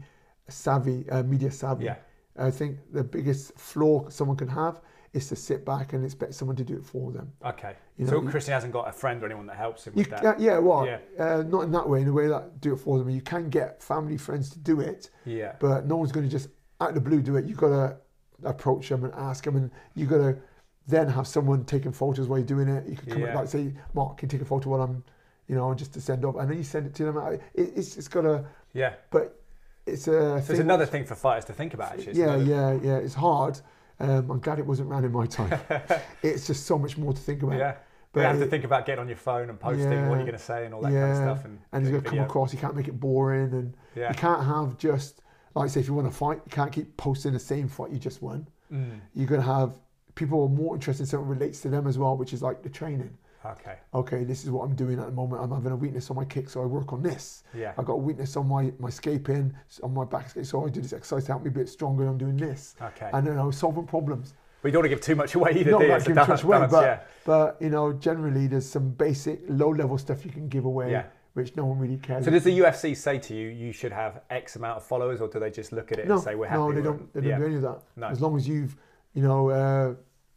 savvy, 0.48 1.08
uh, 1.10 1.22
media 1.22 1.50
savvy. 1.50 1.86
Yeah. 1.86 1.96
I 2.38 2.50
think 2.50 2.78
the 2.92 3.02
biggest 3.02 3.58
flaw 3.58 4.08
someone 4.08 4.36
can 4.36 4.48
have 4.48 4.80
is 5.12 5.28
to 5.28 5.36
sit 5.36 5.64
back 5.64 5.94
and 5.94 6.04
expect 6.04 6.34
someone 6.34 6.54
to 6.56 6.64
do 6.64 6.76
it 6.76 6.84
for 6.84 7.10
them. 7.10 7.32
Okay. 7.44 7.74
You 7.96 8.06
so 8.06 8.12
know, 8.12 8.22
you- 8.22 8.28
Christian 8.30 8.52
hasn't 8.52 8.72
got 8.72 8.88
a 8.88 8.92
friend 8.92 9.22
or 9.22 9.26
anyone 9.26 9.46
that 9.46 9.56
helps 9.56 9.86
him 9.86 9.94
You, 9.96 10.02
with 10.02 10.10
that. 10.10 10.20
ca- 10.22 10.34
yeah, 10.38 10.58
well, 10.58 10.86
Yeah. 10.86 10.98
Uh, 11.18 11.42
not 11.42 11.62
in 11.62 11.72
that 11.72 11.88
way. 11.88 12.02
In 12.02 12.08
a 12.08 12.12
way 12.12 12.28
that 12.28 12.60
do 12.60 12.74
it 12.74 12.76
for 12.76 12.98
them. 12.98 13.08
You 13.10 13.22
can 13.22 13.48
get 13.48 13.82
family, 13.82 14.16
friends 14.18 14.50
to 14.50 14.58
do 14.58 14.80
it, 14.80 15.10
Yeah. 15.24 15.56
but 15.58 15.86
no 15.86 15.96
one's 15.96 16.12
going 16.12 16.26
to 16.26 16.30
just 16.30 16.48
out 16.80 16.90
of 16.90 16.94
the 16.94 17.00
blue 17.00 17.20
do 17.22 17.36
it. 17.36 17.46
You've 17.46 17.58
got 17.58 17.68
to 17.70 17.96
approach 18.44 18.88
them 18.88 19.02
and 19.04 19.12
ask 19.14 19.42
them, 19.44 19.56
and 19.56 19.70
you've 19.94 20.10
got 20.10 20.18
to 20.18 20.38
then 20.86 21.08
have 21.08 21.26
someone 21.26 21.64
taking 21.64 21.90
photos 21.92 22.28
while 22.28 22.38
you're 22.38 22.46
doing 22.46 22.68
it. 22.68 22.86
You 22.86 22.96
can 22.96 23.10
come 23.10 23.22
Yeah. 23.22 23.34
like 23.34 23.48
say, 23.48 23.74
Mark, 23.94 24.18
can 24.18 24.26
you 24.28 24.30
take 24.30 24.42
a 24.42 24.44
photo 24.44 24.70
while 24.70 24.82
I'm, 24.82 25.02
you 25.48 25.54
know, 25.56 25.74
just 25.74 25.92
to 25.94 26.00
send 26.00 26.24
off, 26.24 26.36
and 26.36 26.50
then 26.50 26.58
you 26.58 26.64
send 26.64 26.86
it 26.86 26.94
to 26.96 27.04
them. 27.04 27.16
It, 27.54 27.72
it's 27.76 27.94
just 27.94 28.10
got 28.10 28.24
a 28.24 28.44
Yeah. 28.74 28.94
but 29.10 29.40
it's 29.86 30.06
a. 30.06 30.42
So 30.42 30.52
it's 30.52 30.60
another 30.60 30.86
thing 30.86 31.04
for 31.04 31.14
fighters 31.14 31.46
to 31.46 31.52
think 31.54 31.74
about. 31.74 31.92
Actually. 31.92 32.08
It's 32.10 32.18
Yeah, 32.18 32.34
another- 32.34 32.44
yeah, 32.44 32.72
yeah. 32.92 32.96
It's 32.98 33.14
hard. 33.14 33.60
Um, 34.00 34.30
I'm 34.30 34.38
glad 34.40 34.58
it 34.58 34.66
wasn't 34.66 34.90
around 34.90 35.04
in 35.04 35.12
my 35.12 35.26
time. 35.26 35.58
it's 36.22 36.46
just 36.46 36.66
so 36.66 36.78
much 36.78 36.96
more 36.96 37.12
to 37.12 37.20
think 37.20 37.42
about. 37.42 37.58
Yeah. 37.58 37.74
But 38.12 38.20
you 38.20 38.26
have 38.26 38.38
to 38.38 38.46
think 38.46 38.64
about 38.64 38.86
getting 38.86 39.00
on 39.00 39.08
your 39.08 39.16
phone 39.16 39.50
and 39.50 39.58
posting 39.58 39.86
what 39.88 39.94
Yeah. 39.94 40.06
you're 40.08 40.18
going 40.18 40.32
to 40.32 40.38
say 40.38 40.64
and 40.64 40.72
all 40.74 40.80
that 40.82 40.92
kind 40.92 41.10
of 41.10 41.16
stuff. 41.16 41.44
And, 41.44 41.58
and 41.72 41.82
he's 41.82 41.90
going 41.90 42.02
to 42.02 42.08
come 42.08 42.18
across. 42.20 42.52
You 42.52 42.58
can't 42.58 42.74
make 42.76 42.88
it 42.88 42.98
boring, 43.00 43.52
and 43.52 43.74
Yeah. 43.96 44.08
you 44.08 44.14
can't 44.14 44.44
have 44.44 44.76
just 44.78 45.22
like 45.54 45.70
say 45.70 45.80
if 45.80 45.88
you 45.88 45.94
want 45.94 46.06
to 46.10 46.16
fight, 46.16 46.40
you 46.44 46.50
can't 46.50 46.70
keep 46.70 46.96
posting 46.96 47.32
the 47.32 47.38
same 47.38 47.68
fight 47.68 47.90
you 47.90 47.98
just 47.98 48.22
won. 48.22 48.46
Mm. 48.72 49.00
You're 49.14 49.26
going 49.26 49.40
to 49.40 49.46
have 49.46 49.78
people 50.14 50.42
are 50.42 50.48
more 50.48 50.74
interested 50.74 51.02
in 51.04 51.06
something 51.06 51.28
relates 51.28 51.60
to 51.62 51.68
them 51.68 51.86
as 51.86 51.96
well, 51.98 52.16
which 52.16 52.32
is 52.32 52.42
like 52.42 52.62
the 52.62 52.68
training. 52.68 53.16
Okay. 53.46 53.76
Okay, 53.94 54.24
this 54.24 54.44
is 54.44 54.50
what 54.50 54.64
I'm 54.64 54.74
doing 54.74 54.98
at 54.98 55.06
the 55.06 55.12
moment. 55.12 55.42
I'm 55.42 55.50
having 55.50 55.72
a 55.72 55.76
weakness 55.76 56.10
on 56.10 56.16
my 56.16 56.24
kick, 56.24 56.50
so 56.50 56.60
I 56.62 56.66
work 56.66 56.92
on 56.92 57.02
this. 57.02 57.44
Yeah. 57.54 57.72
I 57.78 57.82
got 57.82 57.92
a 57.94 57.96
weakness 57.96 58.36
on 58.36 58.48
my 58.48 58.72
my 58.78 58.90
scaping, 58.90 59.54
on 59.82 59.94
my 59.94 60.04
back 60.04 60.26
escape, 60.26 60.44
so 60.46 60.66
I 60.66 60.70
do 60.70 60.80
this 60.80 60.92
exercise 60.92 61.24
to 61.26 61.32
help 61.32 61.42
me 61.44 61.48
a 61.48 61.52
bit 61.52 61.68
stronger. 61.68 62.06
I'm 62.06 62.18
doing 62.18 62.36
this, 62.36 62.74
Okay. 62.82 63.10
and 63.12 63.26
then 63.26 63.38
I 63.38 63.44
was 63.44 63.56
solving 63.56 63.86
problems. 63.86 64.34
But 64.60 64.68
you 64.68 64.72
don't 64.72 64.80
want 64.80 64.86
to 64.90 64.96
give 64.96 65.00
too 65.00 65.14
much 65.14 65.34
away 65.36 65.52
either, 65.56 65.70
Not 65.70 65.80
do 65.82 65.86
you? 65.86 65.98
too 66.00 66.14
much 66.14 66.42
away, 66.42 66.66
but 66.68 66.82
yeah. 66.82 67.00
but 67.24 67.56
you 67.60 67.70
know, 67.70 67.92
generally 67.92 68.48
there's 68.48 68.68
some 68.68 68.90
basic 68.90 69.40
low 69.48 69.68
level 69.70 69.98
stuff 69.98 70.24
you 70.24 70.32
can 70.32 70.48
give 70.48 70.64
away, 70.64 70.90
Yeah. 70.90 71.04
which 71.34 71.54
no 71.54 71.64
one 71.64 71.78
really 71.78 71.98
cares. 71.98 72.24
So 72.24 72.32
does 72.32 72.42
the 72.42 72.58
UFC 72.58 72.96
say 72.96 73.18
to 73.20 73.34
you, 73.36 73.48
you 73.50 73.70
should 73.70 73.92
have 73.92 74.22
X 74.30 74.56
amount 74.56 74.78
of 74.78 74.84
followers, 74.84 75.20
or 75.20 75.28
do 75.28 75.38
they 75.38 75.50
just 75.52 75.70
look 75.70 75.92
at 75.92 76.00
it 76.00 76.08
no, 76.08 76.14
and 76.14 76.22
say 76.24 76.34
we're 76.34 76.48
happy? 76.48 76.58
no, 76.58 76.72
they 76.72 76.82
don't. 76.82 77.14
They 77.14 77.20
don't 77.20 77.30
yeah. 77.30 77.38
do 77.38 77.44
any 77.46 77.54
of 77.54 77.62
that. 77.62 77.82
No. 77.94 78.08
As 78.08 78.20
long 78.20 78.36
as 78.36 78.48
you've, 78.48 78.76
you 79.14 79.22
know, 79.22 79.48
uh, 79.50 79.94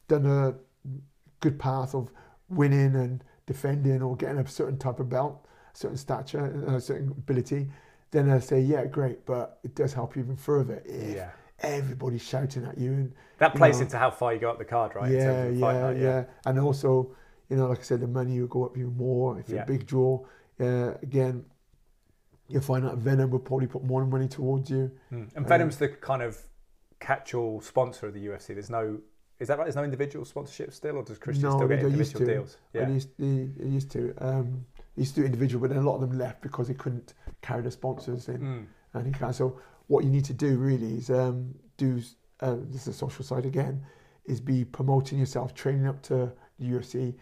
done 0.08 0.26
a 0.28 0.54
good 1.40 1.58
path 1.58 1.96
of 1.96 2.12
winning 2.52 2.96
and 2.96 3.24
defending 3.46 4.02
or 4.02 4.16
getting 4.16 4.38
a 4.40 4.48
certain 4.48 4.78
type 4.78 5.00
of 5.00 5.10
belt, 5.10 5.46
certain 5.74 5.98
stature, 5.98 6.46
and 6.46 6.76
a 6.76 6.82
certain 6.82 7.10
ability, 7.10 7.68
then 8.12 8.30
I 8.30 8.40
say, 8.40 8.60
yeah, 8.60 8.86
great. 8.86 9.26
But 9.26 9.60
it 9.64 9.76
does 9.76 9.94
help 9.94 10.16
you 10.16 10.24
even 10.24 10.36
further 10.36 10.82
if 10.86 11.16
Yeah. 11.16 11.32
everybody's 11.60 12.22
shouting 12.22 12.66
at 12.66 12.78
you 12.78 12.92
and 12.92 13.14
That 13.38 13.54
you 13.54 13.58
plays 13.58 13.78
know, 13.78 13.84
into 13.84 13.98
how 13.98 14.12
far 14.12 14.34
you 14.34 14.40
go 14.40 14.50
up 14.50 14.58
the 14.58 14.66
card, 14.66 14.96
right? 14.96 15.12
yeah, 15.12 15.48
yeah, 15.48 15.82
night, 15.82 15.98
yeah, 15.98 16.24
and 16.46 16.60
also, 16.60 17.16
you 17.50 17.56
know, 17.58 17.68
like 17.68 17.80
I 17.80 17.84
said, 17.84 18.02
the 18.02 18.08
money 18.08 18.40
will 18.40 18.48
go 18.48 18.66
up 18.66 18.78
even 18.78 18.96
more 18.98 19.40
if 19.40 19.48
you're 19.50 19.58
Yeah. 19.60 19.64
a 19.64 19.68
big 19.68 19.86
draw. 19.86 20.26
Uh, 20.60 20.94
again, 21.02 21.46
you'll 22.48 22.62
find 22.62 22.86
that 22.86 22.98
Venum 23.00 23.30
will 23.30 23.40
probably 23.40 23.68
put 23.68 23.84
more 23.84 24.06
money 24.06 24.28
towards 24.28 24.70
you. 24.70 24.92
Mm. 25.12 25.30
And 25.36 25.46
Venum's 25.46 25.78
the 25.78 25.88
kind 25.88 26.22
of 26.22 26.38
catch-all 27.00 27.62
sponsor 27.62 28.08
of 28.08 28.14
the 28.14 28.20
UFC. 28.28 28.54
There's 28.54 28.70
no, 28.70 29.00
is 29.42 29.48
that 29.48 29.58
right? 29.58 29.66
There's 29.66 29.76
no 29.76 29.84
individual 29.84 30.24
sponsorship 30.24 30.72
still, 30.74 30.98
or 30.98 31.04
does 31.04 31.18
Christian 31.18 31.50
No, 31.50 31.58
still 31.58 31.68
get 31.68 31.80
individual 31.80 32.26
to. 32.26 32.32
deals? 32.34 32.58
Yeah. 32.74 32.86
They 32.86 32.94
used, 32.94 33.10
they, 33.18 33.50
they 33.58 33.70
used 33.70 33.92
to. 33.92 34.14
Um, 34.20 34.66
they 34.96 35.02
used 35.02 35.16
to 35.16 35.22
do 35.22 35.26
individual, 35.26 35.62
but 35.62 35.74
then 35.74 35.84
a 35.84 35.90
lot 35.90 35.96
of 35.96 36.02
them 36.02 36.18
left 36.18 36.42
because 36.42 36.68
he 36.68 36.74
couldn't 36.76 37.14
carry 37.42 37.64
the 37.64 37.72
sponsors 37.72 38.28
in. 38.30 38.40
Mm. 38.40 38.66
And 38.94 39.06
he 39.08 39.12
can't. 39.12 39.34
So 39.34 39.60
what 39.88 40.04
you 40.04 40.10
need 40.12 40.26
to 40.26 40.34
do 40.34 40.58
really 40.58 40.96
is 40.98 41.10
um, 41.10 41.56
do. 41.78 42.02
Uh, 42.40 42.58
this 42.68 42.82
is 42.82 42.86
the 42.86 42.94
social 42.94 43.26
side 43.26 43.46
again. 43.46 43.84
Is 44.26 44.40
be 44.40 44.64
promoting 44.64 45.18
yourself, 45.18 45.54
training 45.56 45.88
up 45.88 46.02
to 46.04 46.32
the 46.60 46.66
UFC, 46.66 47.16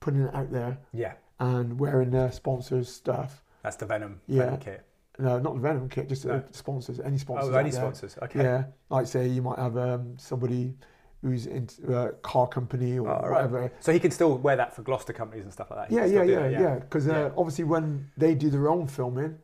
putting 0.00 0.20
it 0.22 0.34
out 0.34 0.52
there, 0.52 0.76
Yeah. 0.92 1.14
and 1.40 1.80
wearing 1.80 2.10
their 2.10 2.30
sponsors' 2.30 2.88
stuff. 2.90 3.42
That's 3.62 3.76
the 3.76 3.86
Venum, 3.86 4.16
Yeah. 4.26 4.42
Venum 4.50 4.60
kit. 4.60 4.84
No, 5.18 5.38
not 5.38 5.54
the 5.54 5.66
Venum 5.66 5.90
kit, 5.90 6.08
just 6.08 6.26
No. 6.26 6.42
sponsors. 6.50 7.00
Any 7.00 7.16
sponsors. 7.16 7.54
Oh, 7.54 7.56
any 7.58 7.70
sponsors? 7.70 8.18
Okay. 8.22 8.42
Yeah, 8.42 8.64
like 8.90 9.06
say 9.06 9.28
you 9.28 9.40
might 9.40 9.58
have 9.58 9.76
um, 9.78 10.18
somebody 10.18 10.74
who's 11.22 11.46
in 11.46 11.68
a 11.88 12.08
car 12.22 12.48
company 12.48 12.98
or 12.98 13.08
Oh, 13.08 13.20
right. 13.20 13.30
whatever. 13.30 13.72
So 13.80 13.92
he 13.92 14.00
can 14.00 14.10
still 14.10 14.36
wear 14.38 14.56
that 14.56 14.74
for 14.74 14.82
Gloucester 14.82 15.12
companies 15.12 15.44
and 15.44 15.52
stuff 15.52 15.70
like 15.70 15.88
that. 15.88 15.94
Yeah, 15.94 16.04
yeah, 16.04 16.22
yeah, 16.24 16.48
that, 16.48 16.52
yeah. 16.52 16.74
Because 16.80 17.08
uh, 17.08 17.12
Yeah. 17.12 17.30
obviously 17.36 17.64
when 17.64 18.10
they 18.16 18.34
do 18.34 18.50
their 18.50 18.68
own 18.68 18.88
filming, 18.88 19.38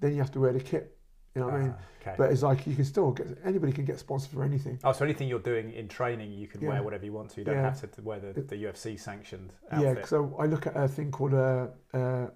then 0.00 0.12
you 0.12 0.18
have 0.18 0.32
to 0.32 0.40
wear 0.40 0.52
the 0.52 0.60
kit. 0.60 0.96
You 1.36 1.42
know 1.42 1.46
what 1.46 1.54
I 1.54 1.58
mean? 1.60 1.74
Ah, 1.78 1.82
okay. 2.00 2.14
But 2.18 2.32
it's 2.32 2.42
like 2.42 2.66
you 2.66 2.74
can 2.74 2.84
still 2.84 3.12
get 3.12 3.28
anybody 3.44 3.72
can 3.72 3.84
get 3.84 4.00
sponsored 4.00 4.32
for 4.32 4.42
anything. 4.42 4.80
oh, 4.82 4.90
so 4.92 5.04
anything 5.04 5.28
you're 5.28 5.38
doing 5.38 5.72
in 5.72 5.86
training, 5.86 6.32
you 6.32 6.48
can 6.48 6.60
Yeah. 6.60 6.70
wear 6.70 6.82
whatever 6.82 7.04
you 7.04 7.12
want 7.12 7.30
to. 7.30 7.40
You 7.40 7.44
don't 7.44 7.54
Yeah. 7.54 7.62
have 7.70 7.90
to 7.92 8.02
wear 8.02 8.18
the, 8.18 8.32
the 8.42 8.56
UFC 8.64 8.96
sanctioned 8.98 9.52
Yeah, 9.70 9.76
outfit. 9.78 9.94
because 9.96 10.12
I, 10.14 10.42
I 10.42 10.46
look 10.46 10.66
at 10.66 10.76
a 10.76 10.88
thing 10.88 11.12
called 11.12 11.34
uh, 11.34 11.68
uh, 11.94 12.26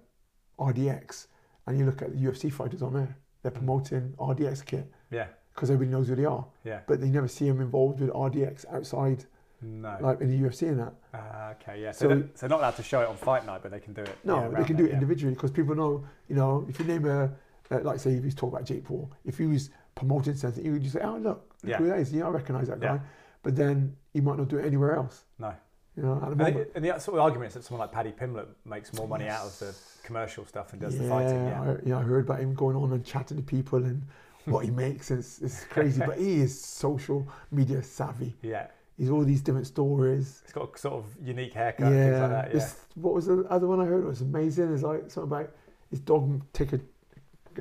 RDX, 0.57 1.27
and 1.67 1.77
you 1.77 1.85
look 1.85 2.01
at 2.01 2.13
the 2.13 2.17
UFC 2.19 2.49
fighters 2.51 2.81
on 2.81 2.93
there. 2.93 3.17
They're 3.41 3.51
promoting 3.51 4.13
RDX 4.17 4.65
kit 4.65 4.89
yeah, 5.11 5.27
because 5.55 5.69
everybody 5.71 5.91
knows 5.95 6.07
who 6.09 6.15
they 6.15 6.25
are, 6.25 6.45
yeah. 6.65 6.81
but 6.87 6.99
they 6.99 7.07
never 7.07 7.27
see 7.27 7.47
them 7.47 7.61
involved 7.61 8.01
with 8.01 8.09
RDX 8.09 8.65
outside, 8.73 9.23
No. 9.61 9.97
like 10.01 10.19
in 10.19 10.29
the 10.29 10.37
UFC 10.47 10.67
and 10.67 10.79
that. 10.79 10.93
Ah, 11.13 11.51
okay, 11.51 11.81
yeah. 11.81 11.91
So, 11.91 11.99
So- 11.99 12.07
they're, 12.09 12.29
so 12.35 12.47
not 12.47 12.59
allowed 12.59 12.75
to 12.75 12.83
show 12.83 13.01
it 13.01 13.07
on 13.07 13.15
fight 13.15 13.45
night, 13.45 13.61
but 13.63 13.71
they 13.71 13.79
can 13.79 13.93
do 13.93 14.01
it. 14.01 14.17
No, 14.25 14.41
yeah, 14.41 14.59
they 14.59 14.65
can 14.65 14.75
do 14.75 14.83
it 14.83 14.89
yeah. 14.89 14.95
individually 14.95 15.33
because 15.33 15.51
people 15.51 15.73
know, 15.73 16.03
you 16.27 16.35
know, 16.35 16.65
if 16.67 16.77
you 16.79 16.85
name 16.85 17.05
a, 17.05 17.31
uh, 17.71 17.79
like 17.81 17.99
say 17.99 18.11
if 18.13 18.23
he's 18.23 18.35
talking 18.35 18.55
about 18.55 18.65
Jake 18.67 18.83
Paul, 18.83 19.09
if 19.23 19.37
he 19.37 19.45
was 19.45 19.69
promoting 19.95 20.35
something, 20.35 20.63
you 20.63 20.73
would 20.73 20.81
just 20.83 20.93
say, 20.95 21.01
oh 21.01 21.15
look, 21.17 21.23
look 21.63 21.71
Yeah. 21.71 21.77
who 21.77 21.87
that 21.87 21.99
is. 21.99 22.11
Yeah, 22.11 22.27
I 22.27 22.29
recognise 22.29 22.67
that 22.67 22.81
guy. 22.81 22.95
Yeah. 22.95 22.99
But 23.41 23.55
then 23.55 23.95
he 24.11 24.19
might 24.21 24.37
not 24.37 24.49
do 24.49 24.57
it 24.57 24.65
anywhere 24.65 24.95
else. 24.95 25.23
No. 25.39 25.53
You 25.95 26.03
know, 26.03 26.19
And 26.21 26.37
the, 26.37 26.67
and 26.75 26.83
the 26.83 26.99
sort 26.99 27.17
of 27.17 27.23
argument 27.23 27.49
is 27.49 27.53
that 27.53 27.63
someone 27.63 27.87
like 27.87 27.93
Paddy 27.93 28.11
Pimblett 28.11 28.47
makes 28.65 28.91
more 28.93 29.07
money 29.07 29.29
out 29.29 29.45
of 29.45 29.57
the 29.59 29.73
commercial 30.03 30.45
stuff 30.45 30.73
and 30.73 30.81
does 30.81 30.95
yeah, 30.95 31.03
the 31.03 31.09
fighting. 31.09 31.45
Yeah, 31.47 31.61
I, 31.61 31.77
yeah, 31.85 31.97
I 31.99 32.01
heard 32.01 32.25
about 32.25 32.41
him 32.41 32.53
going 32.53 32.75
on 32.75 32.91
and 32.91 33.05
chatting 33.05 33.37
to 33.37 33.43
people 33.43 33.79
and 33.79 34.03
what 34.45 34.65
he 34.65 34.71
makes. 34.71 35.11
It's, 35.11 35.39
it's 35.41 35.63
crazy, 35.65 36.01
but 36.05 36.17
he 36.17 36.35
is 36.41 36.59
social 36.59 37.27
media 37.51 37.81
savvy. 37.83 38.33
yeah. 38.41 38.67
He's 38.97 39.09
all 39.09 39.23
these 39.23 39.41
different 39.41 39.67
stories. 39.67 40.41
He's 40.45 40.53
got 40.53 40.73
a 40.73 40.77
sort 40.77 40.93
of 41.03 41.05
unique 41.21 41.53
haircut, 41.53 41.87
and 41.87 41.95
things 41.95 42.11
Yeah, 42.13 42.21
like 42.21 42.29
that. 42.31 42.47
Yeah. 42.47 42.53
this, 42.53 42.75
what 42.95 43.13
was 43.13 43.25
the 43.25 43.45
other 43.49 43.67
one 43.67 43.81
I 43.81 43.85
heard? 43.85 44.03
It 44.03 44.07
was 44.07 44.21
amazing. 44.21 44.73
It's 44.73 44.83
like 44.83 45.11
something 45.11 45.31
about 45.31 45.51
his 45.89 45.99
dog 45.99 46.41
take 46.53 46.73
a, 46.73 46.79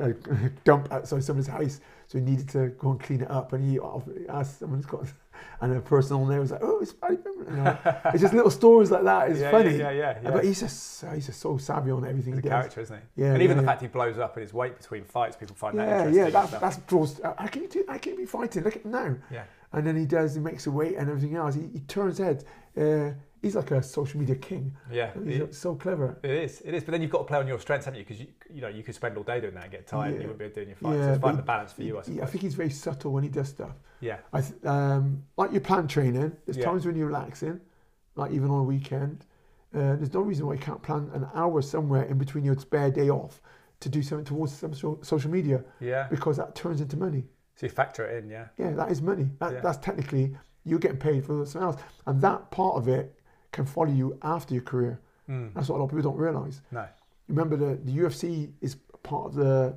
a 0.01 0.13
dump 0.65 0.93
outside 0.93 1.25
someone's 1.25 1.49
house, 1.49 1.81
so 2.07 2.19
he 2.19 2.25
needed 2.25 2.49
to 2.51 2.69
go 2.79 2.91
and 2.93 3.01
clean 3.01 3.23
it 3.23 3.31
up, 3.31 3.53
and 3.53 3.69
he 3.69 3.79
asked 4.29 4.61
someone 4.61 4.79
who's 4.79 4.87
got, 4.87 5.07
and 5.61 5.75
the 5.75 5.81
person 5.81 6.17
on 6.17 6.29
there 6.29 6.41
was 6.41 6.51
like, 6.51 6.61
"Oh, 6.63 6.79
it's 6.81 6.93
Paddy 6.93 7.17
Pimblett." 7.17 7.51
You 7.51 7.57
know? 7.57 7.79
it's 8.13 8.21
just 8.23 8.35
little 8.35 8.51
stories 8.51 8.91
like 8.91 9.05
that. 9.05 9.31
It's 9.31 9.41
yeah, 9.45 9.51
funny, 9.51 9.77
Yeah, 9.77 9.91
yeah, 9.91 10.19
yeah. 10.23 10.31
but 10.31 10.45
he's 10.45 10.61
just 10.61 11.05
he's 11.15 11.27
just 11.27 11.41
so 11.41 11.57
savvy 11.57 11.91
on 11.91 12.05
everything 12.05 12.35
He's 12.35 12.43
he 12.43 12.49
a 12.49 12.51
character, 12.51 12.81
isn't 12.81 12.97
he? 13.17 13.23
Yeah, 13.23 13.33
and 13.35 13.43
even 13.43 13.57
yeah, 13.57 13.63
the 13.63 13.67
yeah. 13.67 13.71
fact 13.73 13.83
he 13.83 13.89
blows 13.89 14.19
up 14.19 14.37
in 14.37 14.43
his 14.43 14.53
weight 14.53 14.77
between 14.77 15.05
fights, 15.05 15.37
people 15.37 15.55
find 15.57 15.79
that 15.79 15.89
interesting. 15.89 16.15
yeah, 16.19 16.25
and 16.27 16.35
that, 16.35 16.61
that's 16.61 16.77
draws. 16.79 17.21
How 17.23 17.47
can 17.47 17.63
you 17.63 17.69
do? 17.69 17.85
How 17.89 17.99
can 17.99 18.13
you 18.13 18.19
be 18.19 18.27
fighting? 18.27 18.63
Look 18.65 18.77
at 18.77 18.83
him 18.83 18.91
now. 18.91 19.15
yeah. 19.31 19.45
And 19.73 19.85
then 19.87 19.97
he 19.97 20.07
does. 20.07 20.35
He 20.35 20.41
makes 20.41 20.67
a 20.69 20.71
weight 20.71 20.97
and 20.97 21.09
everything 21.11 21.35
else. 21.35 21.57
He, 21.57 21.63
he 21.73 21.81
turns 21.81 22.19
heads. 22.19 22.45
Uh, 22.77 23.11
he's 23.45 23.55
like 23.55 23.71
a 23.71 23.83
social 23.83 24.19
media 24.19 24.35
king. 24.35 24.75
Yeah, 24.91 25.11
He's 25.25 25.41
it, 25.41 25.55
so 25.55 25.75
clever. 25.77 26.19
it 26.25 26.31
is. 26.31 26.61
It 26.63 26.75
is. 26.75 26.83
But 26.83 26.93
then 26.93 27.03
you've 27.03 27.11
got 27.13 27.19
to 27.19 27.25
play 27.25 27.39
on 27.39 27.47
your 27.47 27.61
strengths, 27.61 27.85
haven't 27.85 27.99
you? 28.01 28.05
Because 28.05 28.21
you, 28.21 28.27
you 28.53 28.61
know, 28.61 28.69
you 28.69 28.83
could 28.83 28.95
spend 28.97 29.17
all 29.17 29.23
day 29.23 29.41
doing 29.41 29.55
that 29.55 29.65
and 29.65 29.73
get 29.73 29.87
tired, 29.87 30.15
and 30.15 30.23
you 30.23 30.29
wouldn't 30.29 30.39
be 30.39 30.45
able 30.47 30.55
to 30.55 30.61
do 30.65 30.67
your 30.71 30.77
fights. 30.77 30.97
Yeah, 30.97 31.05
so 31.07 31.13
it's 31.13 31.21
finding 31.23 31.37
the 31.37 31.43
balance 31.47 31.73
for 31.73 31.83
you, 31.83 31.99
I 31.99 32.03
suppose. 32.03 32.21
I 32.21 32.27
think 32.27 32.43
he's 32.43 32.55
very 32.55 32.71
subtle 32.71 33.13
when 33.13 33.23
he 33.23 33.29
does 33.29 33.49
stuff. 33.49 33.77
yeah, 34.01 34.17
I 34.33 34.41
th- 34.41 34.65
um, 34.65 35.23
like 35.37 35.53
your 35.53 35.61
plan 35.61 35.87
training. 35.87 36.37
There's 36.47 36.57
Yeah. 36.59 36.65
times 36.65 36.85
when 36.87 36.97
you're 36.97 37.07
relaxing, 37.07 37.61
like 38.17 38.33
even 38.33 38.51
on 38.51 38.61
a 38.61 38.65
weekend. 38.65 39.27
Uh, 39.75 39.97
there's 39.97 40.13
no 40.15 40.21
reason 40.21 40.47
why 40.47 40.53
you 40.55 40.61
can't 40.61 40.83
plan 40.83 41.11
an 41.15 41.27
hour 41.35 41.61
somewhere 41.61 42.05
in 42.05 42.17
between 42.17 42.45
your 42.45 42.57
spare 42.57 42.91
day 42.91 43.11
off 43.11 43.41
to 43.81 43.89
do 43.89 44.03
something 44.03 44.25
towards 44.25 44.53
some 44.53 44.73
so- 44.73 45.01
social 45.03 45.31
media 45.31 45.65
yeah. 45.81 46.07
because 46.09 46.37
that 46.37 46.55
turns 46.55 46.81
into 46.81 46.97
money. 46.97 47.25
So 47.57 47.67
you 47.67 47.71
factor 47.71 48.05
it 48.07 48.23
in, 48.23 48.31
yeah. 48.31 48.47
Yeah, 48.57 48.71
that 48.73 48.91
is 48.93 49.03
money. 49.03 49.31
That, 49.41 49.53
Yeah. 49.55 49.61
That's 49.61 49.79
technically 49.79 50.37
you're 50.65 50.79
getting 50.79 50.99
paid 50.99 51.27
for 51.27 51.45
something 51.45 51.67
else, 51.71 51.83
and 52.07 52.21
that 52.21 52.51
part 52.53 52.77
of 52.77 52.87
it 52.89 53.19
can 53.55 53.65
follow 53.65 53.91
you 53.91 54.19
after 54.23 54.53
your 54.55 54.63
career. 54.65 55.01
Mm. 55.29 55.55
That's 55.55 55.69
what 55.69 55.77
a 55.77 55.79
lot 55.79 55.85
of 55.87 55.91
people 55.97 56.11
don't 56.11 56.19
realize. 56.21 56.61
No. 56.71 56.87
Remember, 57.29 57.57
the, 57.57 57.77
the 57.85 57.93
UFC 58.03 58.51
is 58.61 58.77
part 59.03 59.27
of 59.27 59.35
the 59.35 59.75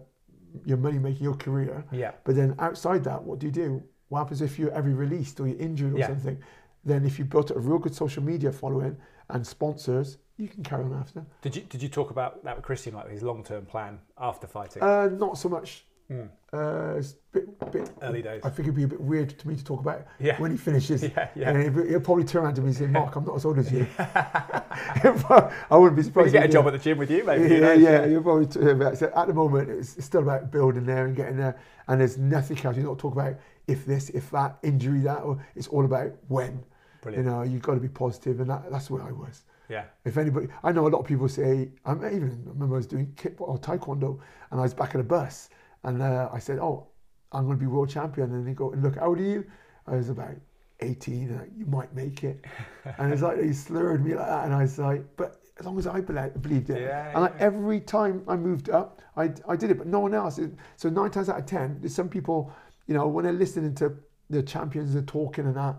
your 0.65 0.78
money 0.78 0.97
making 0.97 1.23
your 1.23 1.36
career, 1.36 1.84
Yeah. 1.91 2.11
but 2.23 2.36
then 2.36 2.55
outside 2.59 3.03
that, 3.03 3.21
what 3.23 3.39
do 3.39 3.45
you 3.45 3.51
do? 3.51 3.84
What 4.09 4.19
happens 4.19 4.41
if 4.41 4.57
you're 4.57 4.71
ever 4.71 4.89
released 4.89 5.39
or 5.39 5.47
you're 5.47 5.59
injured 5.59 5.93
or 5.93 5.99
Yeah. 5.99 6.07
something? 6.07 6.38
Then 6.84 7.05
if 7.05 7.19
you 7.19 7.25
built 7.25 7.51
a 7.51 7.59
real 7.59 7.78
good 7.80 7.93
social 7.93 8.23
media 8.23 8.51
following 8.51 8.97
and 9.30 9.45
sponsors, 9.45 10.17
you 10.38 10.47
can 10.47 10.63
carry 10.63 10.84
on 10.86 10.93
after. 10.93 11.25
Did 11.41 11.55
you 11.55 11.61
did 11.63 11.82
you 11.84 11.89
talk 11.89 12.09
about 12.11 12.43
that 12.45 12.55
with 12.55 12.65
Christian, 12.65 12.93
like 12.95 13.09
his 13.09 13.23
long 13.23 13.43
term 13.43 13.65
plan 13.65 13.99
after 14.17 14.47
fighting? 14.47 14.82
Uh, 14.82 15.07
not 15.25 15.38
so 15.38 15.49
much. 15.49 15.86
Mm. 16.09 16.29
Uh, 16.53 16.97
it's 16.97 17.11
a 17.11 17.15
bit, 17.33 17.71
bit, 17.71 17.91
Early 18.01 18.21
days. 18.21 18.41
I 18.45 18.49
think 18.49 18.67
it'd 18.67 18.75
be 18.75 18.83
a 18.83 18.87
bit 18.87 19.01
weird 19.01 19.37
to 19.37 19.47
me 19.47 19.55
to 19.57 19.63
talk 19.63 19.81
about 19.81 20.05
Yeah. 20.19 20.39
when 20.39 20.51
he 20.51 20.57
finishes. 20.57 21.03
Yeah, 21.17 21.27
yeah. 21.35 21.49
And 21.49 21.75
he'll, 21.75 21.85
he'll 21.85 21.99
probably 21.99 22.23
turn 22.23 22.45
around 22.45 22.55
to 22.55 22.61
me 22.61 22.67
and 22.67 22.75
say, 22.77 22.87
"Mark, 22.99 23.15
I'm 23.17 23.25
not 23.25 23.35
as 23.35 23.43
old 23.45 23.57
as 23.59 23.71
you." 23.71 23.85
I 23.99 25.65
wouldn't 25.71 25.95
be 25.95 26.03
surprised. 26.03 26.27
could 26.31 26.39
get 26.41 26.45
a 26.45 26.53
job 26.53 26.67
at 26.67 26.71
the 26.73 26.79
gym 26.79 26.97
with 26.97 27.11
you, 27.11 27.23
maybe. 27.25 27.55
yeah, 27.55 27.73
you 27.73 27.83
yeah, 27.83 28.05
you're 28.05 28.21
probably 28.21 28.45
t- 28.45 28.59
so 28.95 29.11
at 29.15 29.27
the 29.27 29.33
moment 29.33 29.69
it's, 29.69 29.97
it's 29.97 30.05
still 30.05 30.21
about 30.21 30.51
building 30.51 30.85
there 30.85 31.05
and 31.05 31.15
getting 31.15 31.37
there, 31.37 31.59
and 31.87 31.99
there's 31.99 32.17
nothing 32.17 32.57
else. 32.65 32.77
You 32.77 32.83
don't 32.83 32.97
talk 32.99 33.13
about 33.13 33.35
if 33.67 33.85
this, 33.85 34.09
if 34.11 34.31
that, 34.31 34.57
injury 34.63 34.99
that, 35.01 35.23
or 35.23 35.43
it's 35.55 35.67
all 35.67 35.85
about 35.85 36.11
when. 36.29 36.63
Brilliant. 37.01 37.25
You 37.25 37.31
know, 37.31 37.41
you've 37.43 37.61
got 37.61 37.73
to 37.75 37.79
be 37.79 37.89
positive, 37.89 38.39
and 38.39 38.49
that, 38.49 38.71
that's 38.71 38.89
where 38.89 39.03
I 39.03 39.11
was. 39.11 39.43
Yeah. 39.69 39.83
If 40.05 40.17
anybody, 40.17 40.47
I 40.63 40.71
know 40.71 40.87
a 40.87 40.89
lot 40.89 40.99
of 40.99 41.05
people 41.05 41.27
say, 41.27 41.69
I 41.85 41.91
even 41.91 42.41
remember 42.45 42.75
I 42.75 42.77
was 42.77 42.87
doing 42.87 43.11
kick 43.17 43.35
or 43.39 43.57
taekwondo, 43.57 44.19
and 44.51 44.59
I 44.59 44.63
was 44.63 44.73
back 44.73 44.95
at 44.95 45.01
a 45.01 45.03
bus, 45.03 45.49
and 45.84 46.01
uh, 46.01 46.30
I 46.34 46.39
said, 46.39 46.59
"Oh, 46.59 46.88
I'm 47.32 47.45
going 47.45 47.57
to 47.57 47.61
be 47.61 47.67
world 47.67 47.89
champion," 47.89 48.32
and 48.34 48.47
they 48.47 48.53
go, 48.53 48.73
"Look, 48.78 48.95
how 48.95 49.07
old 49.07 49.19
are 49.19 49.23
you?" 49.23 49.45
I 49.88 49.95
was 49.95 50.09
about 50.09 50.36
18, 50.82 51.30
and 51.30 51.39
like, 51.39 51.51
you 51.57 51.65
might 51.65 51.93
make 51.95 52.23
it, 52.23 52.43
and 52.97 53.11
it's 53.13 53.21
like 53.21 53.41
he 53.41 53.53
slurred 53.53 54.05
me 54.05 54.15
like 54.15 54.28
that, 54.28 54.45
and 54.45 54.53
I 54.53 54.61
was 54.63 54.78
like, 54.78 55.03
"But 55.15 55.41
as 55.59 55.65
long 55.65 55.78
as 55.80 55.88
I 55.88 56.01
bel- 56.01 56.30
believed 56.41 56.69
it," 56.69 56.82
Yeah, 56.82 57.11
and 57.13 57.21
like 57.21 57.36
yeah. 57.38 57.45
every 57.45 57.80
time 57.80 58.23
I 58.28 58.36
moved 58.36 58.69
up, 58.69 59.01
I, 59.15 59.32
I 59.47 59.55
did 59.55 59.71
it, 59.71 59.78
but 59.78 59.88
no 59.88 59.99
one 59.99 60.13
else. 60.13 60.39
So 60.75 60.89
nine 60.89 61.11
times 61.11 61.30
out 61.30 61.39
of 61.39 61.45
ten, 61.45 61.78
there's 61.80 61.95
some 61.95 62.09
people, 62.09 62.51
you 62.88 62.93
know, 62.93 63.07
when 63.07 63.23
they're 63.23 63.34
listening 63.34 63.73
to 63.75 63.95
the 64.30 64.43
champions, 64.43 64.93
they're 64.93 65.01
talking 65.03 65.45
and 65.45 65.55
that, 65.55 65.75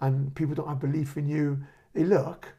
and 0.00 0.34
people 0.34 0.54
don't 0.54 0.68
have 0.68 0.80
belief 0.80 1.16
in 1.16 1.26
you, 1.28 1.58
they 1.94 2.04
look, 2.04 2.52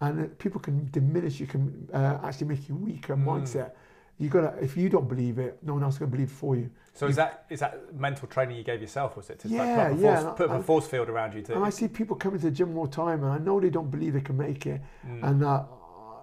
and 0.00 0.26
uh, 0.26 0.28
people 0.38 0.60
can 0.60 0.88
diminish 0.92 1.40
you, 1.40 1.46
can 1.46 1.88
uh, 1.94 2.18
actually 2.22 2.48
make 2.48 2.68
you 2.68 2.74
weaker 2.76 3.16
Mm. 3.16 3.24
mindset. 3.24 3.72
You 4.18 4.28
gotta, 4.28 4.56
if 4.62 4.76
you 4.76 4.88
don't 4.88 5.08
believe 5.08 5.38
it, 5.38 5.58
no 5.62 5.74
one 5.74 5.82
else 5.82 5.98
can 5.98 6.08
believe 6.08 6.28
it 6.28 6.34
for 6.34 6.54
you. 6.54 6.70
So 6.92 7.06
is 7.08 7.16
that 7.16 7.46
is 7.50 7.60
that 7.60 7.94
mental 7.94 8.28
training 8.28 8.56
you 8.56 8.62
gave 8.62 8.80
yourself? 8.80 9.16
Was 9.16 9.28
it 9.28 9.40
to 9.40 9.48
like, 9.48 9.56
Yeah, 9.56 9.88
put, 9.88 9.98
a 9.98 10.00
yeah, 10.00 10.20
force, 10.22 10.36
put 10.36 10.50
up 10.50 10.56
a 10.56 10.58
I- 10.60 10.62
force 10.62 10.86
field 10.86 11.08
around 11.08 11.34
you 11.34 11.42
to? 11.42 11.54
And 11.56 11.64
I 11.64 11.70
see 11.70 11.88
people 11.88 12.14
coming 12.16 12.38
to 12.40 12.46
the 12.46 12.52
gym 12.52 12.76
all 12.78 12.86
the 12.86 12.92
time, 12.92 13.24
and 13.24 13.32
I 13.32 13.38
know 13.38 13.58
they 13.60 13.70
don't 13.70 13.90
believe 13.90 14.12
they 14.12 14.20
can 14.20 14.36
make 14.36 14.66
it. 14.66 14.80
Mm. 15.06 15.24
And 15.28 15.44
uh, 15.44 15.64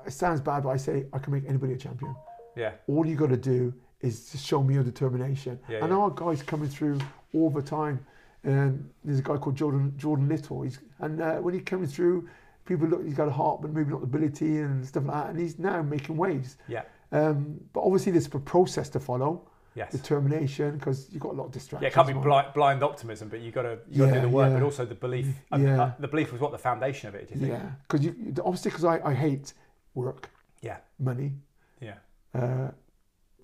it 0.06 0.14
sounds 0.14 0.40
bad, 0.40 0.64
but 0.64 0.70
I 0.70 0.78
say 0.78 1.06
I 1.12 1.20
can 1.20 1.34
make 1.34 1.44
anybody 1.48 1.74
a 1.74 1.78
champion. 1.78 2.16
yeah, 2.56 2.72
all 2.88 3.06
you 3.06 3.16
got 3.16 3.30
to 3.30 3.38
do 3.38 3.74
is 4.00 4.32
just 4.32 4.46
show 4.46 4.64
me 4.64 4.76
your 4.76 4.84
determination. 4.84 5.60
Yeah, 5.70 5.80
and 5.84 5.90
yeah. 5.90 5.98
our 5.98 6.10
guys 6.10 6.42
coming 6.44 6.70
through 6.70 7.00
all 7.34 7.50
the 7.50 7.62
time. 7.62 8.06
Um, 8.44 8.90
there's 9.04 9.20
a 9.20 9.22
guy 9.22 9.38
called 9.38 9.56
Jordan 9.56 9.94
Jordan 9.98 10.28
Little. 10.30 10.62
He's 10.62 10.80
and 11.00 11.22
uh, 11.22 11.36
when 11.36 11.54
he's 11.54 11.64
coming 11.64 11.88
through, 11.88 12.28
people 12.66 12.88
look. 12.88 13.04
He's 13.06 13.14
got 13.16 13.28
a 13.28 13.32
heart, 13.32 13.62
but 13.62 13.72
maybe 13.72 13.92
not 13.92 14.00
the 14.00 14.08
ability 14.08 14.60
and 14.60 14.84
stuff 14.88 15.04
like 15.04 15.16
that. 15.16 15.30
And 15.32 15.40
he's 15.40 15.60
now 15.60 15.82
making 15.84 16.16
waves. 16.18 16.58
yeah, 16.68 16.84
Um, 17.12 17.60
but 17.74 17.82
obviously, 17.82 18.12
there's 18.14 18.28
a 18.28 18.40
process 18.40 18.90
to 18.90 19.00
follow, 19.00 19.50
yes. 19.76 19.92
determination, 19.92 20.78
because 20.78 21.08
you've 21.12 21.22
got 21.22 21.34
a 21.34 21.38
lot 21.38 21.46
of 21.46 21.52
distractions. 21.52 21.84
Yeah, 21.84 21.88
it 21.90 21.94
can't 21.94 22.08
be 22.08 22.14
blind, 22.14 22.54
blind 22.54 22.84
optimism, 22.84 23.28
but 23.30 23.42
you've 23.42 23.54
got 23.54 23.64
to 23.64 23.80
you 23.90 24.00
got 24.00 24.06
to 24.08 24.16
Yeah, 24.16 24.22
do 24.22 24.28
the 24.28 24.30
work, 24.30 24.50
yeah. 24.52 24.60
but 24.60 24.64
also 24.64 24.86
the 24.86 24.96
belief. 24.96 25.28
I 25.52 25.58
mean, 25.58 25.68
Yeah. 25.68 25.84
uh, 25.84 25.92
the 26.00 26.08
belief 26.08 26.32
was 26.32 26.40
what 26.42 26.52
the 26.52 26.58
foundation 26.58 27.10
of 27.10 27.16
it. 27.16 27.28
Do 27.28 27.34
you 27.36 27.40
think? 27.42 27.54
Yeah, 27.54 27.70
because 27.88 28.02
the 28.36 28.44
obstacles 28.44 28.86
I, 28.86 29.00
I 29.04 29.14
hate 29.14 29.54
work, 29.94 30.30
Yeah, 30.62 30.78
money. 31.00 31.34
yeah, 31.82 31.96
Uh, 32.34 32.70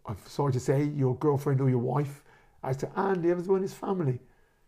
I'm 0.05 0.17
sorry 0.25 0.53
to 0.53 0.59
say, 0.59 0.83
your 0.83 1.15
girlfriend 1.17 1.59
or 1.59 1.69
your 1.69 1.79
wife. 1.95 2.23
As 2.63 2.77
to 2.77 2.89
and 2.95 3.21
the 3.23 3.31
other 3.33 3.43
one 3.51 3.63
is 3.63 3.73
family. 3.73 4.19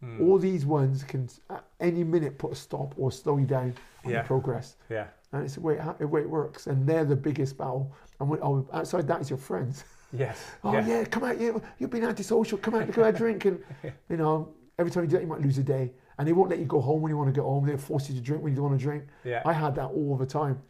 Mm. 0.03 0.21
All 0.21 0.37
these 0.37 0.65
ones 0.65 1.03
can 1.03 1.27
at 1.49 1.63
any 1.79 2.03
minute 2.03 2.37
put 2.37 2.51
a 2.53 2.55
stop 2.55 2.93
or 2.97 3.11
slow 3.11 3.37
you 3.37 3.45
down 3.45 3.73
on 4.05 4.11
Yeah. 4.11 4.17
your 4.17 4.23
progress. 4.25 4.75
yeah, 4.89 5.07
And 5.33 5.43
it's 5.43 5.55
the 5.55 5.61
way, 5.61 5.75
it, 5.77 5.99
the 5.99 6.07
way 6.07 6.21
it 6.21 6.29
works. 6.29 6.67
And 6.67 6.87
they're 6.87 7.05
the 7.05 7.15
biggest 7.15 7.57
battle. 7.57 7.91
And 8.19 8.29
when, 8.29 8.39
oh, 8.41 8.67
outside 8.73 9.07
that 9.07 9.19
is 9.21 9.29
your 9.29 9.39
friends. 9.39 9.83
yes. 10.13 10.37
Oh, 10.63 10.71
yeah, 10.73 11.03
come 11.03 11.23
out. 11.25 11.39
You, 11.39 11.61
you've 11.79 11.89
been 11.89 12.05
antisocial. 12.05 12.57
Come 12.57 12.75
out, 12.75 12.89
go 12.91 13.03
out, 13.03 13.15
drink. 13.15 13.43
And, 13.45 13.61
you 14.09 14.17
know, 14.17 14.53
every 14.77 14.91
time 14.91 15.03
you 15.03 15.09
do 15.09 15.15
that, 15.17 15.21
you 15.23 15.27
might 15.27 15.41
lose 15.41 15.57
a 15.57 15.63
day. 15.63 15.91
And 16.17 16.27
they 16.27 16.33
won't 16.33 16.49
let 16.49 16.59
you 16.59 16.65
go 16.65 16.79
home 16.81 17.01
when 17.01 17.09
you 17.11 17.17
want 17.17 17.33
to 17.33 17.39
go 17.41 17.45
home. 17.47 17.65
They'll 17.65 17.77
force 17.77 18.09
you 18.09 18.15
to 18.15 18.21
drink 18.21 18.41
when 18.43 18.51
you 18.53 18.57
don't 18.57 18.69
want 18.69 18.79
to 18.79 18.83
drink. 18.83 19.03
yeah. 19.23 19.41
I 19.45 19.53
had 19.53 19.75
that 19.75 19.87
all 19.87 20.15
the 20.17 20.25
time. 20.25 20.61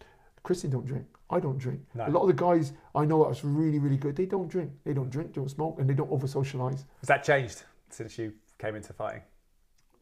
Christian 0.43 0.69
don't 0.71 0.85
drink. 0.85 1.05
I 1.29 1.39
don't 1.39 1.57
drink. 1.59 1.81
No. 1.93 2.07
A 2.07 2.09
lot 2.09 2.21
of 2.21 2.27
the 2.27 2.33
guys 2.33 2.73
I 2.95 3.05
know 3.05 3.23
that's 3.25 3.43
really, 3.43 3.77
really 3.77 3.97
good, 3.97 4.15
they 4.15 4.25
don't 4.25 4.47
drink. 4.47 4.71
They 4.83 4.93
don't 4.93 5.09
drink, 5.11 5.33
don't 5.33 5.49
smoke, 5.49 5.79
and 5.79 5.87
they 5.87 5.93
don't 5.93 6.09
over 6.11 6.27
socialize. 6.27 6.85
Has 7.01 7.07
that 7.07 7.23
changed 7.23 7.63
since 7.89 8.17
you 8.17 8.33
came 8.59 8.75
into 8.75 8.93
fighting? 8.93 9.21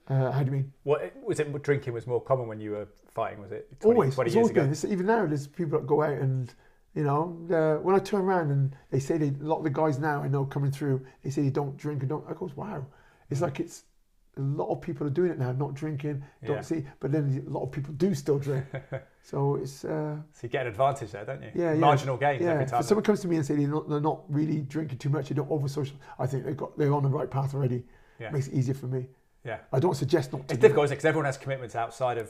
Uh, 0.10 0.32
how 0.32 0.40
do 0.40 0.46
you 0.46 0.52
mean? 0.52 0.74
What 0.84 1.14
was 1.24 1.40
it? 1.40 1.62
Drinking 1.64 1.94
was 1.94 2.08
more 2.08 2.22
common 2.22 2.48
when 2.48 2.60
you 2.60 2.72
were 2.72 2.88
fighting. 3.14 3.40
Was 3.42 3.52
it 3.52 3.80
20, 3.82 3.96
always. 3.96 4.16
20 4.16 4.28
it's 4.28 4.36
years 4.36 4.50
always 4.50 4.84
ago? 4.84 4.94
even 4.94 5.06
now, 5.06 5.26
there's 5.26 5.48
people 5.48 5.80
that 5.80 5.88
go 5.88 6.02
out 6.02 6.14
and, 6.18 6.54
you 6.96 7.04
know, 7.04 7.38
uh, 7.52 7.82
when 7.84 7.96
I 7.96 8.00
turn 8.00 8.22
around 8.22 8.52
and 8.52 8.76
they 8.90 9.00
say 9.00 9.18
they, 9.18 9.28
a 9.28 9.44
lot 9.44 9.58
of 9.58 9.64
the 9.64 9.70
guys 9.70 10.00
now 10.00 10.22
I 10.24 10.28
know 10.28 10.46
coming 10.46 10.72
through, 10.72 11.06
they 11.24 11.30
say 11.30 11.42
they 11.44 11.50
don't 11.50 11.78
drink 11.78 12.02
and 12.02 12.10
don't. 12.10 12.26
I 12.30 12.34
goes, 12.34 12.56
wow. 12.56 12.86
It's 13.30 13.42
like 13.42 13.60
it's 13.60 13.84
a 14.38 14.42
lot 14.42 14.70
of 14.70 14.80
people 14.82 15.06
are 15.06 15.10
doing 15.12 15.32
it 15.32 15.40
now, 15.40 15.52
not 15.52 15.74
drinking, 15.74 16.24
don't 16.46 16.58
Yeah. 16.58 16.62
see, 16.62 16.86
but 17.00 17.12
then 17.12 17.44
a 17.46 17.50
lot 17.50 17.64
of 17.64 17.72
people 17.72 17.94
do 17.96 18.14
still 18.14 18.40
drink. 18.40 18.66
so 19.22 19.56
it's 19.56 19.84
uh, 19.84 20.16
So 20.32 20.44
you 20.44 20.50
get 20.50 20.62
an 20.62 20.68
advantage 20.68 21.12
there, 21.12 21.26
don't 21.26 21.42
you? 21.42 21.52
yeah, 21.54 21.74
yeah. 21.74 21.80
Marginal 21.80 22.16
gains 22.18 22.44
yeah. 22.44 22.52
every 22.52 22.64
If 22.64 22.86
someone 22.86 23.04
comes 23.04 23.20
to 23.22 23.28
me 23.28 23.36
and 23.38 23.46
say 23.46 23.56
they're 23.56 23.68
not, 23.68 23.90
they're 23.90 24.00
not 24.00 24.24
really 24.30 24.62
drinking 24.62 25.00
too 25.00 25.10
much, 25.10 25.30
they 25.30 25.36
don't 25.36 25.52
over 25.52 25.68
social, 25.68 25.98
I 26.18 26.28
think 26.28 26.46
they 26.46 26.54
got 26.54 26.78
they're 26.78 26.94
on 26.94 27.04
the 27.04 27.10
right 27.10 27.30
path 27.30 27.54
already. 27.54 27.84
Yeah. 28.20 28.32
Makes 28.32 28.48
it 28.48 28.54
easier 28.54 28.74
for 28.74 28.88
me. 28.88 29.08
Yeah. 29.46 29.60
I 29.72 29.80
don't 29.80 29.96
suggest 29.96 30.34
not 30.34 30.48
to. 30.48 30.54
It's 30.54 30.62
difficult 30.62 30.90
because 30.90 31.06
everyone 31.06 31.26
has 31.26 31.38
commitments 31.38 31.76
outside 31.76 32.18
of 32.18 32.30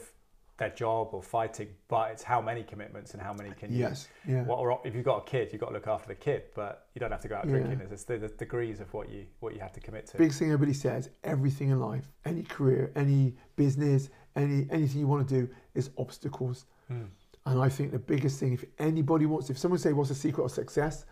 their 0.58 0.70
job 0.70 1.10
or 1.12 1.22
fighting, 1.22 1.68
but 1.88 2.10
it's 2.10 2.22
how 2.22 2.40
many 2.40 2.64
commitments 2.64 3.14
and 3.14 3.22
how 3.22 3.32
many 3.32 3.50
can 3.52 3.72
you. 3.72 3.78
Yes. 3.78 4.08
Yeah. 4.26 4.42
What 4.42 4.58
are, 4.58 4.80
if 4.84 4.94
you've 4.94 5.04
got 5.04 5.18
a 5.18 5.30
kid, 5.30 5.50
you've 5.52 5.60
got 5.60 5.68
to 5.68 5.74
look 5.74 5.86
after 5.86 6.08
the 6.08 6.16
kid, 6.16 6.42
but 6.54 6.88
you 6.94 7.00
don't 7.00 7.12
have 7.12 7.20
to 7.20 7.28
go 7.28 7.36
out 7.36 7.46
Yeah. 7.46 7.52
drinking. 7.52 7.82
There's 7.88 8.04
the, 8.04 8.18
the 8.18 8.28
degrees 8.28 8.80
of 8.80 8.92
what 8.92 9.08
you 9.08 9.26
what 9.40 9.54
you 9.54 9.60
have 9.60 9.72
to 9.72 9.80
commit 9.80 10.06
to. 10.08 10.18
Big 10.18 10.32
thing 10.32 10.48
everybody 10.48 10.74
says, 10.74 11.10
everything 11.24 11.70
in 11.70 11.80
life, 11.80 12.04
any 12.24 12.42
career, 12.42 12.92
any 12.96 13.34
business, 13.56 14.10
any 14.36 14.66
anything 14.70 15.00
you 15.00 15.06
want 15.06 15.26
to 15.28 15.34
do 15.42 15.48
is 15.74 15.90
obstacles. 15.96 16.66
Mm. 16.92 17.06
And 17.46 17.62
I 17.62 17.68
think 17.68 17.92
the 17.92 17.98
biggest 17.98 18.38
thing, 18.38 18.52
if 18.52 18.64
anybody 18.78 19.26
wants, 19.26 19.48
if 19.48 19.58
someone 19.58 19.78
say 19.78 19.92
what's 19.92 20.10
the 20.10 20.14
secret 20.14 20.44
of 20.44 20.50
success, 20.50 21.06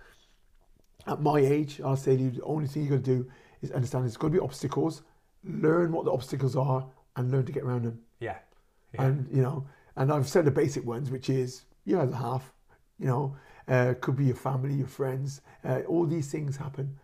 at 1.07 1.22
my 1.22 1.39
age, 1.39 1.81
I'll 1.81 1.97
say 1.97 2.16
the 2.16 2.43
only 2.43 2.66
thing 2.66 2.83
you 2.83 2.91
got 2.91 2.97
to 2.97 3.03
do 3.03 3.31
is 3.62 3.70
understand 3.72 4.04
there's 4.04 4.16
going 4.16 4.32
to 4.32 4.38
be 4.38 4.44
obstacles, 4.44 5.02
learn 5.44 5.92
what 5.92 6.04
the 6.04 6.12
obstacles 6.12 6.57
are, 6.57 6.86
and 7.16 7.30
learn 7.30 7.44
to 7.46 7.52
get 7.52 7.62
around 7.62 7.84
them. 7.84 7.98
Yeah. 8.20 8.36
yeah. 8.94 9.04
And 9.04 9.28
you 9.32 9.42
know, 9.42 9.66
and 9.96 10.12
I've 10.12 10.28
said 10.28 10.44
the 10.44 10.50
basic 10.50 10.84
ones, 10.84 11.11
which 11.11 11.30
is 11.30 11.62
you 11.84 11.96
know 11.96 12.07
the 12.07 12.16
half, 12.16 12.52
you 12.98 13.07
know, 13.07 13.36
uh, 13.68 13.94
could 14.00 14.16
be 14.16 14.24
your 14.26 14.36
family, 14.36 14.74
your 14.74 14.86
friends, 14.86 15.40
uh, 15.64 15.80
all 15.88 16.07
these 16.07 16.30
things 16.30 16.57
happen, 16.57 16.98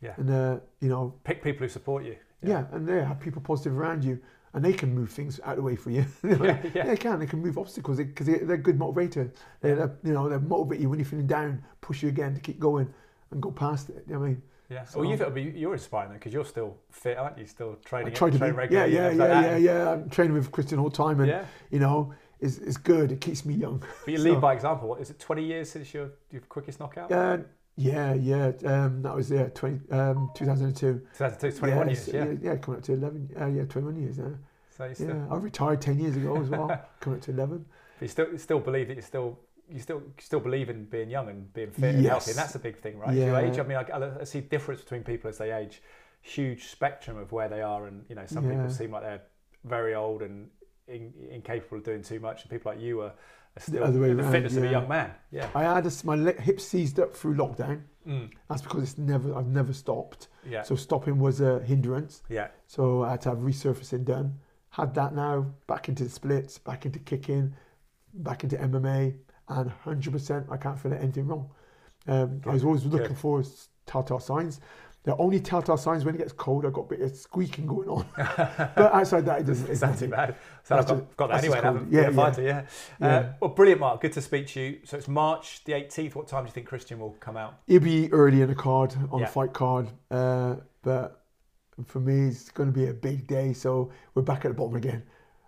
yeah. 0.00 0.14
and 0.16 0.30
uh, 0.30 0.58
you 0.80 0.88
know, 0.88 1.14
Pick 1.24 1.42
people 1.42 1.66
who 1.66 1.68
support 1.68 2.04
you. 2.04 2.16
yeah, 2.42 2.64
and 2.72 2.86
they 2.88 3.02
have 3.02 3.20
people 3.20 3.42
positive 3.42 3.76
around 3.76 4.04
you, 4.04 4.18
and 4.54 4.64
they 4.64 4.72
can 4.72 4.94
move 4.94 5.10
things 5.10 5.40
out 5.44 5.50
of 5.50 5.56
the 5.56 5.62
way 5.62 5.76
for 5.76 5.90
you. 5.90 6.04
You 6.22 6.30
know, 6.36 6.44
Yeah, 6.44 6.62
yeah. 6.74 6.86
They 6.86 6.96
can. 6.96 7.18
They 7.18 7.26
can 7.26 7.40
move 7.40 7.58
obstacles 7.58 7.98
because 7.98 8.26
they, 8.26 8.38
they're 8.38 8.56
good 8.56 8.78
motivator. 8.78 9.30
They, 9.60 9.74
they 9.74 9.82
you 10.04 10.12
know, 10.14 10.28
they 10.28 10.38
motivate 10.38 10.80
you 10.80 10.88
when 10.88 10.98
you're 10.98 11.06
feeling 11.06 11.26
down, 11.26 11.62
push 11.80 12.02
you 12.02 12.08
again 12.08 12.34
to 12.34 12.40
keep 12.40 12.58
going 12.60 12.92
and 13.30 13.42
go 13.42 13.50
past 13.50 13.90
it. 13.90 14.04
You 14.06 14.14
know 14.14 14.20
what 14.20 14.26
I 14.26 14.28
mean, 14.30 14.42
Yeah. 14.68 14.84
So- 14.84 15.00
well, 15.00 15.08
you 15.10 15.16
feel, 15.16 15.36
you're 15.38 15.72
inspiring 15.74 16.12
because 16.14 16.32
you're 16.32 16.44
still 16.44 16.76
fit, 16.90 17.16
aren't 17.18 17.38
you? 17.38 17.46
Still 17.46 17.76
training, 17.84 18.12
I 18.12 18.14
try 18.16 18.30
to 18.30 18.38
train 18.38 18.52
Yeah, 18.52 18.58
regularly. 18.58 18.94
yeah, 18.94 19.08
and 19.08 19.18
yeah, 19.18 19.24
everything 19.24 19.64
yeah, 19.64 19.72
like 19.72 19.84
yeah. 19.86 19.90
I'm 19.92 20.10
training 20.10 20.34
with 20.34 20.50
Christian 20.50 20.78
all 20.78 20.90
the 20.90 20.96
time, 20.96 21.20
and 21.20 21.28
Yeah. 21.28 21.44
you 21.70 21.78
know, 21.78 22.12
it's, 22.40 22.58
it's 22.58 22.76
good. 22.76 23.12
It 23.12 23.20
keeps 23.20 23.44
me 23.44 23.54
young. 23.54 23.82
But 24.04 24.12
you 24.12 24.18
So- 24.22 24.24
lead 24.24 24.40
by 24.40 24.54
example. 24.54 24.88
What 24.88 25.00
is 25.00 25.10
it? 25.10 25.18
20 25.18 25.44
years 25.44 25.70
since 25.70 25.94
your 25.94 26.10
your 26.30 26.42
quickest 26.42 26.80
knockout? 26.80 27.10
Uh, 27.12 27.38
yeah, 27.76 28.14
yeah. 28.14 28.52
Um, 28.64 29.02
that 29.02 29.14
was 29.14 29.30
yeah, 29.30 29.48
20, 29.54 29.90
um, 29.92 30.30
2002. 30.34 31.00
2002, 31.16 31.58
21 31.58 31.78
yeah, 31.86 31.92
years. 31.92 32.04
so- 32.04 32.12
Yeah. 32.12 32.24
yeah, 32.52 32.56
coming 32.56 32.78
up 32.78 32.84
to 32.86 32.92
11. 32.94 33.30
Uh, 33.40 33.46
yeah, 33.46 33.64
21 33.64 33.96
years 34.00 34.18
now. 34.18 34.32
So 34.70 34.84
you 34.86 34.94
still, 34.94 35.08
Yeah, 35.08 35.26
I 35.30 35.36
retired 35.36 35.80
10 35.80 35.98
years 36.00 36.16
ago 36.16 36.36
as 36.40 36.48
well. 36.50 36.68
coming 37.00 37.18
up 37.18 37.24
to 37.26 37.30
11. 37.30 37.64
but 37.98 38.02
you 38.04 38.08
still 38.08 38.28
you 38.32 38.38
still 38.38 38.60
believe 38.60 38.88
that 38.88 38.96
you 38.96 39.02
still 39.02 39.38
you 39.70 39.80
still 39.80 39.98
you 39.98 40.12
still 40.18 40.40
believe 40.40 40.70
in 40.70 40.84
being 40.84 41.10
young 41.10 41.28
and 41.28 41.52
being 41.52 41.70
fit 41.70 41.94
and 41.96 42.06
healthy, 42.06 42.30
and 42.30 42.38
that's 42.38 42.54
a 42.54 42.58
big 42.58 42.76
thing, 42.76 42.98
right? 42.98 43.14
Yeah. 43.14 43.38
age, 43.38 43.58
I 43.58 43.62
mean, 43.62 43.76
I, 43.76 44.20
I 44.20 44.24
see 44.24 44.40
difference 44.40 44.80
between 44.80 45.02
people 45.02 45.28
as 45.28 45.38
they 45.38 45.52
age. 45.52 45.82
Huge 46.22 46.66
spectrum 46.66 47.16
of 47.18 47.32
where 47.32 47.48
they 47.48 47.62
are, 47.62 47.86
and 47.86 48.04
you 48.08 48.14
know, 48.14 48.26
some 48.26 48.48
people 48.48 48.68
seem 48.70 48.90
like 48.90 49.02
they're 49.02 49.22
very 49.64 49.94
old 49.94 50.22
and 50.22 50.48
in, 50.88 51.12
incapable 51.30 51.78
of 51.78 51.84
doing 51.84 52.02
too 52.02 52.20
much, 52.20 52.42
and 52.42 52.50
people 52.50 52.72
like 52.72 52.80
you 52.80 53.00
are, 53.00 53.12
are 53.56 53.60
still 53.60 53.84
other 53.84 54.00
way 54.00 54.12
the 54.12 54.22
around, 54.22 54.32
fitness 54.32 54.56
of 54.56 54.64
a 54.64 54.70
young 54.70 54.88
man. 54.88 55.12
Yeah. 55.30 55.48
I 55.54 55.62
had 55.62 55.86
a, 55.86 55.92
my 56.04 56.16
hip 56.16 56.60
seized 56.60 56.98
up 57.00 57.14
through 57.14 57.34
lockdown. 57.34 57.82
Mm. 58.06 58.30
That's 58.48 58.62
because 58.62 58.82
it's 58.82 58.98
never 58.98 59.34
I've 59.34 59.48
never 59.48 59.72
stopped. 59.72 60.28
Yeah. 60.48 60.62
So 60.62 60.76
stopping 60.76 61.18
was 61.18 61.40
a 61.40 61.60
hindrance. 61.60 62.22
yeah. 62.28 62.48
So 62.66 63.02
I 63.02 63.12
had 63.12 63.20
to 63.22 63.30
have 63.30 63.38
resurfacing 63.38 64.04
done. 64.04 64.38
Had 64.70 64.94
that 64.94 65.14
now, 65.14 65.46
back 65.66 65.88
into 65.88 66.04
the 66.04 66.10
splits, 66.10 66.58
back 66.58 66.86
into 66.86 66.98
kicking, 66.98 67.54
back 68.12 68.44
into 68.44 68.56
MMA, 68.56 69.14
and 69.48 69.70
100% 69.84 70.50
I 70.50 70.56
can't 70.56 70.78
feel 70.78 70.92
anything 70.92 71.26
wrong. 71.26 71.50
Um, 72.06 72.40
I 72.46 72.50
was 72.50 72.64
always 72.64 72.84
looking 72.84 73.08
good. 73.08 73.18
for 73.18 73.42
telltale 73.86 74.20
signs. 74.20 74.60
The 75.04 75.16
only 75.18 75.38
telltale 75.38 75.76
signs 75.76 76.04
when 76.04 76.16
it 76.16 76.18
gets 76.18 76.32
cold, 76.32 76.66
I've 76.66 76.72
got 76.72 76.86
a 76.86 76.96
bit 76.96 77.00
of 77.00 77.14
squeaking 77.14 77.66
going 77.66 77.88
on. 77.88 78.04
but 78.16 78.92
outside 78.92 79.24
that, 79.26 79.40
it 79.40 79.46
doesn't. 79.46 79.70
It's 79.70 79.80
not 79.80 79.96
too 79.96 80.08
bad. 80.08 80.34
So 80.64 80.76
I've 80.76 80.86
got, 80.86 80.96
just- 80.98 81.16
got 81.16 81.30
that 81.30 81.44
anyway. 81.44 81.60
cold. 81.60 81.78
I? 81.78 81.84
Yeah, 81.90 82.10
fighter, 82.10 82.42
yeah. 82.42 82.66
Uh, 83.00 83.32
well, 83.40 83.50
brilliant, 83.50 83.80
Mark. 83.80 84.00
Good 84.00 84.12
to 84.14 84.20
speak 84.20 84.48
to 84.48 84.60
you. 84.60 84.78
So 84.84 84.96
it's 84.96 85.06
March 85.06 85.62
the 85.64 85.74
18th. 85.74 86.16
What 86.16 86.26
time 86.26 86.42
do 86.42 86.48
you 86.48 86.52
think 86.52 86.66
Christian 86.66 86.98
will 86.98 87.16
come 87.20 87.36
out? 87.36 87.60
It'll 87.68 87.84
be 87.84 88.12
early 88.12 88.42
in 88.42 88.48
the 88.48 88.56
card, 88.56 88.94
on 89.12 89.20
Yeah. 89.20 89.26
the 89.26 89.32
fight 89.32 89.52
card. 89.52 89.88
Uh, 90.10 90.56
but 90.82 91.22
for 91.84 92.00
me, 92.00 92.28
it's 92.28 92.50
going 92.50 92.72
to 92.72 92.76
be 92.76 92.88
a 92.88 92.92
big 92.94 93.28
day. 93.28 93.52
So 93.52 93.92
we're 94.14 94.22
back 94.22 94.44
at 94.44 94.48
the 94.48 94.54
bottom 94.54 94.74
again. 94.74 95.04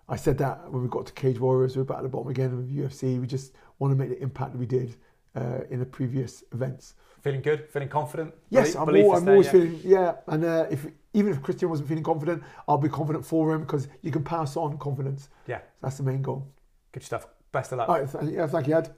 I 0.07 0.15
said 0.15 0.37
that 0.37 0.71
when 0.71 0.83
we 0.83 0.87
got 0.87 1.05
to 1.07 1.13
Cage 1.13 1.37
Warriors, 1.37 1.75
we're 1.75 1.83
back 1.83 1.97
at 1.97 2.03
the 2.03 2.09
bottom 2.09 2.29
again 2.29 2.55
with 2.55 2.73
UFC. 2.73 3.19
We 3.19 3.27
just 3.27 3.51
want 3.79 3.91
to 3.91 3.95
make 3.95 4.09
the 4.09 4.21
impact 4.21 4.51
that 4.51 4.57
we 4.57 4.65
did 4.65 4.95
uh, 5.35 5.61
in 5.69 5.79
the 5.79 5.85
previous 5.85 6.43
events. 6.53 6.95
Feeling 7.21 7.41
good? 7.41 7.69
Feeling 7.69 7.89
confident? 7.89 8.33
Yes, 8.49 8.75
Belief- 8.75 8.97
I'm, 8.97 9.05
all, 9.05 9.15
I'm 9.15 9.25
there, 9.25 9.33
always 9.33 9.47
yeah? 9.47 9.51
feeling, 9.51 9.79
yeah. 9.83 10.15
And 10.27 10.45
uh, 10.45 10.65
if 10.69 10.85
even 11.13 11.33
if 11.33 11.41
Christian 11.41 11.69
wasn't 11.69 11.89
feeling 11.89 12.03
confident, 12.03 12.43
I'll 12.67 12.77
be 12.77 12.89
confident 12.89 13.25
for 13.25 13.53
him 13.53 13.61
because 13.61 13.87
you 14.01 14.11
can 14.11 14.23
pass 14.23 14.55
on 14.55 14.77
confidence. 14.77 15.29
Yeah. 15.47 15.59
That's 15.81 15.97
the 15.97 16.03
main 16.03 16.21
goal. 16.21 16.47
Good 16.91 17.03
stuff. 17.03 17.27
Best 17.51 17.71
of 17.71 17.79
luck. 17.79 17.89
All 17.89 17.99
right, 17.99 18.11
th- 18.11 18.31
yeah, 18.33 18.47
thank 18.47 18.67
you, 18.67 18.75
Ed. 18.75 18.93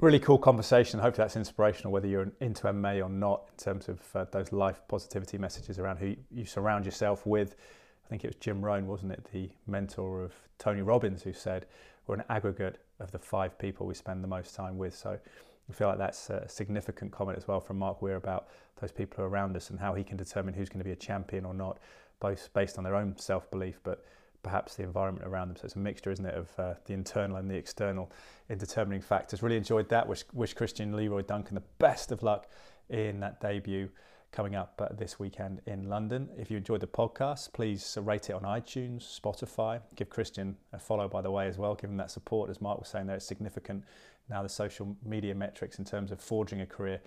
Really 0.00 0.18
cool 0.18 0.38
conversation. 0.38 1.00
Hopefully 1.00 1.24
that's 1.24 1.36
inspirational, 1.36 1.92
whether 1.92 2.06
you're 2.06 2.30
into 2.40 2.64
MMA 2.64 3.02
or 3.04 3.08
not, 3.08 3.48
in 3.52 3.64
terms 3.64 3.88
of 3.88 4.00
uh, 4.14 4.24
those 4.32 4.52
life 4.52 4.82
positivity 4.88 5.38
messages 5.38 5.78
around 5.78 5.98
who 5.98 6.14
you 6.30 6.44
surround 6.44 6.84
yourself 6.84 7.24
with. 7.26 7.56
I 8.14 8.16
think 8.16 8.26
it 8.26 8.28
was 8.28 8.36
Jim 8.36 8.64
Rohn, 8.64 8.86
wasn't 8.86 9.10
it, 9.10 9.28
the 9.32 9.50
mentor 9.66 10.22
of 10.22 10.32
Tony 10.60 10.82
Robbins, 10.82 11.24
who 11.24 11.32
said 11.32 11.66
we're 12.06 12.14
an 12.14 12.22
aggregate 12.28 12.78
of 13.00 13.10
the 13.10 13.18
five 13.18 13.58
people 13.58 13.88
we 13.88 13.94
spend 13.94 14.22
the 14.22 14.28
most 14.28 14.54
time 14.54 14.78
with. 14.78 14.94
So 14.94 15.18
I 15.68 15.72
feel 15.72 15.88
like 15.88 15.98
that's 15.98 16.30
a 16.30 16.48
significant 16.48 17.10
comment 17.10 17.36
as 17.36 17.48
well 17.48 17.58
from 17.58 17.76
Mark 17.80 18.02
Weir 18.02 18.14
about 18.14 18.46
those 18.80 18.92
people 18.92 19.24
around 19.24 19.56
us 19.56 19.70
and 19.70 19.80
how 19.80 19.94
he 19.94 20.04
can 20.04 20.16
determine 20.16 20.54
who's 20.54 20.68
going 20.68 20.78
to 20.78 20.84
be 20.84 20.92
a 20.92 20.96
champion 20.96 21.44
or 21.44 21.54
not, 21.54 21.80
both 22.20 22.50
based 22.54 22.78
on 22.78 22.84
their 22.84 22.94
own 22.94 23.18
self 23.18 23.50
belief, 23.50 23.80
but 23.82 24.04
perhaps 24.44 24.76
the 24.76 24.84
environment 24.84 25.26
around 25.26 25.48
them. 25.48 25.56
So 25.56 25.64
it's 25.64 25.74
a 25.74 25.80
mixture, 25.80 26.12
isn't 26.12 26.24
it, 26.24 26.36
of 26.36 26.48
uh, 26.56 26.74
the 26.84 26.92
internal 26.92 27.38
and 27.38 27.50
the 27.50 27.56
external 27.56 28.12
in 28.48 28.58
determining 28.58 29.00
factors. 29.00 29.42
Really 29.42 29.56
enjoyed 29.56 29.88
that. 29.88 30.06
Wish, 30.06 30.22
wish 30.32 30.54
Christian 30.54 30.94
Leroy 30.94 31.22
Duncan 31.22 31.56
the 31.56 31.64
best 31.80 32.12
of 32.12 32.22
luck 32.22 32.46
in 32.90 33.18
that 33.18 33.40
debut 33.40 33.88
coming 34.34 34.56
up 34.56 34.80
uh, 34.82 34.88
this 34.98 35.20
weekend 35.20 35.60
in 35.66 35.88
London. 35.88 36.28
If 36.36 36.50
you 36.50 36.56
enjoyed 36.56 36.80
the 36.80 36.88
podcast, 36.88 37.52
please 37.52 37.96
uh, 37.96 38.02
rate 38.02 38.30
it 38.30 38.32
on 38.32 38.42
iTunes, 38.42 39.20
Spotify. 39.20 39.80
Give 39.94 40.10
Christian 40.10 40.56
a 40.72 40.78
follow, 40.78 41.06
by 41.06 41.22
the 41.22 41.30
way, 41.30 41.46
as 41.46 41.56
well. 41.56 41.76
Give 41.76 41.88
him 41.88 41.96
that 41.98 42.10
support, 42.10 42.50
as 42.50 42.60
Mark 42.60 42.80
was 42.80 42.88
saying 42.88 43.06
there. 43.06 43.14
It's 43.14 43.24
significant 43.24 43.84
now 44.28 44.42
the 44.42 44.48
social 44.48 44.96
media 45.04 45.36
metrics 45.36 45.78
in 45.78 45.84
terms 45.84 46.10
of 46.10 46.20
forging 46.20 46.62
a 46.62 46.66
career 46.66 47.00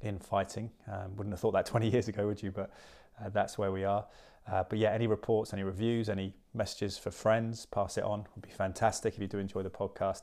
in 0.00 0.18
fighting. 0.18 0.72
Um, 0.90 1.14
wouldn't 1.14 1.32
have 1.32 1.38
thought 1.38 1.52
that 1.52 1.66
20 1.74 1.88
years 1.88 2.08
ago, 2.08 2.26
would 2.26 2.42
you? 2.42 2.50
But 2.50 2.72
uh, 3.24 3.28
that's 3.28 3.56
where 3.56 3.70
we 3.70 3.84
are. 3.84 4.04
Uh, 4.50 4.64
but 4.68 4.76
yeah, 4.76 4.90
any 4.90 5.06
reports, 5.06 5.52
any 5.52 5.62
reviews, 5.62 6.08
any 6.08 6.34
messages 6.52 6.98
for 6.98 7.12
friends, 7.12 7.64
pass 7.64 7.96
it 7.96 8.02
on. 8.02 8.26
Would 8.34 8.42
be 8.42 8.50
fantastic 8.50 9.14
if 9.14 9.20
you 9.20 9.28
do 9.28 9.38
enjoy 9.38 9.62
the 9.62 9.70
podcast. 9.70 10.22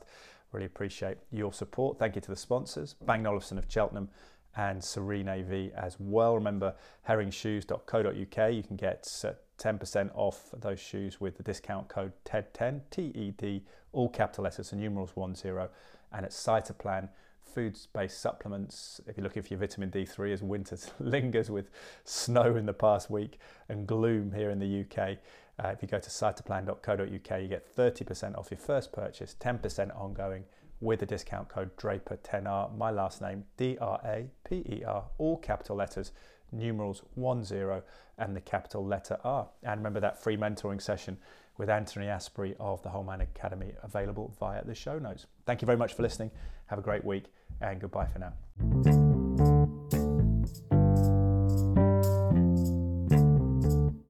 Really 0.52 0.66
appreciate 0.66 1.16
your 1.30 1.54
support. 1.54 1.98
Thank 1.98 2.16
you 2.16 2.20
to 2.20 2.30
the 2.30 2.36
sponsors, 2.36 2.96
Bang 3.06 3.26
Olufsen 3.26 3.56
of 3.56 3.64
Cheltenham 3.66 4.10
and 4.56 4.82
Serene 4.82 5.28
AV 5.28 5.72
as 5.76 5.96
well. 5.98 6.34
Remember, 6.34 6.74
herringshoes.co.uk. 7.08 8.52
You 8.52 8.62
can 8.62 8.76
get 8.76 9.06
uh, 9.24 9.32
10% 9.58 10.10
off 10.14 10.50
those 10.58 10.80
shoes 10.80 11.20
with 11.20 11.36
the 11.36 11.42
discount 11.42 11.88
code 11.88 12.12
TED10, 12.24 12.80
T-E-D, 12.90 13.64
all 13.92 14.08
capital 14.08 14.44
letters 14.44 14.72
and 14.72 14.80
numerals 14.80 15.12
10. 15.14 15.68
And 16.12 16.24
at 16.24 16.32
Cytoplan, 16.32 17.08
foods-based 17.54 18.20
supplements. 18.20 19.00
If 19.06 19.16
you're 19.16 19.24
looking 19.24 19.42
for 19.42 19.48
your 19.48 19.60
vitamin 19.60 19.90
D3 19.90 20.32
as 20.32 20.42
winter 20.42 20.78
lingers 21.00 21.50
with 21.50 21.70
snow 22.04 22.56
in 22.56 22.66
the 22.66 22.72
past 22.72 23.10
week 23.10 23.38
and 23.68 23.86
gloom 23.86 24.32
here 24.32 24.50
in 24.50 24.58
the 24.58 24.80
UK, 24.80 25.18
uh, 25.62 25.68
if 25.68 25.82
you 25.82 25.88
go 25.88 25.98
to 25.98 26.10
cytoplan.co.uk, 26.10 27.42
you 27.42 27.48
get 27.48 27.76
30% 27.76 28.38
off 28.38 28.50
your 28.50 28.58
first 28.58 28.92
purchase, 28.92 29.36
10% 29.40 29.96
ongoing 29.98 30.44
with 30.80 31.00
the 31.00 31.06
discount 31.06 31.48
code 31.48 31.76
DRAPER10R. 31.76 32.76
My 32.76 32.90
last 32.90 33.20
name, 33.20 33.44
D-R-A-P-E-R, 33.56 35.04
all 35.18 35.36
capital 35.38 35.76
letters, 35.76 36.12
numerals 36.52 37.02
10 37.14 37.82
and 38.18 38.36
the 38.36 38.40
capital 38.40 38.84
letter 38.84 39.18
R. 39.24 39.48
And 39.62 39.80
remember 39.80 40.00
that 40.00 40.22
free 40.22 40.36
mentoring 40.36 40.80
session 40.80 41.18
with 41.58 41.70
Anthony 41.70 42.06
Asprey 42.06 42.54
of 42.58 42.82
the 42.82 42.88
Whole 42.88 43.04
Man 43.04 43.20
Academy 43.20 43.72
available 43.82 44.34
via 44.38 44.64
the 44.64 44.74
show 44.74 44.98
notes. 44.98 45.26
Thank 45.46 45.62
you 45.62 45.66
very 45.66 45.78
much 45.78 45.94
for 45.94 46.02
listening. 46.02 46.30
Have 46.66 46.78
a 46.78 46.82
great 46.82 47.04
week 47.04 47.26
and 47.60 47.80
goodbye 47.80 48.06
for 48.06 48.18
now. 48.18 49.09